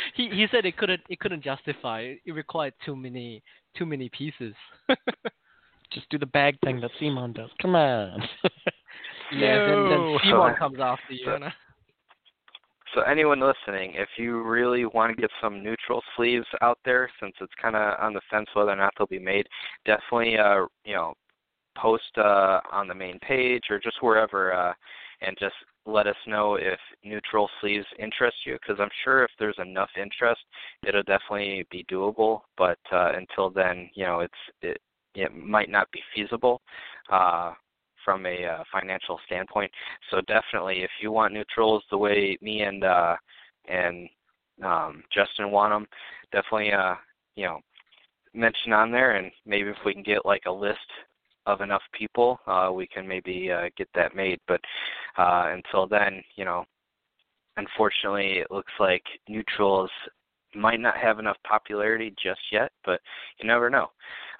[0.14, 2.14] he he said it couldn't it couldn't justify.
[2.24, 3.42] It required too many
[3.76, 4.54] too many pieces.
[5.92, 7.50] Just do the bag thing that CMON does.
[7.60, 8.22] Come on.
[9.32, 11.24] Yeah, then, then CMON comes after you.
[11.24, 11.50] So- know?
[12.94, 17.34] So anyone listening, if you really want to get some neutral sleeves out there, since
[17.40, 19.46] it's kind of on the fence whether or not they'll be made,
[19.84, 21.14] definitely uh, you know
[21.78, 24.72] post uh, on the main page or just wherever, uh,
[25.20, 25.54] and just
[25.86, 28.54] let us know if neutral sleeves interest you.
[28.54, 30.40] Because I'm sure if there's enough interest,
[30.86, 32.40] it'll definitely be doable.
[32.58, 34.78] But uh, until then, you know, it's it
[35.14, 36.60] it might not be feasible.
[37.10, 37.52] Uh,
[38.04, 39.70] from a uh, financial standpoint.
[40.10, 43.16] So definitely, if you want neutrals the way me and uh,
[43.68, 44.08] and
[44.62, 45.86] um, Justin want them,
[46.32, 46.94] definitely uh,
[47.36, 47.60] you know
[48.34, 50.78] mention on there, and maybe if we can get like a list
[51.46, 54.38] of enough people, uh, we can maybe uh, get that made.
[54.46, 54.60] But
[55.18, 56.64] uh, until then, you know,
[57.56, 59.90] unfortunately, it looks like neutrals
[60.54, 63.00] might not have enough popularity just yet, but
[63.38, 63.88] you never know.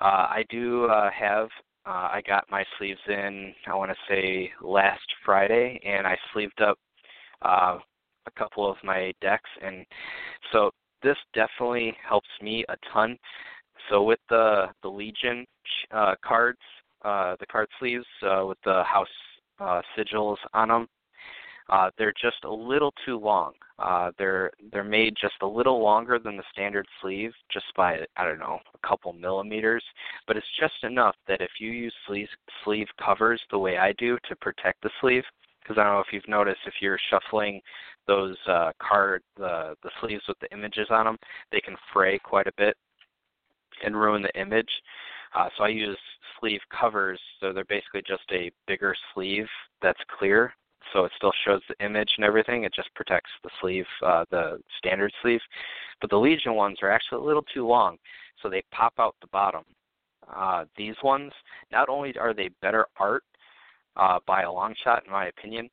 [0.01, 1.49] Uh, I do uh, have.
[1.87, 3.55] Uh, I got my sleeves in.
[3.67, 6.79] I want to say last Friday, and I sleeved up
[7.43, 7.79] uh,
[8.27, 9.87] a couple of my decks, and
[10.53, 10.71] so
[11.03, 13.17] this definitely helps me a ton.
[13.89, 15.47] So with the the Legion
[15.91, 16.59] uh, cards,
[17.03, 19.09] uh, the card sleeves uh, with the house
[19.59, 20.87] uh, sigils on them,
[21.71, 23.53] uh, they're just a little too long.
[23.81, 28.25] Uh, they're they're made just a little longer than the standard sleeve, just by I
[28.25, 29.83] don't know a couple millimeters.
[30.27, 32.29] But it's just enough that if you use sleeve
[32.65, 35.25] sleeve covers the way I do to protect the sleeve,
[35.63, 37.61] because I don't know if you've noticed if you're shuffling
[38.07, 41.17] those uh, card the the sleeves with the images on them,
[41.51, 42.77] they can fray quite a bit
[43.85, 44.71] and ruin the image.
[45.35, 45.97] Uh, so I use
[46.39, 49.47] sleeve covers, so they're basically just a bigger sleeve
[49.81, 50.53] that's clear,
[50.93, 52.65] so it still shows the image and everything.
[52.65, 55.41] It just protects the sleeve, uh, the standard sleeve.
[56.01, 57.99] But the Legion ones are actually a little too long,
[58.43, 59.65] so they pop out the bottom.
[60.35, 61.33] Uh, these ones,
[61.73, 63.25] not only are they better art
[63.97, 65.69] uh, by a long shot, in my opinion,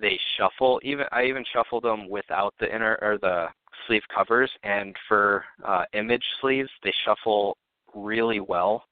[0.00, 0.80] they shuffle.
[0.82, 3.46] Even I even shuffled them without the inner or the
[3.86, 7.56] sleeve covers, and for uh, image sleeves, they shuffle
[7.94, 8.84] really well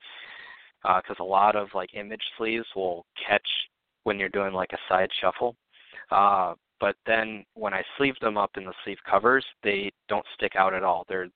[0.82, 3.46] because uh, a lot of like image sleeves will catch
[4.04, 5.54] when you're doing like a side shuffle.
[6.10, 10.52] Uh, but then when I sleeve them up in the sleeve covers, they don't stick
[10.56, 11.04] out at all.
[11.08, 11.28] They're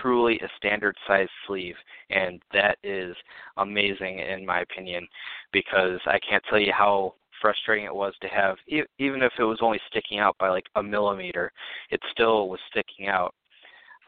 [0.00, 1.74] truly a standard size sleeve,
[2.10, 3.14] and that is
[3.58, 5.06] amazing in my opinion
[5.52, 9.60] because I can't tell you how frustrating it was to have even if it was
[9.62, 11.52] only sticking out by like a millimeter,
[11.90, 13.34] it still was sticking out.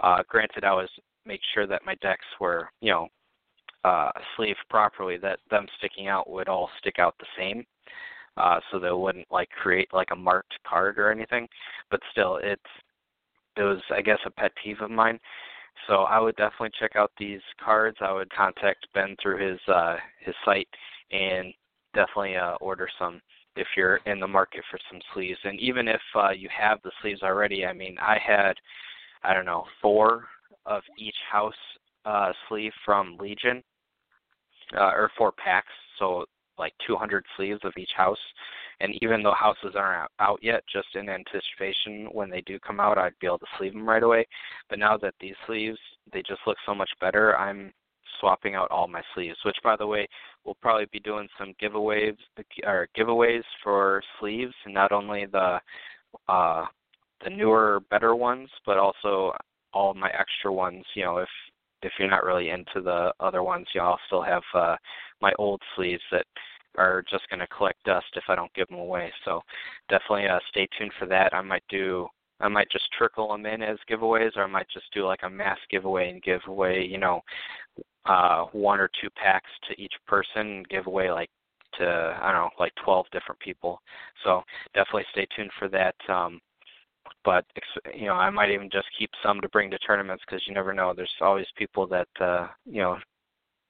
[0.01, 0.89] Uh, granted, I was
[1.25, 3.09] make sure that my decks were you know
[3.85, 7.65] uh, sleeved properly, that them sticking out would all stick out the same
[8.37, 11.49] uh, so they wouldn't like create like a marked card or anything.
[11.91, 12.63] But still, it's
[13.57, 15.19] it was I guess a pet peeve of mine.
[15.87, 17.97] So I would definitely check out these cards.
[18.01, 20.69] I would contact Ben through his uh, his site
[21.11, 21.53] and
[21.95, 23.21] definitely uh, order some
[23.57, 25.39] if you're in the market for some sleeves.
[25.45, 28.55] And even if uh, you have the sleeves already, I mean, I had
[29.23, 30.27] I don't know four
[30.67, 31.55] of each house
[32.05, 33.63] uh, sleeve from Legion,
[34.77, 35.73] uh, or four packs.
[35.99, 36.25] So
[36.59, 38.19] like 200 sleeves of each house.
[38.81, 42.99] And even though houses aren't out yet, just in anticipation when they do come out,
[42.99, 44.27] I'd be able to sleeve them right away.
[44.69, 45.79] But now that these sleeves,
[46.13, 47.73] they just look so much better, I'm
[48.21, 49.39] swapping out all my sleeves.
[49.45, 50.09] Which, by the way,
[50.45, 52.17] we'll probably be doing some giveaways
[52.65, 55.61] or giveaways for sleeves, And not only the
[56.29, 56.65] uh,
[57.25, 59.33] the newer, better ones, but also
[59.73, 60.85] all my extra ones.
[60.95, 61.29] You know, if
[61.83, 64.77] if you're not really into the other ones, I'll still have uh,
[65.21, 66.27] my old sleeves that
[66.79, 69.13] are just going to collect dust if I don't give them away.
[69.25, 69.43] So
[69.89, 71.35] definitely uh, stay tuned for that.
[71.35, 72.09] I might do
[72.41, 75.31] I might just trickle them in as giveaways, or I might just do like a
[75.31, 77.21] mass giveaway and give away, you know,
[78.05, 81.31] uh, one or two packs to each person, and give away like
[81.79, 83.81] to I don't know, like 12 different people.
[84.25, 84.43] So
[84.75, 85.95] definitely stay tuned for that.
[86.09, 86.41] Um,
[87.25, 87.45] but
[87.95, 90.73] you know, I might even just keep some to bring to tournaments because you never
[90.73, 90.93] know.
[90.95, 92.97] There's always people that uh, you know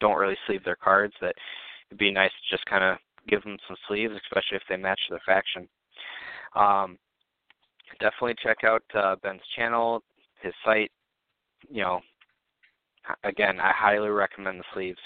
[0.00, 1.34] don't really sleeve their cards that
[1.90, 2.98] it'd be nice to just kind of
[3.28, 5.68] give them some sleeves, especially if they match their faction.
[6.54, 6.98] Um,
[8.00, 10.02] definitely check out uh, Ben's channel,
[10.42, 10.90] his site.
[11.68, 12.00] You know,
[13.24, 14.98] again, I highly recommend the sleeves.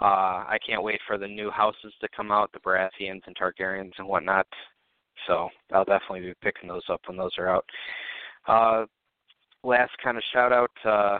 [0.00, 3.92] Uh, I can't wait for the new houses to come out, the Baratheons and Targaryens
[3.98, 4.46] and whatnot.
[5.26, 7.64] So I'll definitely be picking those up when those are out.
[8.46, 8.86] Uh,
[9.62, 11.18] last kind of shout out, uh,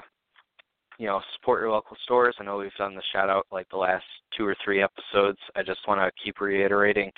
[0.99, 2.37] you know, support your local stores.
[2.39, 4.05] I know we've done the shout out like the last
[4.37, 5.39] two or three episodes.
[5.57, 7.11] I just want to keep reiterating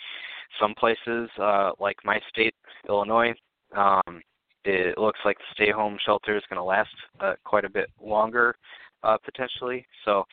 [0.61, 2.55] some places, uh, like my state,
[2.89, 3.35] Illinois,
[3.77, 4.21] um,
[4.65, 7.89] it looks like the stay home shelter is going to last uh, quite a bit
[8.01, 8.55] longer
[9.03, 9.85] uh, potentially.
[10.05, 10.25] So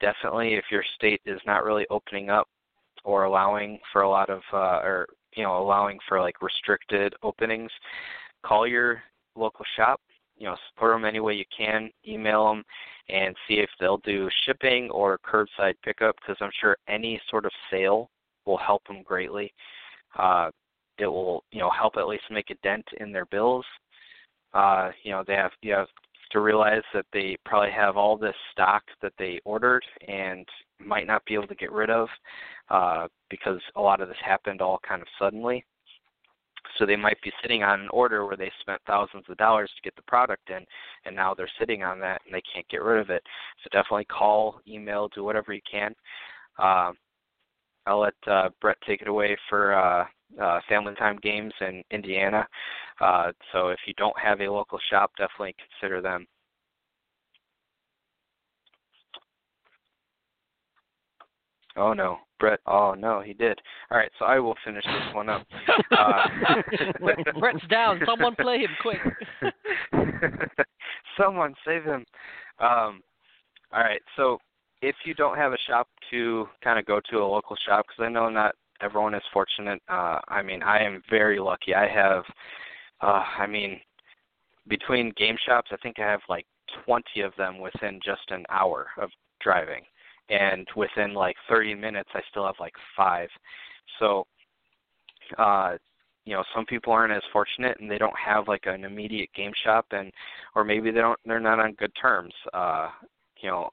[0.00, 2.48] definitely, if your state is not really opening up
[3.04, 5.06] or allowing for a lot of uh, or
[5.36, 7.70] you know allowing for like restricted openings,
[8.44, 9.02] call your
[9.36, 10.00] local shop.
[10.36, 11.90] You know, support them any way you can.
[12.06, 12.64] Email them
[13.08, 17.52] and see if they'll do shipping or curbside pickup because I'm sure any sort of
[17.70, 18.10] sale
[18.44, 19.52] will help them greatly.
[20.18, 20.50] Uh,
[20.98, 23.64] it will you know help at least make a dent in their bills.
[24.54, 25.88] Uh, you know they have you have
[26.32, 30.46] to realize that they probably have all this stock that they ordered and
[30.84, 32.08] might not be able to get rid of
[32.70, 35.64] uh, because a lot of this happened all kind of suddenly.
[36.78, 39.82] So they might be sitting on an order where they spent thousands of dollars to
[39.82, 40.64] get the product in,
[41.04, 43.22] and now they're sitting on that and they can't get rid of it.
[43.62, 45.94] So definitely call, email, do whatever you can.
[46.58, 46.92] Uh,
[47.86, 50.04] I'll let uh, Brett take it away for uh,
[50.42, 52.46] uh, family time games in Indiana.
[53.00, 56.26] Uh, so if you don't have a local shop, definitely consider them.
[61.76, 62.60] Oh no, Brett.
[62.66, 63.58] Oh no, he did.
[63.90, 65.46] All right, so I will finish this one up.
[65.96, 66.26] Uh,
[67.38, 68.00] Brett's down.
[68.04, 69.00] Someone play him quick.
[71.18, 72.04] Someone save him.
[72.58, 73.02] Um,
[73.72, 74.38] all right, so
[74.82, 78.04] if you don't have a shop to kind of go to a local shop, because
[78.04, 79.80] I know not everyone is fortunate.
[79.88, 81.74] Uh, I mean, I am very lucky.
[81.74, 82.24] I have,
[83.00, 83.80] uh, I mean,
[84.68, 86.46] between game shops, I think I have like
[86.84, 89.82] 20 of them within just an hour of driving
[90.28, 93.28] and within like 30 minutes I still have like five.
[93.98, 94.26] So
[95.38, 95.76] uh
[96.24, 99.52] you know some people aren't as fortunate and they don't have like an immediate game
[99.64, 100.12] shop and
[100.54, 102.88] or maybe they don't they're not on good terms uh
[103.40, 103.70] you know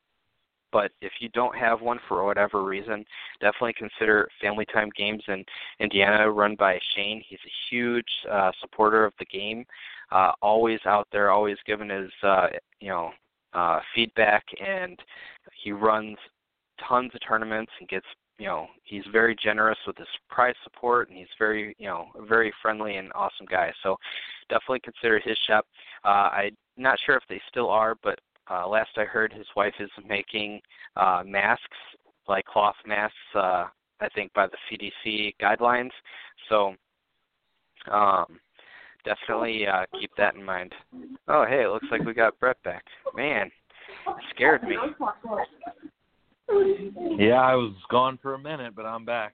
[0.73, 3.05] but if you don't have one for whatever reason,
[3.39, 5.45] definitely consider Family Time Games in
[5.79, 7.23] Indiana, run by Shane.
[7.25, 9.65] He's a huge uh, supporter of the game,
[10.11, 12.47] uh, always out there, always giving his uh,
[12.81, 13.11] you know
[13.53, 14.99] uh, feedback, and
[15.63, 16.17] he runs
[16.87, 18.05] tons of tournaments and gets
[18.39, 22.51] you know he's very generous with his prize support and he's very you know very
[22.61, 23.71] friendly and awesome guy.
[23.83, 23.95] So
[24.49, 25.65] definitely consider his shop
[26.03, 28.19] uh i'm not sure if they still are but
[28.49, 30.59] uh last i heard his wife is making
[30.97, 31.63] uh masks
[32.27, 33.65] like cloth masks uh
[34.01, 35.91] i think by the cdc guidelines.
[36.49, 36.75] So
[37.91, 38.39] um
[39.05, 40.73] definitely uh keep that in mind.
[41.27, 42.83] Oh hey it looks like we got brett back.
[43.15, 43.51] Man
[44.31, 44.75] scared me
[47.17, 49.33] yeah, I was gone for a minute, but I'm back.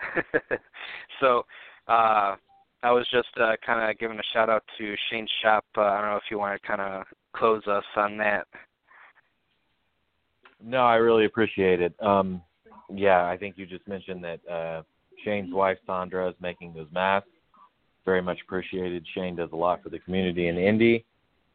[1.20, 1.44] so,
[1.88, 2.36] uh,
[2.82, 5.64] I was just uh, kind of giving a shout out to Shane's shop.
[5.76, 7.04] Uh, I don't know if you want to kind of
[7.34, 8.46] close us on that.
[10.62, 11.94] No, I really appreciate it.
[12.02, 12.42] Um,
[12.94, 14.82] yeah, I think you just mentioned that uh,
[15.24, 17.28] Shane's wife Sandra is making those masks.
[18.04, 19.06] Very much appreciated.
[19.14, 21.06] Shane does a lot for the community in Indy,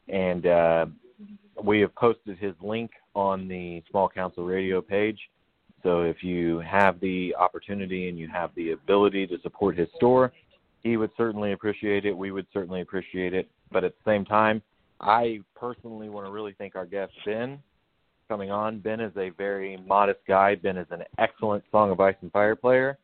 [0.07, 0.85] and uh,
[1.63, 5.19] we have posted his link on the Small Council Radio page.
[5.83, 10.31] So if you have the opportunity and you have the ability to support his store,
[10.83, 12.15] he would certainly appreciate it.
[12.15, 13.49] We would certainly appreciate it.
[13.71, 14.61] But at the same time,
[14.99, 17.59] I personally want to really thank our guest Ben
[18.27, 18.79] coming on.
[18.79, 20.55] Ben is a very modest guy.
[20.55, 22.97] Ben is an excellent Song of Ice and Fire player,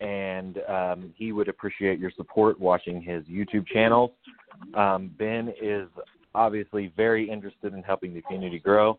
[0.00, 4.10] and um, he would appreciate your support watching his YouTube channels.
[4.74, 5.88] Um, ben is
[6.34, 8.98] obviously very interested in helping the community grow.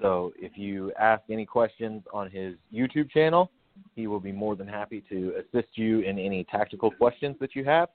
[0.00, 3.50] So if you ask any questions on his YouTube channel,
[3.94, 7.64] he will be more than happy to assist you in any tactical questions that you
[7.64, 7.88] have.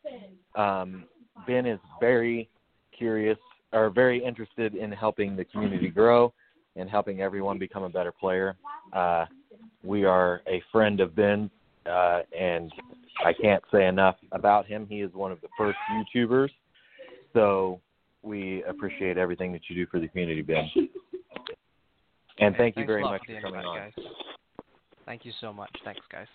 [0.56, 1.06] Um,
[1.48, 2.50] ben is very
[2.98, 3.38] curious
[3.74, 6.34] or very interested in helping the community grow
[6.76, 8.56] and helping everyone become a better player.
[8.94, 9.26] Uh,
[9.84, 11.50] we are a friend of Ben's,
[11.86, 12.72] uh, and
[13.26, 14.86] I can't say enough about him.
[14.90, 16.50] He is one of the first YouTubers.
[17.34, 17.80] So
[18.24, 20.70] we appreciate everything that you do for the community, Ben.
[22.42, 23.78] And thank you very much for coming on.
[23.78, 24.06] Guys.
[25.06, 25.72] Thank you so much.
[25.86, 26.28] Thanks, guys.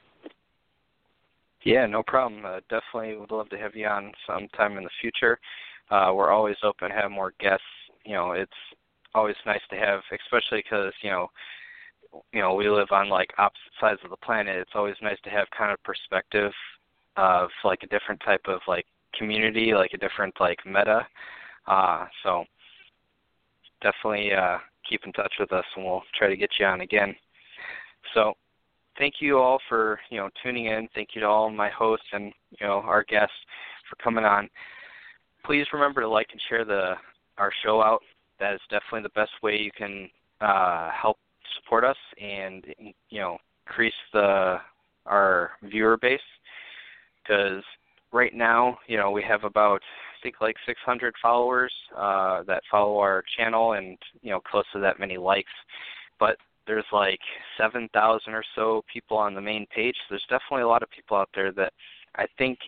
[1.65, 2.47] Yeah, no problem.
[2.47, 5.39] Uh, definitely would love to have you on sometime in the future.
[5.91, 7.65] Uh, we're always open to have more guests.
[8.05, 8.53] You know, it's
[9.15, 11.28] always nice to have, especially because you know,
[12.33, 14.57] you know, we live on like opposite sides of the planet.
[14.57, 16.53] It's always nice to have kind of perspective
[17.16, 18.87] of like a different type of like
[19.19, 21.05] community, like a different like meta.
[21.66, 22.45] Uh, so
[23.83, 24.59] definitely uh,
[24.89, 27.15] keep in touch with us, and we'll try to get you on again.
[28.15, 28.35] So
[28.99, 30.89] thank you all for you know tuning in.
[30.95, 33.35] Thank you to all my hosts and you know our guests
[33.89, 34.49] for coming on.
[35.45, 36.95] Please remember to like and share the
[37.39, 38.03] our show out.
[38.41, 40.09] That is definitely the best way you can
[40.41, 41.19] uh, help
[41.57, 42.65] support us and
[43.11, 44.57] you know increase the
[45.07, 46.21] our viewer base
[47.23, 47.63] because
[48.13, 49.81] right now you know we have about
[50.23, 55.01] think like 600 followers uh, that follow our channel, and you know close to that
[55.01, 55.53] many likes.
[56.19, 56.37] But
[56.67, 57.21] there's like
[57.59, 59.95] 7,000 or so people on the main page.
[59.95, 61.73] So there's definitely a lot of people out there that
[62.17, 62.59] I think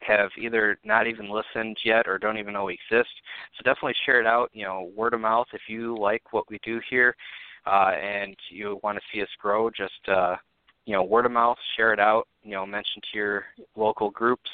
[0.00, 3.10] have either not even listened yet or don't even know we exist.
[3.56, 4.50] So definitely share it out.
[4.52, 5.48] You know, word of mouth.
[5.52, 7.16] If you like what we do here
[7.66, 10.36] uh, and you want to see us grow, just uh,
[10.86, 12.26] you know, word of mouth, share it out.
[12.42, 13.44] You know, mention to your
[13.76, 14.50] local groups,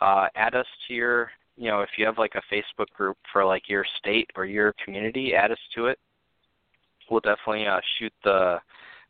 [0.00, 3.44] uh, add us to your you know, if you have like a Facebook group for
[3.44, 5.98] like your state or your community, add us to it.
[7.10, 8.58] We'll definitely uh, shoot the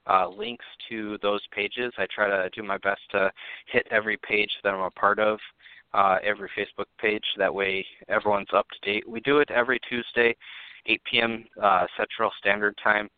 [0.07, 1.93] uh, links to those pages.
[1.99, 3.31] I try to do my best to
[3.67, 5.39] hit every page that I'm a part of,
[5.93, 7.25] uh, every Facebook page.
[7.37, 9.09] That way, everyone's up to date.
[9.09, 10.35] We do it every Tuesday,
[10.87, 11.45] 8 p.m.
[11.63, 13.09] Uh, Central Standard Time.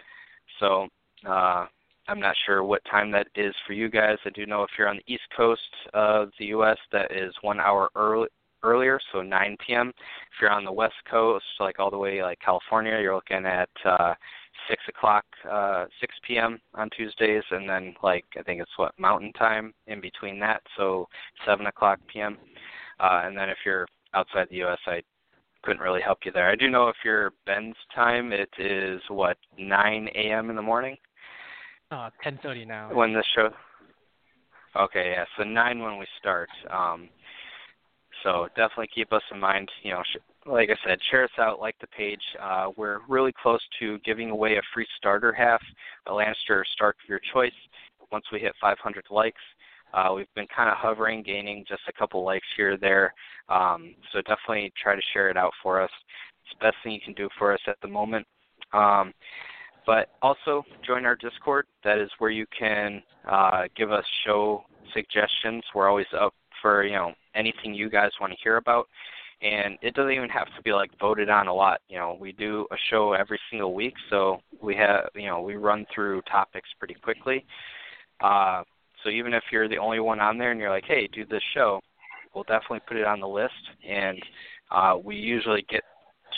[0.58, 0.88] So
[1.26, 1.66] uh,
[2.08, 4.18] I'm not sure what time that is for you guys.
[4.24, 5.60] I do know if you're on the East Coast
[5.94, 8.28] of the U.S., that is one hour early,
[8.62, 9.88] earlier, so 9 p.m.
[9.88, 13.68] If you're on the West Coast, like all the way like California, you're looking at
[13.84, 14.14] uh,
[14.68, 16.58] 6 o'clock, uh, 6 p.m.
[16.74, 21.08] on Tuesdays, and then like I think it's what Mountain Time in between that, so
[21.46, 22.38] 7 o'clock p.m.
[23.00, 25.02] Uh, and then if you're outside the U.S., I
[25.62, 26.50] couldn't really help you there.
[26.50, 30.50] I do know if you're Ben's time, it is what 9 a.m.
[30.50, 30.96] in the morning.
[31.90, 32.88] Uh, 10:30 now.
[32.92, 33.50] When the show.
[34.74, 35.24] Okay, yeah.
[35.36, 36.48] So nine when we start.
[36.70, 37.10] Um,
[38.22, 39.70] so definitely keep us in mind.
[39.82, 42.22] You know, sh- like I said, share us out, like the page.
[42.40, 45.62] Uh, we're really close to giving away a free starter half,
[46.06, 47.52] a Lannister Stark of your choice.
[48.10, 49.40] Once we hit 500 likes,
[49.94, 53.14] uh, we've been kind of hovering, gaining just a couple likes here or there.
[53.48, 55.90] Um, so definitely try to share it out for us.
[56.44, 58.26] It's the best thing you can do for us at the moment.
[58.72, 59.12] Um,
[59.86, 61.66] but also join our Discord.
[61.84, 65.62] That is where you can uh, give us show suggestions.
[65.74, 68.86] We're always up for you know anything you guys want to hear about,
[69.42, 71.80] and it doesn't even have to be like voted on a lot.
[71.88, 75.56] You know, we do a show every single week, so we have you know we
[75.56, 77.44] run through topics pretty quickly.
[78.20, 78.62] Uh,
[79.02, 81.42] so even if you're the only one on there and you're like, hey, do this
[81.54, 81.80] show,
[82.34, 83.52] we'll definitely put it on the list,
[83.86, 84.18] and
[84.70, 85.82] uh, we usually get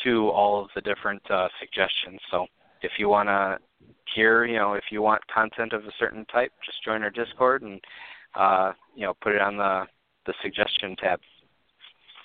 [0.03, 2.21] to all of the different uh, suggestions.
[2.31, 2.47] So
[2.83, 3.59] if you want to
[4.15, 7.63] hear, you know, if you want content of a certain type, just join our Discord
[7.63, 7.81] and
[8.35, 9.85] uh, you know put it on the
[10.27, 11.21] the suggestion tab.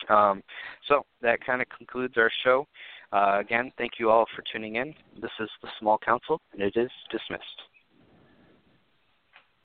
[0.10, 0.42] Um,
[0.88, 2.68] so that kind of concludes our show.
[3.12, 4.94] Uh, again, thank you all for tuning in.
[5.22, 7.44] This is the Small Council, and it is dismissed.